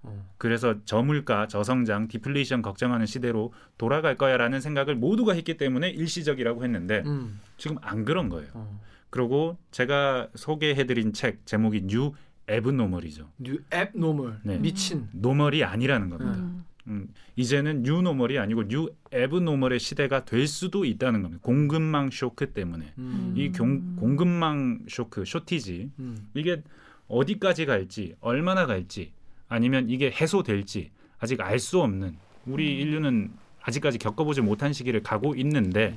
어. 0.02 0.28
그래서 0.36 0.84
저물가, 0.84 1.46
저성장, 1.46 2.08
디플레이션 2.08 2.60
걱정하는 2.60 3.06
시대로 3.06 3.52
돌아갈 3.78 4.16
거야라는 4.16 4.60
생각을 4.60 4.94
모두가 4.94 5.32
했기 5.32 5.56
때문에 5.56 5.90
일시적이라고 5.90 6.64
했는데 6.64 7.02
음. 7.06 7.40
지금 7.56 7.78
안 7.80 8.04
그런 8.04 8.28
거예요. 8.28 8.50
어. 8.54 8.80
그리고 9.10 9.58
제가 9.70 10.28
소개해드린 10.34 11.12
책 11.12 11.44
제목이 11.46 11.86
new 11.86 12.12
abnormal이죠. 12.48 13.28
new 13.38 13.58
abnormal 13.72 14.40
네. 14.44 14.58
미친. 14.58 15.08
normal이 15.12 15.64
아니라는 15.64 16.10
겁니다. 16.10 16.38
음. 16.38 16.64
음, 16.88 17.08
이제는 17.36 17.82
new 17.84 18.02
normal이 18.02 18.38
아니고 18.38 18.66
new 18.66 18.88
abnormal의 19.12 19.78
시대가 19.78 20.24
될 20.24 20.46
수도 20.48 20.84
있다는 20.84 21.22
겁니다. 21.22 21.40
공급망 21.42 22.10
쇼크 22.10 22.50
때문에 22.52 22.92
음. 22.98 23.34
이 23.36 23.50
공, 23.52 23.94
공급망 23.96 24.80
쇼크 24.88 25.24
shortage 25.24 25.90
음. 26.00 26.28
이게 26.34 26.62
어디까지 27.08 27.66
갈지 27.66 28.14
얼마나 28.20 28.66
갈지 28.66 29.12
아니면 29.48 29.88
이게 29.88 30.10
해소될지 30.10 30.90
아직 31.18 31.40
알 31.40 31.58
수 31.60 31.80
없는 31.80 32.16
우리 32.46 32.80
인류는 32.80 33.30
아직까지 33.62 33.98
겪어보지 33.98 34.40
못한 34.40 34.72
시기를 34.72 35.02
가고 35.02 35.34
있는데 35.36 35.96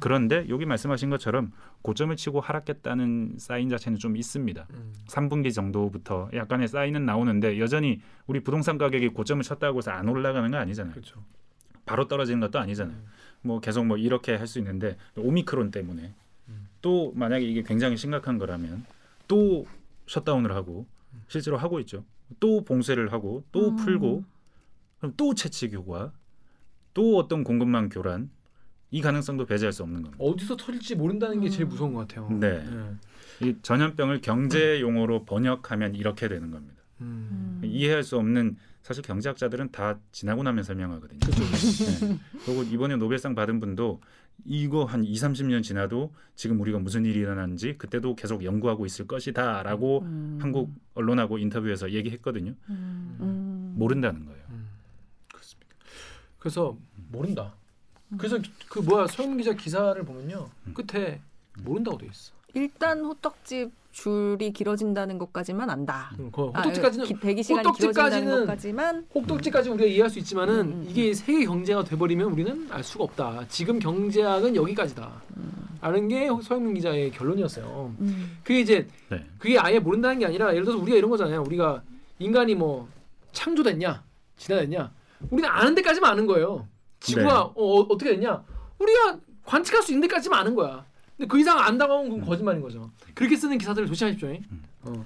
그런데 0.00 0.46
여기 0.48 0.66
말씀하신 0.66 1.10
것처럼 1.10 1.52
고점을 1.82 2.14
치고 2.16 2.40
하락했다는 2.40 3.34
사인 3.38 3.68
자체는 3.68 3.98
좀 3.98 4.16
있습니다. 4.16 4.66
음. 4.70 4.94
3분기 5.06 5.52
정도부터 5.54 6.30
약간의 6.34 6.68
사인은 6.68 7.04
나오는데 7.06 7.58
여전히 7.60 8.00
우리 8.26 8.40
부동산 8.40 8.78
가격이 8.78 9.08
고점을 9.08 9.42
쳤다고 9.44 9.78
해서 9.78 9.90
안 9.90 10.08
올라가는 10.08 10.50
거 10.50 10.56
아니잖아요. 10.56 10.92
그렇죠. 10.92 11.22
바로 11.86 12.08
떨어지는 12.08 12.40
것도 12.40 12.58
아니잖아요. 12.58 12.96
뭐 13.42 13.60
계속 13.60 13.84
뭐 13.86 13.96
이렇게 13.96 14.34
할 14.36 14.46
수 14.46 14.58
있는데 14.58 14.96
오미크론 15.16 15.70
때문에 15.70 16.14
음. 16.48 16.68
또 16.80 17.12
만약에 17.14 17.44
이게 17.44 17.62
굉장히 17.62 17.96
심각한 17.96 18.38
거라면 18.38 18.84
또 19.28 19.66
셧다운을 20.08 20.52
하고 20.54 20.86
실제로 21.28 21.56
하고 21.56 21.78
있죠. 21.80 22.04
또 22.40 22.64
봉쇄를 22.64 23.12
하고 23.12 23.44
또 23.52 23.68
음. 23.70 23.76
풀고 23.76 24.24
그럼 24.98 25.14
또 25.16 25.34
채취 25.34 25.68
교과 25.70 26.12
또 26.94 27.18
어떤 27.18 27.44
공급망 27.44 27.88
교란 27.88 28.30
이 28.90 29.00
가능성도 29.00 29.46
배제할 29.46 29.72
수 29.72 29.82
없는 29.82 30.02
겁니다. 30.02 30.22
어디서 30.22 30.56
터질지 30.56 30.96
모른다는 30.96 31.40
게 31.40 31.48
제일 31.48 31.66
무서운 31.66 31.94
것 31.94 32.06
같아요. 32.06 32.28
네. 32.30 32.62
이 33.40 33.56
전염병을 33.62 34.20
경제 34.20 34.80
용어로 34.80 35.24
번역하면 35.24 35.94
이렇게 35.94 36.28
되는 36.28 36.50
겁니다. 36.50 36.82
음. 37.00 37.60
이해할 37.64 38.02
수 38.02 38.18
없는 38.18 38.56
사실 38.82 39.02
경제학자들은 39.02 39.70
다 39.70 39.98
지나고 40.10 40.42
나면 40.42 40.64
설명하거든요. 40.64 41.20
그렇죠. 41.20 42.06
네. 42.06 42.18
그리고 42.44 42.62
이번에 42.64 42.96
노벨상 42.96 43.34
받은 43.34 43.60
분도 43.60 44.00
이거 44.44 44.84
한 44.84 45.04
2, 45.04 45.14
30년 45.14 45.62
지나도 45.62 46.12
지금 46.34 46.60
우리가 46.60 46.78
무슨 46.78 47.04
일이 47.04 47.20
일어났는지 47.20 47.76
그때도 47.78 48.16
계속 48.16 48.44
연구하고 48.44 48.84
있을 48.86 49.06
것이다라고 49.06 50.02
음. 50.02 50.38
한국 50.40 50.74
언론하고 50.94 51.38
인터뷰에서 51.38 51.92
얘기했거든요. 51.92 52.54
음. 52.70 53.74
모른다는 53.76 54.26
거예요. 54.26 54.41
음. 56.42 56.44
그래서 56.44 56.76
모른다. 57.10 57.54
그래서 58.18 58.38
그 58.68 58.80
뭐야 58.80 59.06
소영 59.06 59.36
기자 59.36 59.52
기사를 59.54 60.02
보면요 60.04 60.48
음. 60.66 60.74
끝에 60.74 61.20
모른다고 61.62 61.96
돼 61.98 62.06
있어. 62.10 62.32
일단 62.54 63.00
호떡집 63.00 63.70
줄이 63.92 64.52
길어진다는 64.52 65.18
것까지만 65.18 65.68
안다. 65.70 66.12
음, 66.18 66.30
그 66.32 66.50
아, 66.54 66.60
호떡집까지는 66.62 67.06
기- 67.06 67.20
대기 67.20 67.42
시간이 67.42 67.70
길어진다는 67.76 68.26
호떡집까지는- 68.26 68.40
것까지만 68.40 69.06
호떡집까지 69.14 69.70
우리가 69.70 69.86
이해할 69.86 70.10
수 70.10 70.18
있지만은 70.18 70.54
음, 70.60 70.72
음, 70.72 70.86
이게 70.88 71.14
세계 71.14 71.44
경제가 71.44 71.84
돼버리면 71.84 72.32
우리는 72.32 72.66
알 72.70 72.82
수가 72.82 73.04
없다. 73.04 73.46
지금 73.48 73.78
경제학은 73.78 74.56
여기까지다. 74.56 75.22
라는 75.80 76.08
게 76.08 76.28
서영민 76.42 76.74
기자의 76.74 77.10
결론이었어요. 77.10 77.94
음. 78.00 78.38
그게 78.44 78.60
이제 78.60 78.86
네. 79.10 79.24
그게 79.38 79.58
아예 79.58 79.78
모른다는 79.78 80.18
게 80.20 80.26
아니라 80.26 80.52
예를 80.52 80.64
들어서 80.64 80.80
우리가 80.82 80.96
이런 80.96 81.10
거잖아요. 81.10 81.42
우리가 81.42 81.82
인간이 82.18 82.54
뭐 82.54 82.88
창조됐냐, 83.32 84.02
진화됐냐, 84.36 84.92
우리는 85.30 85.48
아는 85.48 85.74
데까지만 85.74 86.12
아는 86.12 86.26
거예요. 86.26 86.68
지구가 87.00 87.24
네. 87.26 87.30
어, 87.34 87.52
어, 87.54 87.80
어떻게 87.80 88.10
됐냐, 88.12 88.44
우리가 88.78 89.18
관측할 89.44 89.82
수 89.82 89.92
있는 89.92 90.06
데까지만 90.08 90.40
아는 90.40 90.54
거야. 90.54 90.84
근데 91.16 91.28
그 91.28 91.38
이상 91.38 91.58
안다고 91.58 91.94
하면 91.94 92.06
음. 92.06 92.10
그건 92.10 92.26
거짓말인 92.28 92.62
거죠. 92.62 92.90
그렇게 93.14 93.36
쓰는 93.36 93.58
기사들을 93.58 93.86
조심하십시오. 93.88 94.36
어. 94.82 95.04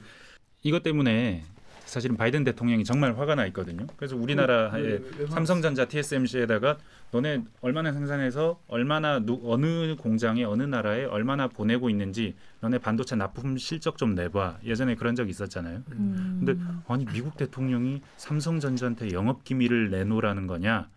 이것 0.62 0.83
때문에 0.83 1.45
사실은 1.87 2.16
바이든 2.16 2.45
대통령이 2.45 2.84
정말 2.84 3.16
화가 3.16 3.37
나 3.37 3.47
있거든요. 3.47 3.87
그래서 3.97 4.16
우리나라의 4.16 4.82
왜, 4.84 4.91
왜, 4.91 5.01
왜 5.20 5.26
삼성전자 5.28 5.87
TSMC에다가 5.87 6.76
너네 7.12 7.45
얼마나 7.61 7.93
생산해서 7.93 8.61
얼마나 8.66 9.20
누, 9.20 9.41
어느 9.45 9.95
공장에 9.97 10.45
어느 10.45 10.64
나라에 10.64 11.05
얼마나 11.05 11.47
보내고 11.49 11.89
있는지 11.89 12.34
너네 12.61 12.78
반도체 12.78 13.14
납품 13.16 13.57
실적 13.57 13.97
좀 13.97 14.14
내봐. 14.14 14.59
예전에 14.64 14.97
그런 14.97 15.14
적 15.14 15.28
있었잖아요. 15.30 15.82
음. 15.93 16.43
근데 16.45 16.61
아니 16.89 17.07
미국 17.07 17.37
대통령이 17.37 18.03
삼성전자한테 18.16 19.12
영업 19.12 19.45
기밀을 19.45 19.91
내놓으라는 19.91 20.47
거냐, 20.49 20.89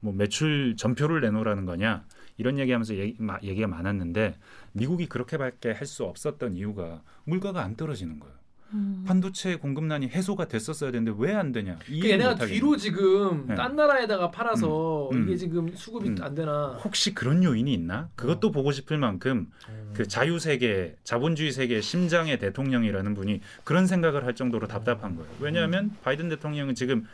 뭐 0.00 0.12
매출 0.12 0.76
전표를 0.76 1.20
내놓으라는 1.22 1.66
거냐 1.66 2.04
이런 2.38 2.58
얘기하면서 2.58 2.94
얘기, 2.96 3.16
마, 3.18 3.38
얘기가 3.42 3.66
많았는데 3.66 4.36
미국이 4.72 5.06
그렇게밖에 5.06 5.72
할 5.72 5.86
수 5.86 6.04
없었던 6.04 6.54
이유가 6.54 7.02
물가가 7.24 7.62
안 7.62 7.74
떨어지는 7.76 8.20
거예요. 8.20 8.35
음. 8.72 9.04
반도체 9.06 9.56
공급난이 9.56 10.08
해소가 10.08 10.46
됐었어야 10.48 10.90
되는데 10.90 11.12
왜 11.16 11.36
안 11.36 11.52
되냐? 11.52 11.78
그 11.84 12.08
얘네가. 12.10 12.34
뒤로 12.46 12.76
지금 12.76 13.46
네. 13.46 13.54
딴 13.54 13.76
나라에다가 13.76 14.30
팔아서 14.30 15.10
음, 15.10 15.16
음. 15.16 15.22
이게 15.24 15.36
지금 15.36 15.68
수급이 15.74 16.08
음. 16.08 16.16
안 16.20 16.34
되나? 16.34 16.78
혹시 16.82 17.14
그런 17.14 17.44
요인이 17.44 17.72
있나? 17.72 18.08
그것도 18.16 18.50
보고 18.50 18.72
싶을 18.72 18.96
만큼 18.98 19.48
그 19.94 20.08
자유 20.08 20.38
세계, 20.38 20.96
자본주의 21.04 21.52
세계의 21.52 21.82
심장의 21.82 22.38
대통령이라는 22.38 23.14
분이 23.14 23.40
그런 23.64 23.86
생각을 23.86 24.24
할 24.24 24.34
정도로 24.34 24.66
답답한 24.66 25.14
거예요. 25.16 25.30
왜냐하면 25.40 25.90
바이든 26.02 26.28
대통령은 26.30 26.74
지금 26.74 27.04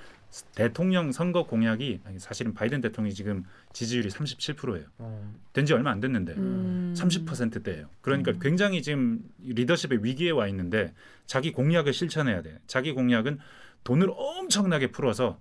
대통령 0.55 1.13
선거 1.13 1.45
공약이 1.45 2.01
사실은 2.19 2.55
바이든 2.55 2.81
대통령이 2.81 3.15
지금 3.15 3.45
지지율이 3.73 4.09
37%예요. 4.09 4.87
어. 4.99 5.35
된지 5.53 5.75
얼마 5.75 5.91
안 5.91 6.01
됐는데 6.01 6.33
음. 6.35 6.95
30%대예요. 6.97 7.89
그러니까 8.01 8.33
굉장히 8.41 8.83
지금 8.83 9.21
리더십의 9.41 10.05
위기에 10.05 10.31
와 10.31 10.49
있는데 10.49 10.95
자기 11.27 11.53
공약을 11.53 11.93
실천해야 11.93 12.43
돼. 12.43 12.59
자기 12.67 12.93
공약은 12.93 13.39
돈을 13.85 14.09
엄청나게 14.15 14.91
풀어서 14.91 15.39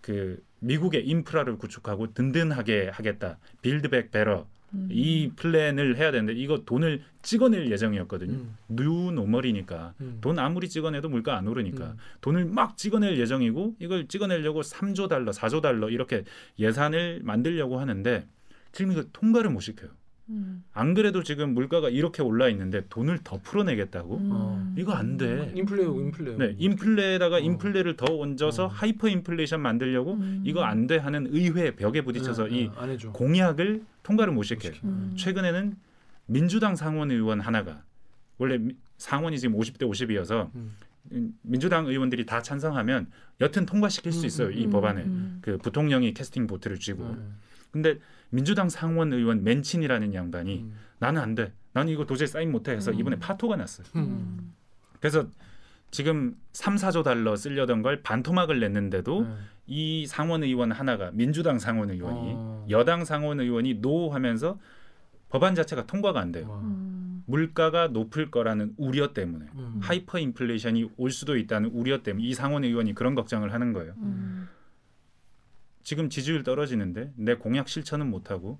그 0.00 0.42
미국의 0.58 1.06
인프라를 1.06 1.56
구축하고 1.58 2.12
든든하게 2.12 2.90
하겠다. 2.92 3.38
Build 3.62 3.89
Back 3.89 4.10
Better 4.10 4.46
이 4.90 5.30
플랜을 5.36 5.96
해야 5.96 6.10
되는데 6.10 6.32
이거 6.32 6.62
돈을 6.64 7.02
찍어낼 7.22 7.70
예정이었거든요. 7.70 8.32
음. 8.32 8.56
new 8.68 9.10
normal이니까 9.12 9.94
음. 10.00 10.18
돈 10.20 10.38
아무리 10.38 10.68
찍어내도 10.68 11.08
물가 11.08 11.36
안 11.36 11.46
오르니까 11.46 11.84
음. 11.92 11.96
돈을 12.20 12.46
막 12.46 12.76
찍어낼 12.76 13.18
예정이고 13.18 13.76
이걸 13.78 14.08
찍어내려고 14.08 14.62
3조 14.62 15.08
달러, 15.08 15.30
4조 15.30 15.60
달러 15.60 15.90
이렇게 15.90 16.24
예산을 16.58 17.20
만들려고 17.22 17.78
하는데 17.78 18.26
지금 18.72 18.92
이거 18.92 19.04
통과를 19.12 19.50
못 19.50 19.60
시켜요. 19.60 19.90
음. 20.28 20.62
안 20.72 20.94
그래도 20.94 21.22
지금 21.22 21.52
물가가 21.52 21.88
이렇게 21.88 22.22
올라 22.22 22.48
있는데 22.48 22.86
돈을 22.88 23.18
더 23.24 23.38
풀어내겠다고? 23.42 24.16
음. 24.18 24.74
이거 24.78 24.92
안 24.92 25.16
돼. 25.16 25.52
인플레요, 25.54 25.98
인플레요. 26.00 26.38
네, 26.38 26.54
인플레에다가 26.58 27.36
어. 27.36 27.38
인플레를 27.40 27.96
더 27.96 28.06
얹어서 28.18 28.64
어. 28.64 28.68
하이퍼 28.68 29.08
인플레이션 29.08 29.60
만들려고 29.60 30.14
음. 30.14 30.42
이거 30.46 30.62
안 30.62 30.86
돼 30.86 30.96
하는 30.98 31.26
의회 31.30 31.74
벽에 31.74 32.02
부딪혀서 32.02 32.48
네, 32.48 32.56
이 32.56 32.62
네, 32.68 32.70
안 32.76 32.90
해줘. 32.90 33.12
공약을 33.12 33.82
통과를 34.02 34.32
못 34.32 34.42
시켜요. 34.44 34.72
음. 34.84 35.14
최근에는 35.16 35.76
민주당 36.26 36.76
상원 36.76 37.10
의원 37.10 37.40
하나가 37.40 37.82
원래 38.38 38.58
미- 38.58 38.76
상원이 38.98 39.38
지금 39.38 39.58
50대 39.58 39.82
50이어서 39.82 40.50
음. 40.54 40.72
민주당 41.42 41.86
의원들이 41.86 42.26
다 42.26 42.40
찬성하면 42.42 43.08
여튼 43.40 43.66
통과시킬 43.66 44.12
수 44.12 44.20
음, 44.20 44.26
있어요 44.26 44.50
이 44.52 44.66
음. 44.66 44.70
법안을 44.70 45.02
음. 45.02 45.38
그 45.42 45.58
부통령이 45.58 46.14
캐스팅 46.14 46.46
보트를 46.46 46.78
쥐고 46.78 47.02
음. 47.02 47.34
근데 47.72 47.98
민주당 48.32 48.70
상원 48.70 49.12
의원 49.12 49.44
맨친이라는 49.44 50.14
양반이 50.14 50.60
음. 50.60 50.74
나는 50.98 51.20
안 51.20 51.34
돼. 51.34 51.52
나는 51.74 51.92
이거 51.92 52.06
도저히 52.06 52.26
사인 52.26 52.50
못해 52.50 52.72
해서 52.72 52.90
음. 52.90 52.98
이번에 52.98 53.18
파토가 53.18 53.56
났어요. 53.56 53.86
음. 53.94 54.52
그래서 55.00 55.26
지금 55.90 56.34
3, 56.52 56.76
4조 56.76 57.04
달러 57.04 57.36
쓰려던 57.36 57.82
걸 57.82 58.02
반토막을 58.02 58.58
냈는데도 58.58 59.22
네. 59.22 59.34
이 59.66 60.06
상원 60.06 60.42
의원 60.42 60.72
하나가 60.72 61.10
민주당 61.12 61.58
상원 61.58 61.90
의원이 61.90 62.32
어. 62.34 62.66
여당 62.70 63.04
상원 63.04 63.40
의원이 63.40 63.82
no 63.82 64.08
하면서 64.08 64.58
법안 65.28 65.54
자체가 65.54 65.86
통과가 65.86 66.18
안 66.18 66.32
돼요. 66.32 66.48
와. 66.50 66.58
음. 66.58 67.22
물가가 67.26 67.88
높을 67.88 68.30
거라는 68.30 68.74
우려 68.78 69.12
때문에 69.12 69.46
음. 69.54 69.80
하이퍼 69.82 70.18
인플레이션이 70.18 70.90
올 70.96 71.10
수도 71.10 71.36
있다는 71.36 71.70
우려 71.72 72.02
때문에 72.02 72.26
이 72.26 72.32
상원 72.32 72.64
의원이 72.64 72.94
그런 72.94 73.14
걱정을 73.14 73.52
하는 73.52 73.72
거예요. 73.74 73.92
음. 73.98 74.48
지금 75.82 76.10
지지율 76.10 76.42
떨어지는데 76.42 77.12
내 77.16 77.34
공약 77.34 77.68
실천은 77.68 78.10
못하고 78.10 78.58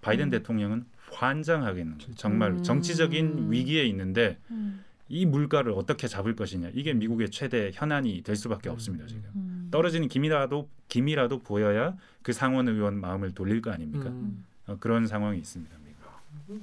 바이든 0.00 0.28
음. 0.28 0.30
대통령은 0.30 0.84
환장하겠는 1.12 1.98
거예요. 1.98 2.14
정말 2.14 2.52
음. 2.52 2.62
정치적인 2.62 3.50
위기에 3.50 3.84
있는데 3.84 4.38
음. 4.50 4.84
이 5.08 5.24
물가를 5.24 5.72
어떻게 5.72 6.08
잡을 6.08 6.34
것이냐 6.34 6.70
이게 6.74 6.92
미국의 6.92 7.30
최대 7.30 7.70
현안이 7.72 8.22
될 8.22 8.34
수밖에 8.34 8.68
음. 8.68 8.72
없습니다 8.72 9.06
지금 9.06 9.22
음. 9.36 9.68
떨어지는 9.70 10.08
김이라도 10.08 10.68
김이라도 10.88 11.40
보여야 11.40 11.96
그 12.22 12.32
상원 12.32 12.68
의원 12.68 13.00
마음을 13.00 13.32
돌릴 13.32 13.62
거 13.62 13.70
아닙니까 13.70 14.08
음. 14.08 14.44
어, 14.66 14.76
그런 14.80 15.06
상황이 15.06 15.38
있습니다 15.38 15.76
미국. 16.48 16.62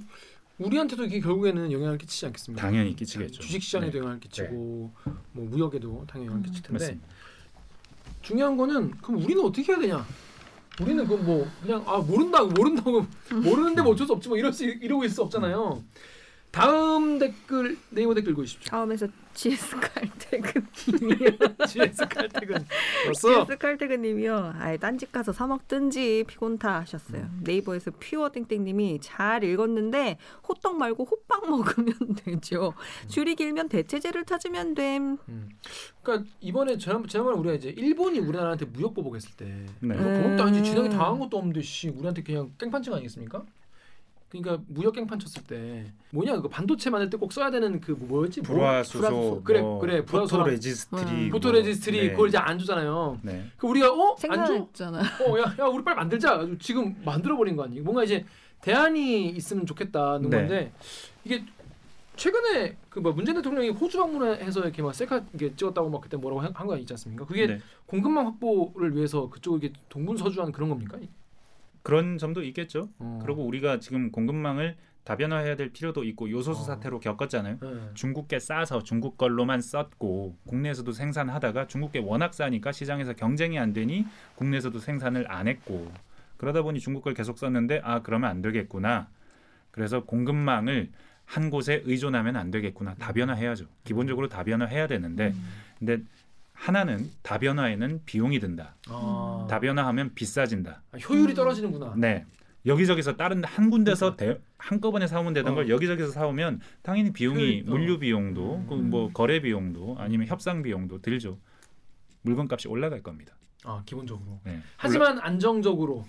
우리한테도 0.60 1.06
이게 1.06 1.22
결국에는 1.22 1.72
영향을 1.72 1.98
끼치지 1.98 2.26
않겠습니까? 2.26 2.62
당연히 2.62 2.96
끼치겠죠 2.96 3.42
주식 3.42 3.64
시장에도 3.64 3.94
네. 3.94 3.98
영향을 4.00 4.20
끼치고 4.20 4.94
뭐 5.32 5.50
무역에도 5.50 6.04
당연히 6.06 6.28
영향을 6.28 6.46
끼칠 6.46 6.64
텐데 6.64 6.74
맞습니다. 6.74 7.08
중요한 8.24 8.58
거는 8.58 8.92
그럼 9.02 9.22
우리는 9.24 9.44
어떻게 9.44 9.72
해야 9.72 9.80
되냐? 9.80 10.06
우리는 10.82 11.06
그뭐 11.06 11.48
그냥 11.62 11.84
아 11.86 11.98
모른다고 12.00 12.48
모른다고 12.48 13.06
모르는데 13.32 13.84
뭐 13.84 13.92
어쩔 13.92 14.08
수 14.08 14.14
없지 14.14 14.28
뭐 14.30 14.38
이럴 14.38 14.52
수 14.52 14.64
이러고 14.66 15.04
있을 15.04 15.16
수 15.16 15.22
없잖아요. 15.22 15.84
다음 16.54 17.18
댓글 17.18 17.76
네이버 17.89 18.14
댓글 18.14 18.34
읽으십시오. 18.34 18.70
다음에서 18.70 19.08
GS 19.34 19.76
칼퇴근 19.80 20.68
님이요. 21.01 21.30
GS 21.68 22.08
칼퇴근. 22.08 22.64
GS 23.16 23.58
칼퇴근 23.58 24.04
님이요. 24.04 24.54
아예 24.60 24.78
딴집 24.78 25.12
가서 25.12 25.34
사 25.34 25.47
먹든지 25.47 26.26
피곤타 26.28 26.82
하셨어요. 26.82 27.28
네이버에서 27.41 27.89
퓨어 27.99 28.30
땡땡 28.30 28.66
님이 28.66 28.99
잘 29.01 29.43
읽었는데 29.43 30.20
호떡 30.47 30.78
말고 30.78 31.06
호빵 31.06 31.49
먹으면 31.49 31.95
되죠. 32.24 32.76
줄이 33.08 33.34
길면 33.34 33.70
대체재를 33.70 34.26
찾으면 34.26 34.76
됨. 34.76 35.18
음. 35.30 35.49
그러니까 36.04 36.30
이번에 36.39 36.78
지난 36.78 37.04
지난번에 37.08 37.36
우리가 37.39 37.56
이제 37.56 37.70
일본이 37.70 38.20
우리나라한테 38.20 38.66
무역 38.66 38.93
보복했을 38.93 39.32
때 39.36 39.66
네. 39.80 39.95
보복도 39.97 40.43
아니지 40.43 40.78
음. 40.78 40.89
당한 40.89 41.18
것도 41.18 41.36
없는데 41.36 41.64
씨 41.64 41.89
우리한테 41.89 42.22
그냥 42.22 42.51
깽판 42.60 42.80
친 42.80 42.87
거 42.87 42.94
아니겠습니까? 42.93 43.43
그러니까 44.34 44.64
무역 44.68 44.94
깽판 44.96 45.20
쳤을 45.20 45.44
때 45.44 45.86
뭐냐 46.10 46.42
그 46.42 46.50
반도체 46.50 46.90
만들 46.90 47.10
때 47.10 47.18
꼭 47.18 47.32
써야 47.32 47.52
되는 47.52 47.80
그 47.80 47.92
뭐- 47.92 48.08
뭐였지? 48.20 48.42
뭐? 48.42 48.56
불화수소, 48.56 49.42
그래 49.44 49.62
뭐 49.62 49.80
그래 49.80 50.04
불화수소랑 50.04 50.46
photoresist, 50.46 51.02
음. 51.12 51.22
뭐, 51.30 51.32
photoresist 51.39 52.00
네. 52.02 52.12
그걸 52.12 52.30
이제 52.30 52.38
안 52.40 52.58
주잖아요. 52.58 53.20
네. 53.22 53.46
그 53.58 53.68
우리가 53.68 53.92
어? 53.94 54.16
안 54.30 54.40
줘? 54.40 54.46
생각했잖아. 54.48 55.00
어, 55.00 55.40
야, 55.40 55.56
야, 55.60 55.66
우리 55.66 55.84
빨리 55.84 55.96
만들자. 55.98 56.48
지금 56.60 56.96
만들어 57.06 57.38
버린 57.38 57.56
거 57.56 57.64
아니에요? 57.64 57.84
뭔가 57.84 58.04
이제 58.04 58.26
대안이 58.62 59.30
있으면 59.30 59.66
좋겠다는 59.68 60.30
네. 60.30 60.38
건데 60.38 60.72
이게 61.24 61.44
최근에 62.16 62.78
그 62.90 63.00
뭐 63.00 63.12
문재인 63.12 63.36
대통령이 63.36 63.70
호주 63.70 63.98
방문해서 64.00 64.62
이렇게 64.62 64.82
막 64.82 64.94
셀카 64.94 65.24
이게 65.34 65.56
찍었다고 65.56 65.90
막 65.90 66.02
그때 66.02 66.16
뭐라고 66.18 66.42
한 66.42 66.68
거 66.68 66.78
있지 66.78 66.94
않습니까? 66.94 67.26
그게 67.26 67.48
네. 67.48 67.60
공급망 67.86 68.26
확보를 68.28 68.96
위해서 68.96 69.30
그쪽을 69.30 69.64
이렇게 69.64 69.80
동분서주한 69.90 70.52
그런 70.52 70.70
겁니까? 70.70 70.98
그런 71.84 72.18
점도 72.18 72.42
있겠죠. 72.44 72.90
어. 72.98 73.20
그리고 73.22 73.46
우리가 73.46 73.80
지금 73.80 74.12
공급망을 74.12 74.76
다변화해야 75.04 75.58
될 75.58 75.74
필요도 75.74 76.06
있고 76.06 76.32
요소수 76.32 76.62
어. 76.62 76.64
사태로 76.64 77.02
겪었잖아요. 77.02 77.58
네. 77.62 77.90
중국계 77.94 78.40
싸서 78.40 78.84
중국 78.84 79.18
걸로만 79.18 79.62
썼고 79.62 80.38
국내에서도 80.48 80.90
생산하다가 80.92 81.68
중국계 81.68 82.00
워낙 82.00 82.34
싸니까 82.34 82.72
시장에서 82.72 83.14
경쟁이 83.14 83.60
안 83.60 83.74
되니 83.74 84.06
국내에서도 84.36 84.80
생산을 84.80 85.30
안 85.30 85.48
했고 85.50 85.92
그러다 86.38 86.62
보니 86.62 86.80
중국 86.80 87.04
걸 87.04 87.14
계속 87.14 87.38
썼는데 87.38 87.82
아 87.84 88.02
그러면 88.02 88.30
안 88.30 88.42
되겠구나. 88.42 89.10
그래서 89.72 90.04
공급망을 90.06 90.90
한 91.26 91.50
곳에 91.50 91.82
의존하면 91.86 92.38
안 92.38 92.52
되겠구나. 92.52 92.96
다변화해야죠. 92.96 93.66
기본적으로 93.84 94.30
다변화해야 94.30 94.88
되는데 94.88 95.34
근데 95.80 96.00
하나는 96.68 97.11
다변화에는 97.24 98.03
비용이 98.05 98.39
든다. 98.39 98.76
아, 98.88 99.47
다변화하면 99.49 100.14
비싸진다. 100.16 100.82
아, 100.93 100.97
효율이 100.97 101.34
떨어지는구나. 101.34 101.93
네. 101.97 102.26
여기저기서 102.66 103.18
다른 103.18 103.43
한 103.43 103.70
군데서 103.70 104.16
대, 104.16 104.39
한꺼번에 104.57 105.05
사오면 105.05 105.34
되던 105.34 105.51
어. 105.51 105.55
걸 105.55 105.70
여기저기서 105.70 106.11
사오면 106.11 106.61
당연히 106.82 107.11
비용이 107.11 107.64
그러니까. 107.64 107.70
물류 107.72 107.99
비용도 107.99 108.66
그 108.70 108.76
음. 108.76 108.89
뭐 108.89 109.11
거래 109.11 109.41
비용도 109.41 109.97
아니면 109.99 110.28
협상 110.28 110.64
비용도 110.64 111.01
들죠. 111.01 111.38
물건값이 112.22 112.70
올라갈 112.70 113.03
겁니다. 113.03 113.34
아, 113.66 113.82
기본적으로. 113.86 114.39
네. 114.45 114.61
하지만 114.78 115.20
안정적으로. 115.20 116.05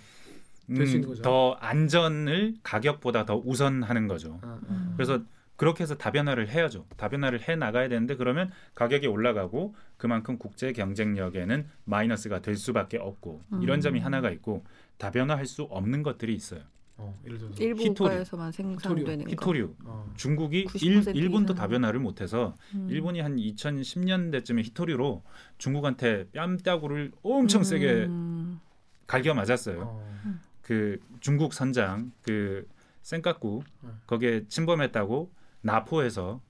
올라- 0.69 0.77
될수 0.77 0.93
음, 0.93 0.97
있는 0.99 1.09
거죠. 1.09 1.23
더 1.23 1.53
안전을 1.61 2.55
가격보다 2.63 3.27
더 3.27 3.37
우선하는 3.45 4.07
거죠. 4.07 4.39
아, 4.43 4.59
아. 4.69 4.93
그래서 4.97 5.21
그렇게 5.57 5.83
해서 5.85 5.95
다변화를 5.95 6.49
해야죠. 6.49 6.87
다변화를 6.97 7.49
해 7.49 7.57
나가야 7.57 7.89
되는데 7.89 8.17
그러면 8.17 8.51
가격이 8.75 9.07
올라가고 9.07 9.75
그만큼 9.97 10.39
국제 10.39 10.73
경쟁력에는 10.73 11.69
마이너스가 11.85 12.41
될 12.41 12.57
수밖에 12.57 12.99
없고 12.99 13.43
이런 13.63 13.81
점이 13.81 14.01
하나가 14.01 14.31
있고 14.31 14.65
다변화할 14.99 15.47
수 15.47 15.63
없는 15.63 16.03
것들이 16.03 16.35
있어요. 16.35 16.61
어, 16.97 17.13
예를 17.25 17.39
들어서 17.39 17.55
히토류. 17.61 17.95
국가에서만 17.95 18.53
생산되는 18.53 19.25
거. 19.25 19.31
히토류, 19.31 19.75
어. 19.85 20.13
중국이 20.17 20.65
90% 20.67 21.09
일, 21.09 21.17
일본도 21.17 21.55
이상. 21.55 21.63
다변화를 21.63 21.99
못해서 21.99 22.55
음. 22.75 22.87
일본이 22.89 23.21
한 23.21 23.35
2010년대쯤에 23.37 24.65
히토류로 24.65 25.25
중국한테 25.59 26.29
뺨따구를 26.33 27.11
엄청 27.23 27.65
세게 27.65 28.05
음. 28.05 28.61
갈겨 29.09 29.35
맞았어요. 29.35 29.81
어. 29.83 30.15
그 30.63 31.01
중국 31.21 31.53
선장 31.53 32.13
그 32.23 32.67
센카쿠 33.03 33.63
네. 33.83 33.91
거기에 34.07 34.45
침범했다고 34.49 35.31
나포해서 35.65 36.43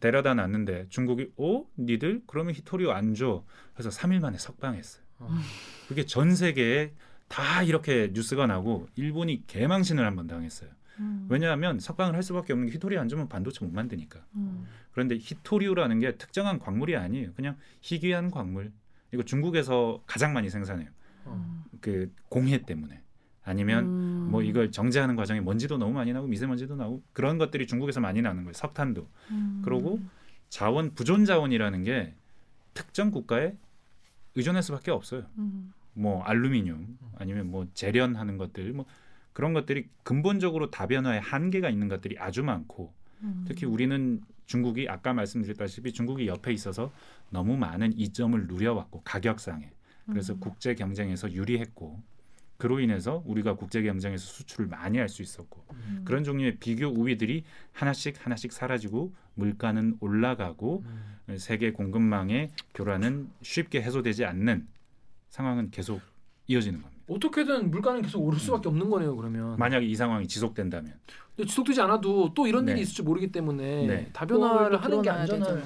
데려다 0.00 0.34
놨는데 0.34 0.86
중국이 0.88 1.32
오 1.36 1.66
니들 1.78 2.22
그러면 2.26 2.54
히토류 2.54 2.90
안 2.90 3.14
줘. 3.14 3.44
그래서 3.74 3.90
3일 3.90 4.20
만에 4.20 4.38
석방했어요. 4.38 5.02
어. 5.18 5.30
그게 5.88 6.04
전 6.06 6.34
세계에 6.34 6.92
다 7.28 7.62
이렇게 7.62 8.10
뉴스가 8.12 8.46
나고 8.46 8.88
일본이 8.96 9.44
개망신을 9.46 10.04
한 10.04 10.16
번 10.16 10.26
당했어요. 10.26 10.70
음. 10.98 11.26
왜냐하면 11.28 11.78
석방을 11.80 12.14
할 12.14 12.22
수밖에 12.22 12.52
없는 12.52 12.68
게 12.68 12.74
히토류 12.74 12.98
안 12.98 13.08
주면 13.08 13.28
반도체 13.28 13.64
못 13.64 13.72
만드니까. 13.72 14.24
음. 14.36 14.66
그런데 14.92 15.16
히토류라는 15.16 16.00
게 16.00 16.16
특정한 16.16 16.58
광물이 16.58 16.96
아니에요. 16.96 17.32
그냥 17.34 17.56
희귀한 17.80 18.30
광물. 18.30 18.72
이거 19.12 19.22
중국에서 19.22 20.02
가장 20.06 20.32
많이 20.32 20.48
생산해요. 20.50 20.88
어. 21.24 21.64
그 21.80 22.12
공해 22.28 22.62
때문에. 22.64 23.02
아니면 23.44 23.84
음. 23.86 24.11
뭐 24.32 24.42
이걸 24.42 24.70
정제하는 24.70 25.14
과정에 25.14 25.40
먼지도 25.40 25.78
너무 25.78 25.92
많이 25.92 26.12
나고 26.12 26.26
미세먼지도 26.26 26.74
나고 26.76 27.02
그런 27.12 27.38
것들이 27.38 27.66
중국에서 27.66 28.00
많이 28.00 28.22
나는 28.22 28.44
거예요. 28.44 28.54
석탄도. 28.54 29.06
음. 29.30 29.62
그러고 29.64 30.00
자원 30.48 30.94
부존 30.94 31.24
자원이라는 31.24 31.84
게 31.84 32.14
특정 32.74 33.10
국가에 33.10 33.54
의존할 34.34 34.62
수밖에 34.62 34.90
없어요. 34.90 35.24
음. 35.38 35.72
뭐 35.94 36.22
알루미늄 36.22 36.98
아니면 37.16 37.50
뭐 37.50 37.68
재련하는 37.74 38.38
것들 38.38 38.72
뭐 38.72 38.86
그런 39.32 39.52
것들이 39.52 39.88
근본적으로 40.02 40.70
다변화에 40.70 41.18
한계가 41.18 41.68
있는 41.68 41.88
것들이 41.88 42.18
아주 42.18 42.42
많고 42.42 42.92
음. 43.20 43.44
특히 43.46 43.66
우리는 43.66 44.20
중국이 44.46 44.88
아까 44.88 45.12
말씀드렸다시피 45.12 45.92
중국이 45.92 46.26
옆에 46.26 46.52
있어서 46.52 46.90
너무 47.30 47.56
많은 47.56 47.98
이점을 47.98 48.46
누려왔고 48.46 49.02
가격상에 49.04 49.70
그래서 50.06 50.34
음. 50.34 50.40
국제 50.40 50.74
경쟁에서 50.74 51.32
유리했고 51.32 52.02
그로 52.62 52.78
인해서 52.78 53.24
우리가 53.26 53.56
국제 53.56 53.82
경쟁에서 53.82 54.24
수출을 54.24 54.68
많이 54.68 54.96
할 54.98 55.08
수 55.08 55.20
있었고 55.20 55.64
음. 55.72 56.02
그런 56.04 56.22
종류의 56.22 56.58
비교 56.60 56.86
우위들이 56.86 57.42
하나씩 57.72 58.24
하나씩 58.24 58.52
사라지고 58.52 59.12
물가는 59.34 59.96
올라가고 59.98 60.84
음. 60.86 61.38
세계 61.38 61.72
공급망의 61.72 62.52
교란은 62.72 63.30
쉽게 63.42 63.82
해소되지 63.82 64.24
않는 64.26 64.68
상황은 65.30 65.72
계속 65.72 66.00
이어지는 66.46 66.80
겁니다. 66.82 67.02
어떻게든 67.08 67.72
물가는 67.72 68.00
계속 68.00 68.20
오를 68.20 68.38
수밖에 68.38 68.68
없는 68.68 68.88
거네요. 68.88 69.16
그러면. 69.16 69.56
만약에 69.58 69.84
이 69.84 69.96
상황이 69.96 70.28
지속된다면 70.28 70.94
근데 71.34 71.48
지속되지 71.48 71.80
않아도 71.80 72.32
또 72.32 72.46
이런 72.46 72.64
일이 72.68 72.76
네. 72.76 72.82
있을지 72.82 73.02
모르기 73.02 73.32
때문에 73.32 73.86
네. 73.86 74.10
다변화를 74.12 74.80
하는 74.80 75.02
게 75.02 75.10
안전한. 75.10 75.62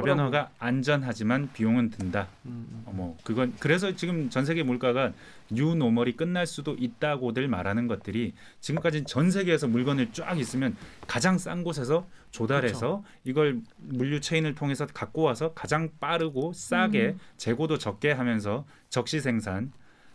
되죠. 0.00 0.12
음. 0.12 0.16
다변화가 0.16 0.50
안전하지만 0.58 1.50
비용은 1.52 1.90
든다. 1.90 2.28
음, 2.46 2.66
음. 2.70 2.82
어, 2.86 2.92
뭐 2.92 3.16
그건 3.22 3.54
그래서 3.58 3.94
지금 3.94 4.30
전 4.30 4.44
세계 4.44 4.62
물가가 4.62 5.12
new 5.50 5.74
normal이 5.74 6.16
끝날 6.16 6.46
수도 6.46 6.74
있다고들 6.78 7.48
말하는 7.48 7.86
것들이 7.86 8.34
지금까지 8.60 9.04
전 9.04 9.30
세계에서 9.30 9.68
물건을 9.68 10.12
쫙 10.12 10.38
있으면 10.38 10.76
가장 11.06 11.38
싼 11.38 11.62
곳에서 11.62 12.06
조달해서 12.30 13.04
이걸 13.24 13.60
물류 13.76 14.20
체인을 14.20 14.54
통해서 14.54 14.86
갖고 14.86 15.22
와서 15.22 15.52
가장 15.54 15.90
빠르고 16.00 16.52
싸게 16.52 17.08
음. 17.08 17.18
재고도 17.36 17.78
적게 17.78 18.12
하면서 18.12 18.64
적시 18.88 19.20
생산 19.20 19.72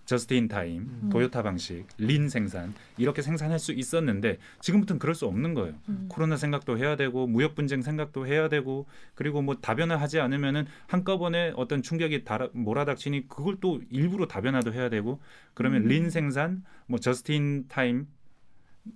just 0.09 0.33
in 0.33 0.47
time, 0.47 0.89
음. 1.03 1.09
도요타 1.11 1.43
방식, 1.43 1.85
lean 1.99 2.29
생산 2.29 2.73
이렇게 2.97 3.21
생산할 3.21 3.59
수 3.59 3.73
있었는데 3.73 4.39
지금부터는 4.59 4.97
그럴 4.97 5.13
수 5.13 5.27
없는 5.27 5.53
거예요. 5.53 5.75
음. 5.87 6.07
코로나 6.09 6.35
생각도 6.35 6.79
해야 6.79 6.95
되고 6.95 7.27
무역 7.27 7.53
분쟁 7.53 7.83
생각도 7.83 8.25
해야 8.25 8.49
되고 8.49 8.87
그리고 9.13 9.43
뭐 9.43 9.57
다변화하지 9.57 10.19
않으면은 10.19 10.65
한꺼번에 10.87 11.53
어떤 11.55 11.83
충격이 11.83 12.23
달아, 12.23 12.49
몰아닥치니 12.53 13.27
그걸 13.27 13.57
또 13.61 13.81
일부러 13.91 14.25
다변화도 14.25 14.73
해야 14.73 14.89
되고 14.89 15.19
그러면 15.53 15.83
음. 15.83 15.89
lean 15.89 16.09
생산 16.09 16.63
뭐 16.87 16.99
just 16.99 17.45
in 17.45 17.67
time 17.67 18.07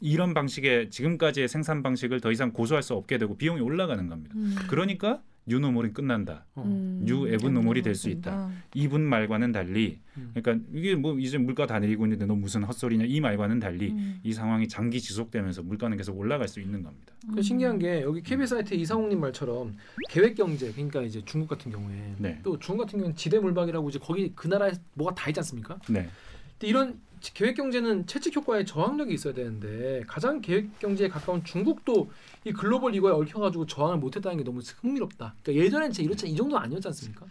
이런 0.02 0.34
방식의 0.34 0.90
지금까지의 0.90 1.48
생산 1.48 1.84
방식을 1.84 2.22
더 2.22 2.32
이상 2.32 2.52
고수할 2.54 2.82
수 2.82 2.96
없게 2.96 3.20
되고 3.20 3.38
비용이 3.38 3.62
올라가는 3.62 4.08
겁니다. 4.08 4.34
음. 4.36 4.56
그러니까 4.68 5.22
new 5.46 5.60
normal이 5.60 5.94
끝난다. 5.94 6.46
어. 6.56 6.64
음. 6.66 7.02
new 7.04 7.28
abnormal이 7.28 7.82
될 7.82 7.96
수 7.96 8.10
있다. 8.10 8.50
이분 8.74 9.02
말과는 9.02 9.52
달리 9.52 10.00
음. 10.18 10.32
그러니까 10.34 10.66
이게 10.74 10.96
뭐 10.96 11.18
이제 11.20 11.38
물가 11.38 11.68
다 11.68 11.80
내리고 11.80 12.06
있는데 12.06 12.26
너 12.26 12.34
무슨 12.36 12.64
헛소리냐 12.64 13.06
이 13.06 13.20
말과는 13.20 13.60
달리 13.60 13.92
음. 13.92 14.20
이 14.24 14.34
상황이 14.34 14.68
장기 14.68 15.00
지속되면서 15.02 15.64
물가는 15.64 15.96
계속 15.98 16.18
올라갈 16.18 16.48
수 16.48 16.60
있는 16.60 16.82
겁니다. 16.82 17.14
그 17.34 17.42
신기한 17.42 17.78
게 17.80 18.02
여기 18.02 18.22
KBS 18.22 18.56
사이트 18.56 18.74
이상욱님 18.74 19.20
말처럼 19.20 19.76
계획 20.10 20.36
경제 20.36 20.72
그러니까 20.72 21.02
이제 21.02 21.22
중국 21.26 21.48
같은 21.50 21.72
경우에 21.72 22.16
네. 22.18 22.40
또 22.44 22.58
중국 22.60 22.86
같은 22.86 23.00
경우는 23.00 23.16
지대 23.16 23.40
물박이라고 23.40 23.90
이제 23.90 24.00
거기 24.00 24.32
그 24.36 24.48
나라에 24.48 24.72
뭐가 24.94 25.14
다 25.16 25.30
있지 25.30 25.40
않습니까? 25.40 25.78
네. 25.90 26.08
근데 26.54 26.68
이런 26.68 27.00
계획 27.34 27.56
경제는 27.56 28.06
채찍 28.06 28.36
효과에 28.36 28.66
저항력이 28.66 29.14
있어야 29.14 29.34
되는데 29.34 30.04
가장 30.08 30.42
계획 30.42 30.78
경제에 30.80 31.08
가까운 31.08 31.44
중국도 31.44 32.12
이 32.44 32.52
글로벌 32.52 32.94
이거에 32.96 33.14
얽혀가지고 33.14 33.66
저항을 33.68 33.98
못했다는 33.98 34.38
게 34.38 34.44
너무 34.44 34.60
흥미롭다. 34.82 35.36
그러니까 35.42 35.66
예전엔 35.66 35.92
진짜 35.92 36.06
이렇지 36.06 36.28
이 36.28 36.36
정도 36.36 36.58
는 36.58 36.64
아니었지 36.64 36.88
않습니까? 36.90 37.26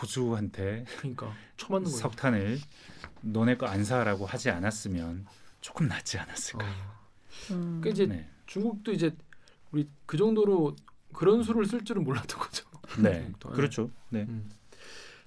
호주한테 0.00 0.84
그러니까 0.98 1.34
처맞는 1.56 1.90
거예요. 1.90 1.98
석탄을 1.98 2.58
너네 3.22 3.56
거 3.56 3.66
안 3.66 3.84
사라고 3.84 4.26
하지 4.26 4.50
않았으면 4.50 5.26
조금 5.60 5.88
낫지 5.88 6.18
않았을까. 6.18 6.64
어. 6.64 6.98
음. 7.50 7.80
그 7.82 7.88
이제 7.88 8.06
네. 8.06 8.28
중국도 8.46 8.92
이제 8.92 9.14
우리 9.72 9.88
그 10.06 10.16
정도로 10.16 10.76
그런 11.12 11.42
수를 11.42 11.66
쓸 11.66 11.84
줄은 11.84 12.04
몰랐던 12.04 12.38
거죠. 12.38 12.64
네, 13.02 13.30
또, 13.40 13.50
그렇죠. 13.50 13.90
네. 14.10 14.20
음. 14.28 14.48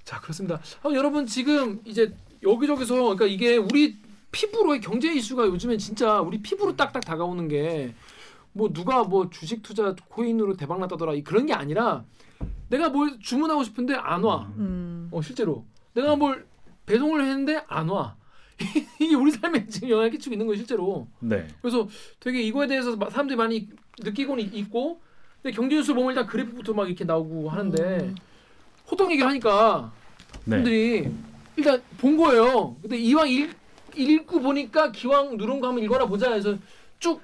자 0.06 0.20
그렇습니다. 0.22 0.62
아, 0.84 0.90
여러분 0.94 1.26
지금 1.26 1.82
이제 1.86 2.16
여기저기서 2.44 2.96
그러니까 2.96 3.26
이게 3.26 3.58
우리 3.58 3.98
피부로의 4.32 4.82
경제 4.82 5.14
이슈가 5.14 5.46
요즘엔 5.48 5.78
진짜 5.78 6.20
우리 6.22 6.42
피부로 6.42 6.76
딱딱 6.76 7.04
다가오는 7.06 7.48
게 7.48 7.94
뭐 8.54 8.68
누가 8.74 9.06
뭐 9.06 9.30
주식 9.30 9.64
투자 9.64 9.96
코인으로 10.10 10.58
대박 10.58 10.78
났다더라 10.82 11.14
이 11.14 11.24
그런 11.24 11.46
게 11.46 11.54
아니라 11.54 12.04
내가 12.68 12.90
뭘 12.90 13.18
주문하고 13.22 13.64
싶은데 13.64 13.94
안 13.96 14.24
와. 14.26 14.52
음. 14.58 15.08
어 15.12 15.22
실제로 15.22 15.64
내가 15.94 16.18
뭘 16.18 16.46
배송을 16.86 17.22
했는데 17.22 17.64
안 17.70 17.88
와. 17.88 18.18
이게 19.00 19.16
우리 19.16 19.32
삶에 19.32 19.68
지금 19.68 19.90
영향을 19.90 20.12
끼치고 20.12 20.34
있는 20.34 20.48
거예요 20.48 20.58
실제로. 20.58 21.08
네. 21.20 21.48
그래서 21.62 21.88
되게 22.20 22.42
이거에 22.42 22.68
대해서 22.68 22.98
마- 22.98 23.10
사람들이 23.10 23.38
많이 23.38 23.70
느끼고는 24.02 24.54
있고 24.54 25.00
근데 25.42 25.56
경제 25.56 25.78
뉴스 25.78 25.94
보면 25.94 26.10
일단 26.10 26.26
그래프부터 26.28 26.74
막 26.74 26.88
이렇게 26.88 27.06
나오고 27.06 27.50
하는데 27.50 27.82
음. 27.82 28.16
호떡 28.92 29.12
얘기를 29.12 29.30
하니까 29.30 29.94
네. 30.44 30.56
분들이 30.58 31.10
일단 31.56 31.82
본 31.98 32.18
거예요. 32.18 32.76
근데 32.82 32.98
이왕 32.98 33.30
읽, 33.30 33.56
읽고 33.96 34.40
보니까 34.42 34.92
기왕 34.92 35.38
누른 35.38 35.60
거 35.60 35.68
한번 35.68 35.84
읽어라 35.84 36.06
보자 36.06 36.32
해서 36.34 36.56
쭉 37.00 37.22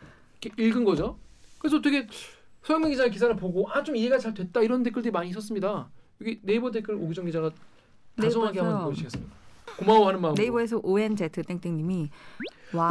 읽은 0.57 0.83
거죠. 0.83 1.17
그래서 1.59 1.81
되게 1.81 2.07
서영민 2.63 2.91
기자 2.91 3.07
기사를 3.07 3.33
보고 3.37 3.69
아 3.71 3.81
좀 3.83 3.95
이해가 3.95 4.19
잘 4.19 4.33
됐다 4.33 4.61
이런 4.61 4.83
댓글들이 4.83 5.11
많이 5.11 5.29
있었습니다. 5.29 5.89
여기 6.21 6.39
네이버 6.43 6.69
댓글 6.71 6.95
오기정 6.95 7.25
기자가 7.25 7.51
다정하게 8.19 8.59
한번 8.59 8.83
보여주시겠습니다. 8.85 9.35
고마워하는 9.77 10.21
마음으로. 10.21 10.41
네이버에서 10.41 10.79
ONZ 10.83 11.29
땡땡님이 11.29 12.09
와 12.73 12.89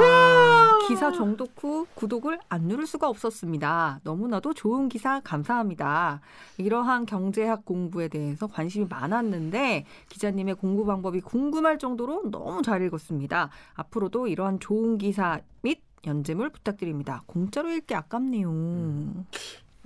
기사 0.88 1.12
정독 1.12 1.52
후 1.58 1.86
구독을 1.94 2.38
안 2.48 2.62
누를 2.62 2.86
수가 2.86 3.08
없었습니다. 3.08 4.00
너무나도 4.04 4.54
좋은 4.54 4.88
기사 4.88 5.20
감사합니다. 5.20 6.20
이러한 6.56 7.04
경제학 7.04 7.64
공부에 7.64 8.08
대해서 8.08 8.46
관심이 8.46 8.86
많았는데 8.88 9.84
기자님의 10.08 10.54
공부 10.54 10.86
방법이 10.86 11.20
궁금할 11.20 11.78
정도로 11.78 12.30
너무 12.30 12.62
잘 12.62 12.82
읽었습니다. 12.82 13.50
앞으로도 13.74 14.28
이러한 14.28 14.60
좋은 14.60 14.96
기사 14.96 15.40
및 15.62 15.82
연재물 16.06 16.48
부탁드립니다. 16.50 17.22
공짜로 17.26 17.70
읽기 17.70 17.94
아깝네요. 17.94 19.24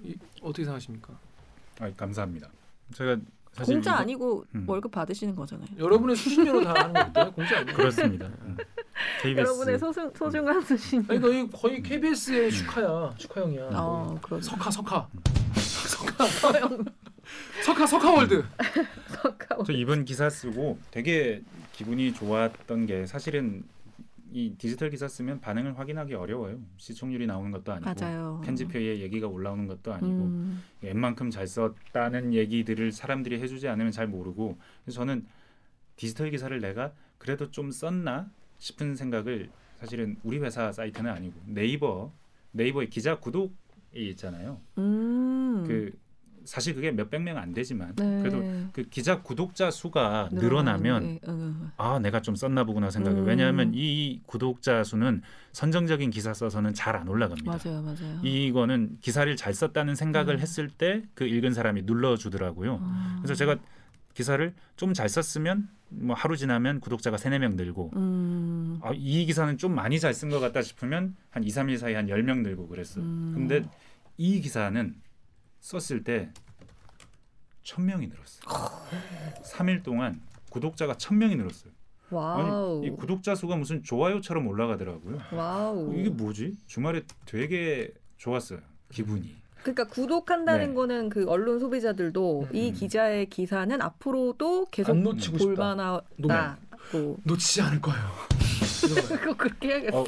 이, 0.02 0.14
어떻게 0.42 0.64
생각하십니까? 0.64 1.14
아, 1.80 1.90
감사합니다. 1.96 2.48
제가 2.94 3.16
공짜 3.56 3.90
이거- 3.92 4.00
아니고 4.00 4.44
음. 4.54 4.64
월급 4.68 4.92
받으시는 4.92 5.34
거잖아요. 5.34 5.68
여러분의 5.78 6.16
수신료로 6.16 6.64
다 6.64 6.74
하는 6.84 6.92
거기 6.94 7.12
때문에 7.12 7.32
공짜 7.32 7.58
아니에요. 7.58 7.76
그렇습니다. 7.76 8.26
음. 8.26 8.56
KBS 9.22 9.40
여러분의 9.40 9.78
소중, 9.78 10.10
소중한 10.14 10.60
수신. 10.60 11.04
아니 11.08 11.20
거의 11.20 11.48
거의 11.50 11.82
KBS의 11.82 12.50
슈카야 12.50 13.14
슈카 13.18 13.40
형이야. 13.42 13.70
어, 13.72 14.18
그런 14.22 14.40
석화 14.42 14.70
석화 14.70 15.08
석화 15.54 16.26
석화 17.64 17.86
석화월드. 17.86 18.44
저 19.66 19.72
이번 19.72 20.04
기사 20.04 20.28
쓰고 20.30 20.78
되게 20.90 21.42
기분이 21.72 22.12
좋았던 22.14 22.86
게 22.86 23.06
사실은 23.06 23.64
이 24.32 24.54
디지털 24.56 24.90
기사 24.90 25.08
쓰면 25.08 25.40
반응을 25.40 25.78
확인하기 25.78 26.14
어려워요. 26.14 26.60
시청률이 26.76 27.26
나오는 27.26 27.50
것도 27.50 27.72
아니고 27.72 27.90
맞아요. 27.94 28.40
편집회의에 28.44 29.00
얘기가 29.00 29.26
올라오는 29.26 29.66
것도 29.66 29.92
아니고 29.92 30.08
음, 30.08 30.62
웬만큼 30.82 31.30
잘 31.30 31.46
썼다는 31.46 32.32
얘기들을 32.34 32.92
사람들이 32.92 33.40
해주지 33.40 33.68
않으면 33.68 33.92
잘 33.92 34.06
모르고 34.06 34.58
그래서 34.84 35.00
저는 35.00 35.26
디지털 35.96 36.30
기사를 36.30 36.58
내가 36.60 36.92
그래도 37.18 37.50
좀 37.50 37.70
썼나 37.70 38.30
싶은 38.58 38.94
생각을 38.94 39.50
사실은 39.78 40.16
우리 40.22 40.38
회사 40.38 40.70
사이트는 40.70 41.10
아니고 41.10 41.40
네이버 41.46 42.12
네이버의 42.52 42.90
기자 42.90 43.18
구독이 43.18 43.54
있잖아요. 43.94 44.60
음. 44.78 45.64
그 45.66 45.92
사실 46.50 46.74
그게 46.74 46.90
몇백 46.90 47.22
명 47.22 47.38
안 47.38 47.54
되지만 47.54 47.94
네. 47.94 48.18
그래도 48.22 48.42
그 48.72 48.82
기자 48.82 49.22
구독자 49.22 49.70
수가 49.70 50.30
늘어나면 50.32 51.20
어. 51.24 51.70
아 51.76 52.00
내가 52.00 52.20
좀 52.20 52.34
썼나 52.34 52.64
보구나 52.64 52.90
생각을 52.90 53.20
음. 53.20 53.24
왜냐하면 53.24 53.70
이 53.72 54.20
구독자 54.26 54.82
수는 54.82 55.22
선정적인 55.52 56.10
기사 56.10 56.34
써서는 56.34 56.74
잘 56.74 56.96
안 56.96 57.06
올라갑니다. 57.06 57.48
맞아요, 57.52 57.82
맞아요. 57.82 58.18
이거는 58.24 58.98
기사를 59.00 59.34
잘 59.36 59.54
썼다는 59.54 59.94
생각을 59.94 60.34
음. 60.34 60.40
했을 60.40 60.68
때 60.68 61.04
그 61.14 61.24
읽은 61.24 61.54
사람이 61.54 61.82
눌러주더라고요. 61.82 62.80
아. 62.82 63.18
그래서 63.22 63.34
제가 63.36 63.56
기사를 64.14 64.52
좀 64.74 64.92
잘 64.92 65.08
썼으면 65.08 65.68
뭐 65.90 66.16
하루 66.16 66.36
지나면 66.36 66.80
구독자가 66.80 67.16
세네 67.16 67.38
명 67.38 67.54
늘고 67.54 67.92
음. 67.94 68.80
아, 68.82 68.90
이 68.92 69.24
기사는 69.24 69.56
좀 69.56 69.72
많이 69.76 70.00
잘 70.00 70.12
쓴 70.14 70.30
것 70.30 70.40
같다 70.40 70.62
싶으면 70.62 71.14
한 71.30 71.44
2, 71.44 71.46
3일 71.46 71.78
사이에 71.78 71.94
한 71.94 72.08
10명 72.08 72.38
늘고 72.42 72.66
그랬어요. 72.66 73.04
음. 73.04 73.34
근데 73.36 73.62
이 74.18 74.40
기사는 74.40 74.94
썼을 75.60 76.04
때 76.04 76.30
1000명이 77.64 78.08
늘었어요. 78.08 78.80
3일 79.44 79.82
동안 79.82 80.20
구독자가 80.50 80.94
1000명이 80.94 81.36
늘었어요. 81.36 81.72
wow. 82.10 82.78
아니, 82.78 82.88
이 82.88 82.90
구독자 82.90 83.34
수가 83.34 83.56
무슨 83.56 83.82
좋아요처럼 83.82 84.46
올라가더라고요. 84.48 85.18
wow. 85.32 85.94
이게 85.96 86.10
뭐지? 86.10 86.56
주말에 86.66 87.02
되게 87.24 87.92
좋았어요. 88.16 88.58
기분이. 88.90 89.40
그러니까 89.62 89.84
구독한다는 89.84 90.68
네. 90.68 90.74
거는 90.74 91.08
그 91.10 91.28
언론 91.28 91.60
소비자들도 91.60 92.48
음. 92.50 92.56
이 92.56 92.72
기자의 92.72 93.26
기사는 93.28 93.80
앞으로도 93.80 94.66
계속 94.70 94.92
안 94.92 95.02
놓치고 95.02 95.38
싶다. 95.38 95.54
볼만하다고. 95.54 97.18
놓치지 97.24 97.60
않을 97.62 97.80
거예요. 97.80 98.02
그거 99.20 99.36
그렇게 99.36 99.68
해야겠어. 99.68 99.98
어, 99.98 100.02
어, 100.02 100.06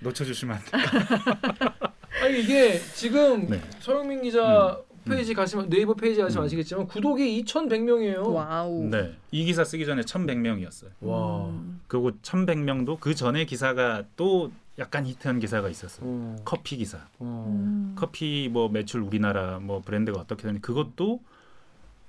놓쳐주시면 0.00 0.56
안 0.56 0.62
돼요. 0.64 1.92
아니 2.20 2.40
이게 2.40 2.78
지금 2.94 3.46
네. 3.46 3.60
서영민 3.80 4.22
기자 4.22 4.76
음. 4.76 5.10
페이지 5.10 5.34
가시면 5.34 5.68
네이버 5.68 5.94
페이지 5.94 6.20
가시면 6.20 6.44
음. 6.44 6.46
아시겠지만 6.46 6.86
구독이 6.86 7.42
2,100명이에요. 7.44 8.32
wow. 8.32 8.84
네. 8.84 9.14
이 9.30 9.44
기사 9.44 9.64
쓰기 9.64 9.84
전에 9.86 10.02
1,100명이었어요. 10.02 10.88
와. 11.00 11.46
음. 11.46 11.80
그리고 11.88 12.12
1,100명도 12.12 12.98
그 13.00 13.14
전에 13.14 13.44
기사가 13.44 14.04
또 14.16 14.52
약간 14.78 15.06
히트한 15.06 15.40
기사가 15.40 15.68
있었어요. 15.68 16.06
어. 16.06 16.36
커피 16.44 16.76
기사. 16.76 16.98
어. 17.18 17.46
음. 17.48 17.94
커피 17.96 18.48
뭐 18.50 18.68
매출 18.68 19.00
우리나라 19.00 19.58
뭐 19.58 19.80
브랜드가 19.80 20.20
어떻게 20.20 20.42
되는지 20.42 20.62
그것도 20.62 21.20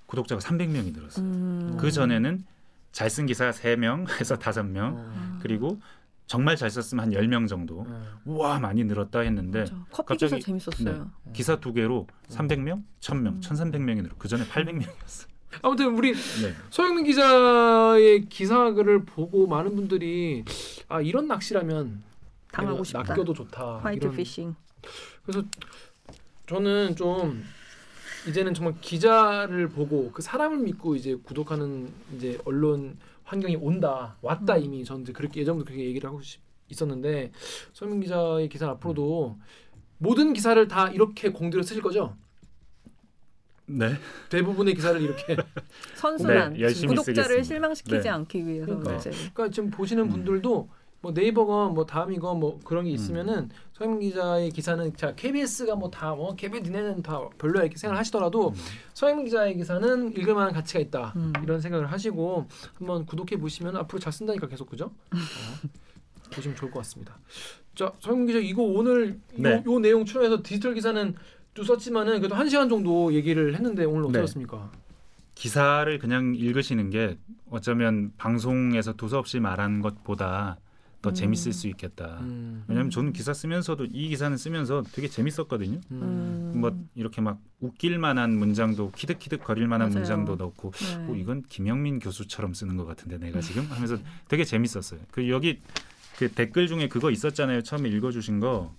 구독자가 0.05 0.39
300명이 0.41 0.93
늘었어요. 0.93 1.25
음. 1.25 1.77
그 1.79 1.91
전에는 1.91 2.45
잘쓴 2.91 3.25
기사 3.25 3.49
3명에서 3.49 4.37
5명 4.39 4.93
어. 4.95 5.39
그리고 5.41 5.79
정말 6.25 6.55
잘 6.55 6.69
썼으면 6.69 7.05
한 7.05 7.11
10명 7.13 7.47
정도. 7.47 7.81
어. 7.87 8.03
우와 8.25 8.59
많이 8.59 8.83
늘었다 8.83 9.19
했는데 9.19 9.59
맞아. 9.61 9.85
커피 9.91 10.07
갑자기- 10.09 10.35
기사 10.37 10.45
재밌었어요. 10.45 11.11
기사 11.33 11.59
두 11.59 11.73
개로 11.73 12.07
300명, 12.29 12.83
1000명, 13.01 13.27
음. 13.27 13.39
1300명이 13.41 14.01
늘어. 14.03 14.15
그 14.17 14.27
전에 14.27 14.43
800명이었어요. 14.45 15.27
아무튼 15.61 15.95
우리 15.95 16.13
네. 16.13 16.53
서영민 16.71 17.05
기자의 17.05 18.25
기사 18.29 18.71
글을 18.71 19.05
보고 19.05 19.45
많은 19.45 19.75
분들이 19.75 20.43
아 20.87 20.99
이런 21.01 21.27
낚시라면 21.27 22.01
당하고 22.51 22.83
싶다. 22.83 23.03
낚여도 23.03 23.33
좋다. 23.33 23.77
화이트 23.83 24.05
이런 24.05 24.15
피싱. 24.15 24.55
그래서 25.25 25.45
저는 26.47 26.95
좀 26.95 27.43
이제는 28.27 28.53
정말 28.53 28.73
기자를 28.81 29.69
보고 29.69 30.11
그 30.11 30.21
사람을 30.21 30.57
믿고 30.59 30.95
이제 30.95 31.15
구독하는 31.15 31.91
이제 32.15 32.39
언론 32.45 32.97
환경이 33.33 33.55
온다 33.55 34.15
왔다 34.21 34.55
음. 34.57 34.63
이미 34.63 34.85
저는 34.85 35.05
그렇게 35.05 35.41
예전부터 35.41 35.69
그렇게 35.71 35.85
얘기를 35.85 36.07
하고 36.07 36.21
싶- 36.21 36.39
있었는데 36.69 37.31
서민 37.73 37.99
기자의 37.99 38.47
기사 38.47 38.65
는 38.65 38.73
앞으로도 38.73 39.37
모든 39.97 40.33
기사를 40.33 40.67
다 40.67 40.89
이렇게 40.89 41.29
공들여 41.29 41.63
쓰실 41.63 41.81
거죠? 41.81 42.15
네. 43.65 43.93
대부분의 44.29 44.75
기사를 44.75 45.01
이렇게 45.01 45.35
선순환. 45.95 46.53
네, 46.53 46.59
구독자를 46.67 47.03
쓰겠습니다. 47.05 47.43
실망시키지 47.43 47.99
네. 48.03 48.09
않기 48.09 48.45
위해서 48.45 48.65
그러니까. 48.67 48.95
이제. 48.95 49.09
그러니까 49.33 49.49
지금 49.49 49.69
보시는 49.71 50.03
음. 50.03 50.09
분들도 50.09 50.69
뭐 51.03 51.11
네이버건 51.11 51.73
뭐 51.73 51.85
다음이건 51.85 52.39
뭐 52.39 52.59
그런 52.63 52.85
게 52.85 52.91
음. 52.91 52.95
있으면은 52.95 53.49
서영 53.73 53.99
기자의 53.99 54.51
기사는 54.51 54.95
자 54.95 55.13
KBS가 55.13 55.75
뭐 55.75 55.91
다 55.91 56.15
뭐 56.15 56.33
KBS 56.33 56.63
니네는 56.63 57.03
다 57.03 57.19
별로야 57.37 57.63
이렇게 57.63 57.77
생각을 57.77 57.99
하시더라도 57.99 58.49
음. 58.49 58.53
서영 58.93 59.25
기자의 59.25 59.57
기사는 59.57 60.15
읽을 60.17 60.33
만한 60.33 60.53
가치가 60.53 60.79
있다 60.79 61.11
음. 61.17 61.33
이런 61.43 61.59
생각을 61.59 61.91
하시고 61.91 62.47
한번 62.75 63.05
구독해 63.05 63.35
보시면 63.37 63.75
앞으로 63.75 63.99
잘 63.99 64.13
쓴다니까 64.13 64.47
계속 64.47 64.69
그죠? 64.69 64.85
어, 65.11 65.17
보시면 66.33 66.55
좋을 66.55 66.71
것 66.71 66.79
같습니다. 66.79 67.19
자 67.75 67.91
서영 67.99 68.25
기자 68.25 68.39
이거 68.39 68.61
오늘 68.63 69.19
네. 69.35 69.55
요, 69.55 69.63
요 69.73 69.79
내용 69.79 70.05
출연해서 70.05 70.41
디지털 70.41 70.73
기사는 70.73 71.15
또 71.53 71.63
썼지만은 71.65 72.19
그래도 72.19 72.35
한 72.35 72.47
시간 72.47 72.69
정도 72.69 73.13
얘기를 73.13 73.53
했는데 73.55 73.83
오늘 73.83 74.03
네. 74.03 74.19
어떠셨습니까? 74.19 74.71
기사를 75.35 75.99
그냥 75.99 76.33
읽으시는 76.37 76.91
게 76.91 77.17
어쩌면 77.49 78.13
방송에서 78.15 78.93
두서없이 78.93 79.41
말하는 79.41 79.81
것보다 79.81 80.57
더 81.03 81.09
음. 81.09 81.13
재밌을 81.13 81.53
수 81.53 81.67
있겠다. 81.67 82.17
음. 82.21 82.63
왜냐하면 82.67 82.89
저는 82.89 83.13
기사 83.13 83.31
쓰면서도 83.33 83.85
이 83.91 84.07
기사는 84.07 84.35
쓰면서 84.37 84.83
되게 84.93 85.07
재밌었거든요. 85.07 85.79
음. 85.91 86.01
음. 86.55 86.61
뭐 86.61 86.75
이렇게 86.95 87.21
막 87.21 87.39
웃길 87.59 87.99
만한 87.99 88.35
문장도 88.35 88.91
키득키득 88.95 89.43
거릴 89.43 89.67
만한 89.67 89.89
맞아요. 89.89 89.99
문장도 89.99 90.35
넣고 90.37 90.71
네. 90.71 90.95
어, 91.11 91.15
이건 91.15 91.43
김영민 91.49 91.99
교수처럼 91.99 92.55
쓰는 92.55 92.77
것 92.77 92.85
같은데 92.85 93.17
내가 93.19 93.41
지금 93.41 93.65
하면서 93.69 93.97
되게 94.27 94.43
재밌었어요. 94.45 95.01
그 95.11 95.29
여기 95.29 95.59
그 96.17 96.31
댓글 96.31 96.67
중에 96.67 96.87
그거 96.87 97.11
있었잖아요. 97.11 97.61
처음에 97.61 97.89
읽어주신 97.89 98.39
거 98.39 98.73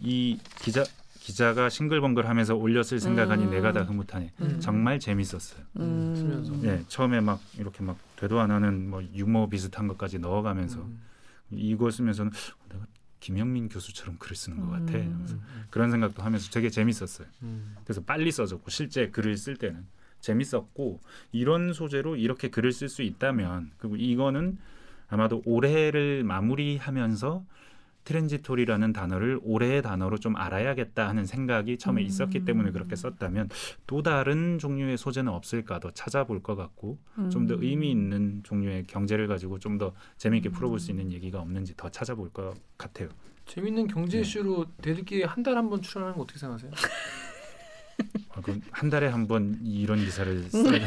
이 0.00 0.38
기자 0.60 0.84
기자가 1.20 1.68
싱글벙글하면서 1.68 2.56
올렸을 2.56 2.98
생각하니 2.98 3.44
음. 3.44 3.50
내가 3.50 3.72
다 3.72 3.82
흐뭇하네. 3.82 4.32
음. 4.40 4.56
정말 4.60 4.98
재밌었어요. 4.98 5.60
음. 5.78 6.14
쓰면서. 6.16 6.64
예, 6.64 6.82
처음에 6.88 7.20
막 7.20 7.40
이렇게 7.58 7.84
막 7.84 7.96
되도 8.16 8.40
안 8.40 8.50
하는 8.50 8.88
뭐 8.90 9.02
유머 9.14 9.48
비슷한 9.48 9.86
것까지 9.86 10.18
넣어가면서 10.18 10.78
음. 10.80 11.00
이거 11.54 11.90
쓰면서는 11.90 12.32
내가 12.68 12.86
김영민 13.20 13.68
교수처럼 13.68 14.18
글을 14.18 14.36
쓰는 14.36 14.60
것 14.60 14.70
같아. 14.70 14.94
음. 14.94 15.42
그런 15.70 15.90
생각도 15.90 16.22
하면서 16.22 16.50
되게 16.50 16.70
재밌었어요. 16.70 17.28
음. 17.42 17.76
그래서 17.84 18.02
빨리 18.02 18.32
써졌고 18.32 18.70
실제 18.70 19.10
글을 19.10 19.36
쓸 19.36 19.56
때는 19.56 19.86
재밌었고 20.20 21.00
이런 21.30 21.72
소재로 21.72 22.16
이렇게 22.16 22.48
글을 22.48 22.72
쓸 22.72 22.88
수 22.88 23.02
있다면 23.02 23.72
그리고 23.78 23.96
이거는 23.96 24.58
아마도 25.08 25.42
올해를 25.44 26.24
마무리하면서 26.24 27.44
트랜지토리라는 28.04 28.92
단어를 28.92 29.38
올해의 29.42 29.82
단어로 29.82 30.18
좀 30.18 30.36
알아야겠다 30.36 31.08
하는 31.08 31.24
생각이 31.26 31.78
처음에 31.78 32.02
있었기 32.02 32.44
때문에 32.44 32.70
그렇게 32.72 32.96
썼다면 32.96 33.48
또 33.86 34.02
다른 34.02 34.58
종류의 34.58 34.96
소재는 34.98 35.32
없을까도 35.32 35.92
찾아볼 35.92 36.42
것 36.42 36.56
같고 36.56 36.98
좀더 37.30 37.54
음. 37.54 37.62
의미 37.62 37.90
있는 37.90 38.42
종류의 38.44 38.84
경제를 38.86 39.26
가지고 39.26 39.58
좀 39.58 39.72
더 39.78 39.94
재미있게 40.18 40.50
풀어볼 40.50 40.78
수 40.78 40.90
있는 40.90 41.10
얘기가 41.12 41.40
없는지 41.40 41.74
더 41.76 41.88
찾아볼 41.88 42.28
것 42.30 42.54
같아요. 42.76 43.08
재밌는 43.46 43.86
경제 43.86 44.18
네. 44.18 44.20
이슈로 44.22 44.66
대들기 44.82 45.22
한달 45.22 45.56
한 45.56 45.70
번 45.70 45.80
출연하는 45.80 46.16
거 46.16 46.22
어떻게 46.24 46.38
생각하세요? 46.38 46.70
아, 48.34 48.40
그럼 48.42 48.60
한 48.70 48.90
달에 48.90 49.06
한 49.08 49.26
번 49.26 49.58
이런 49.64 49.98
기사를 49.98 50.42
써야 50.50 50.86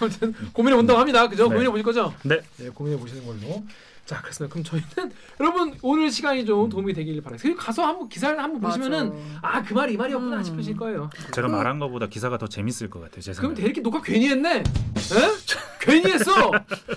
아무튼 0.00 0.34
고민해 0.52 0.76
본다고 0.76 0.98
합니다. 1.00 1.28
그죠? 1.28 1.44
네. 1.44 1.50
고민해 1.50 1.70
보실 1.70 1.84
거죠? 1.84 2.14
네. 2.24 2.40
네, 2.58 2.68
고민해 2.70 2.98
보시는 2.98 3.24
걸로. 3.24 3.64
자, 4.04 4.20
그렇습니다. 4.20 4.52
그럼 4.52 4.64
저희는 4.64 5.14
여러분 5.40 5.78
오늘 5.82 6.10
시간이 6.10 6.44
좀 6.44 6.68
도움이 6.68 6.92
되길 6.92 7.22
바라요. 7.22 7.38
가서 7.56 7.86
한번 7.86 8.08
기사를 8.08 8.38
한번 8.38 8.60
보시면은 8.60 9.12
아 9.42 9.62
그 9.62 9.74
말이 9.74 9.94
이 9.94 9.96
말이었구나 9.96 10.38
음. 10.38 10.42
싶으실 10.42 10.76
거예요. 10.76 11.08
제가 11.32 11.46
말한 11.48 11.78
것보다 11.78 12.06
기사가 12.08 12.36
더 12.36 12.46
재밌을 12.48 12.90
것 12.90 13.00
같아요. 13.00 13.20
제 13.20 13.32
그럼 13.32 13.50
생각에. 13.50 13.62
댓읽기 13.62 13.80
녹화 13.80 14.02
괜히 14.02 14.28
했네. 14.28 14.58
에? 14.58 14.62
괜히 15.80 16.12
했어. 16.12 16.50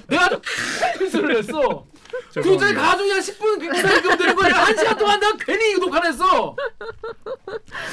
내가 0.07 0.25
아주 0.25 0.41
큰 0.97 1.09
소리를 1.09 1.37
했어. 1.37 1.85
도저히 2.33 2.73
가족이 2.73 3.11
한 3.11 3.19
10분 3.21 3.59
그 3.59 3.71
기사 3.71 3.93
읽으면 3.93 4.17
되는 4.17 4.35
거야. 4.35 4.51
한 4.53 4.77
시간 4.77 4.97
동안 4.97 5.19
내가 5.19 5.37
괜히 5.37 5.75
녹화를 5.79 6.09
했어. 6.09 6.55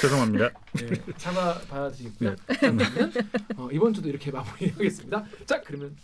죄송합니다. 0.00 0.50
네, 0.72 0.90
사과 1.18 1.60
받아들이고요. 1.68 2.34
그러면 2.58 3.12
어, 3.56 3.68
이번 3.72 3.92
주도 3.94 4.08
이렇게 4.08 4.30
마무리하겠습니다. 4.30 5.24
자, 5.46 5.60
그러면 5.64 5.94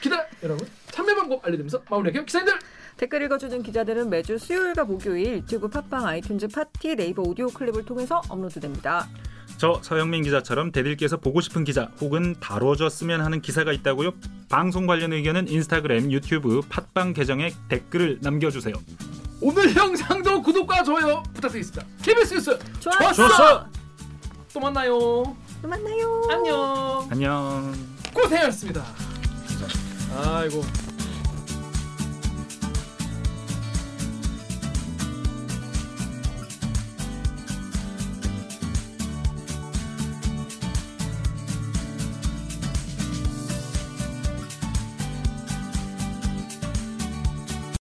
기다 0.00 0.26
여러분 0.42 0.66
참여 0.90 1.14
방법 1.14 1.44
알려드리면서 1.44 1.82
마무리할게요. 1.90 2.24
기사님들 2.24 2.58
댓글 2.96 3.22
읽어주는 3.22 3.62
기자들은 3.62 4.10
매주 4.10 4.38
수요일과 4.38 4.84
목요일 4.84 5.34
유튜브 5.34 5.68
팟빵 5.68 6.04
아이튠즈 6.04 6.52
팟티 6.52 6.96
네이버 6.96 7.22
오디오 7.22 7.48
클립을 7.48 7.84
통해서 7.84 8.20
업로드됩니다. 8.28 9.08
저 9.56 9.80
서영민 9.82 10.22
기자처럼 10.22 10.70
대들기에서 10.72 11.16
보고 11.16 11.40
싶은 11.40 11.64
기자 11.64 11.90
혹은 12.00 12.34
다뤄졌으면 12.40 13.20
하는 13.20 13.40
기사가 13.40 13.72
있다고요? 13.72 14.12
방송 14.48 14.86
관련 14.86 15.12
의견은 15.12 15.48
인스타그램, 15.48 16.12
유튜브, 16.12 16.60
팟빵 16.68 17.12
계정에 17.12 17.52
댓글을 17.68 18.18
남겨주세요. 18.22 18.74
오늘 19.40 19.74
영상도 19.76 20.42
구독과 20.42 20.82
좋아요 20.82 21.22
부탁드리겠습니다. 21.34 21.86
KBS 22.02 22.34
뉴스 22.34 22.58
좋았어. 22.80 23.12
좋았어. 23.12 23.66
또 24.52 24.60
만나요. 24.60 24.94
또 25.62 25.68
만나요. 25.68 26.22
안녕. 26.30 27.08
안녕. 27.10 27.74
고생하셨습니다. 28.14 29.17
아이고 30.14 30.62